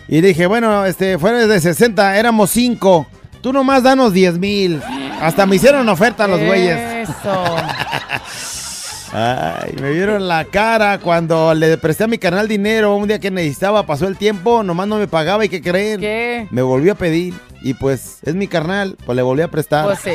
Y 0.08 0.20
dije, 0.20 0.46
bueno, 0.46 0.84
este, 0.86 1.18
fue 1.18 1.46
de 1.46 1.60
60, 1.60 2.18
éramos 2.18 2.50
5. 2.50 3.06
Tú 3.42 3.52
nomás 3.52 3.84
danos 3.84 4.12
10 4.12 4.38
mil. 4.38 4.82
Hasta 5.20 5.46
me 5.46 5.56
hicieron 5.56 5.88
oferta 5.88 6.26
los 6.26 6.40
güeyes. 6.40 7.08
Eso. 7.08 7.56
Ay, 9.18 9.72
me 9.80 9.92
vieron 9.92 10.28
la 10.28 10.44
cara 10.44 10.98
cuando 10.98 11.54
le 11.54 11.78
presté 11.78 12.04
a 12.04 12.06
mi 12.06 12.18
canal 12.18 12.48
dinero 12.48 12.94
un 12.94 13.08
día 13.08 13.18
que 13.18 13.30
necesitaba, 13.30 13.86
pasó 13.86 14.06
el 14.06 14.18
tiempo, 14.18 14.62
nomás 14.62 14.88
no 14.88 14.98
me 14.98 15.08
pagaba 15.08 15.42
y 15.42 15.48
¿qué 15.48 15.62
creen? 15.62 16.00
¿Qué? 16.00 16.46
Me 16.50 16.60
volvió 16.60 16.92
a 16.92 16.96
pedir 16.96 17.32
y 17.62 17.72
pues 17.72 18.18
es 18.24 18.34
mi 18.34 18.46
carnal, 18.46 18.98
pues 19.06 19.16
le 19.16 19.22
volví 19.22 19.40
a 19.40 19.48
prestar. 19.48 19.86
Pues 19.86 20.00
sí. 20.00 20.10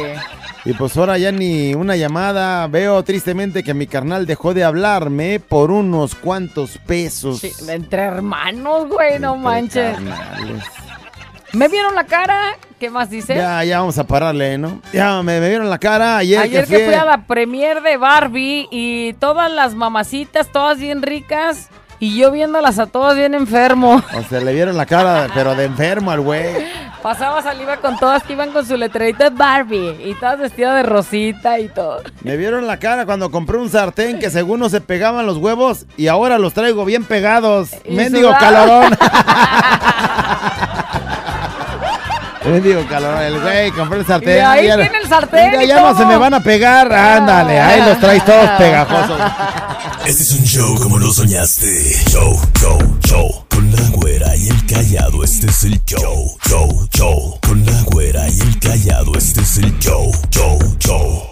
Y 0.65 0.73
pues 0.73 0.95
ahora 0.97 1.17
ya 1.17 1.31
ni 1.31 1.73
una 1.73 1.95
llamada, 1.95 2.67
veo 2.67 3.01
tristemente 3.01 3.63
que 3.63 3.73
mi 3.73 3.87
carnal 3.87 4.27
dejó 4.27 4.53
de 4.53 4.63
hablarme 4.63 5.39
por 5.39 5.71
unos 5.71 6.13
cuantos 6.13 6.77
pesos. 6.85 7.39
Sí, 7.39 7.51
entre 7.69 8.03
hermanos, 8.03 8.87
güey, 8.87 9.17
no 9.17 9.35
manches. 9.35 9.95
Carnales. 9.95 10.63
¿Me 11.53 11.67
vieron 11.67 11.95
la 11.95 12.05
cara? 12.05 12.55
¿Qué 12.79 12.89
más 12.89 13.09
dice? 13.09 13.35
Ya, 13.35 13.63
ya 13.63 13.79
vamos 13.79 13.97
a 13.97 14.05
pararle, 14.05 14.57
¿no? 14.57 14.81
Ya 14.93 15.21
me, 15.21 15.39
me 15.39 15.49
vieron 15.49 15.69
la 15.69 15.77
cara 15.77 16.17
ayer, 16.17 16.39
Ayer 16.39 16.65
que 16.65 16.69
que 16.71 16.75
fui, 16.77 16.85
fui 16.85 16.93
a 16.95 17.05
la 17.05 17.25
premier 17.25 17.81
de 17.81 17.97
Barbie 17.97 18.67
y 18.71 19.13
todas 19.13 19.51
las 19.51 19.75
mamacitas, 19.75 20.47
todas 20.51 20.79
bien 20.79 21.01
ricas, 21.01 21.69
y 21.99 22.17
yo 22.17 22.31
viéndolas 22.31 22.79
a 22.79 22.87
todas 22.87 23.15
bien 23.15 23.35
enfermo. 23.35 24.01
O 24.17 24.23
sea, 24.23 24.39
le 24.39 24.53
vieron 24.53 24.75
la 24.77 24.85
cara, 24.87 25.27
pero 25.35 25.53
de 25.53 25.65
enfermo 25.65 26.09
al 26.09 26.21
güey. 26.21 26.45
Pasaba 27.03 27.41
saliva 27.43 27.77
con 27.77 27.97
todas 27.97 28.23
que 28.23 28.33
iban 28.33 28.51
con 28.51 28.65
su 28.65 28.77
letrerita 28.77 29.29
de 29.29 29.35
Barbie 29.35 29.97
y 30.05 30.15
todas 30.15 30.39
vestidas 30.39 30.75
de 30.75 30.83
rosita 30.83 31.59
y 31.59 31.67
todo. 31.67 32.01
Me 32.23 32.37
vieron 32.37 32.65
la 32.65 32.77
cara 32.77 33.05
cuando 33.05 33.29
compré 33.29 33.57
un 33.57 33.69
sartén 33.69 34.19
que 34.19 34.29
según 34.31 34.59
no 34.59 34.69
se 34.69 34.81
pegaban 34.81 35.25
los 35.25 35.37
huevos 35.37 35.85
y 35.97 36.07
ahora 36.07 36.39
los 36.39 36.53
traigo 36.53 36.85
bien 36.85 37.03
pegados. 37.03 37.69
Y 37.85 37.93
Mendigo 37.95 38.29
sudado. 38.29 38.39
calorón. 38.39 38.97
Mendigo 42.51 42.85
calorón. 42.87 43.21
El 43.21 43.39
güey 43.39 43.71
compró 43.71 43.99
el 43.99 44.05
sartén. 44.05 44.37
Y 44.37 44.39
ahí 44.39 44.67
ya- 44.67 44.75
tiene 44.77 44.97
el 44.97 45.07
sartén 45.09 45.51
Ya, 45.53 45.63
y 45.63 45.67
ya 45.67 45.75
no 45.81 45.89
todo. 45.89 45.97
se 45.99 46.05
me 46.05 46.17
van 46.17 46.33
a 46.33 46.39
pegar. 46.43 46.91
Ándale, 46.91 47.59
ahí 47.59 47.81
los 47.81 47.99
traes 47.99 48.25
todos 48.25 48.49
pegajosos. 48.57 49.19
Este 50.05 50.23
es 50.23 50.31
un 50.33 50.43
show 50.45 50.79
como 50.81 50.97
lo 50.99 51.11
soñaste. 51.13 51.67
Show, 52.09 52.39
show, 52.59 52.97
show. 53.05 53.45
Con 53.49 53.71
la 53.75 53.81
güera 53.91 54.35
y 54.35 54.47
el 54.49 54.65
callado, 54.65 55.23
este 55.23 55.47
es 55.47 55.63
el 55.63 55.83
show. 55.85 56.37
Show, 56.47 56.87
show. 56.95 57.39
Con 57.45 57.65
la 57.65 57.81
güera 57.83 58.27
y 58.29 58.39
el 58.41 58.59
callado, 58.59 59.11
este 59.17 59.41
es 59.41 59.57
el 59.57 59.77
show. 59.79 60.11
Show, 60.31 60.59
show. 60.79 61.30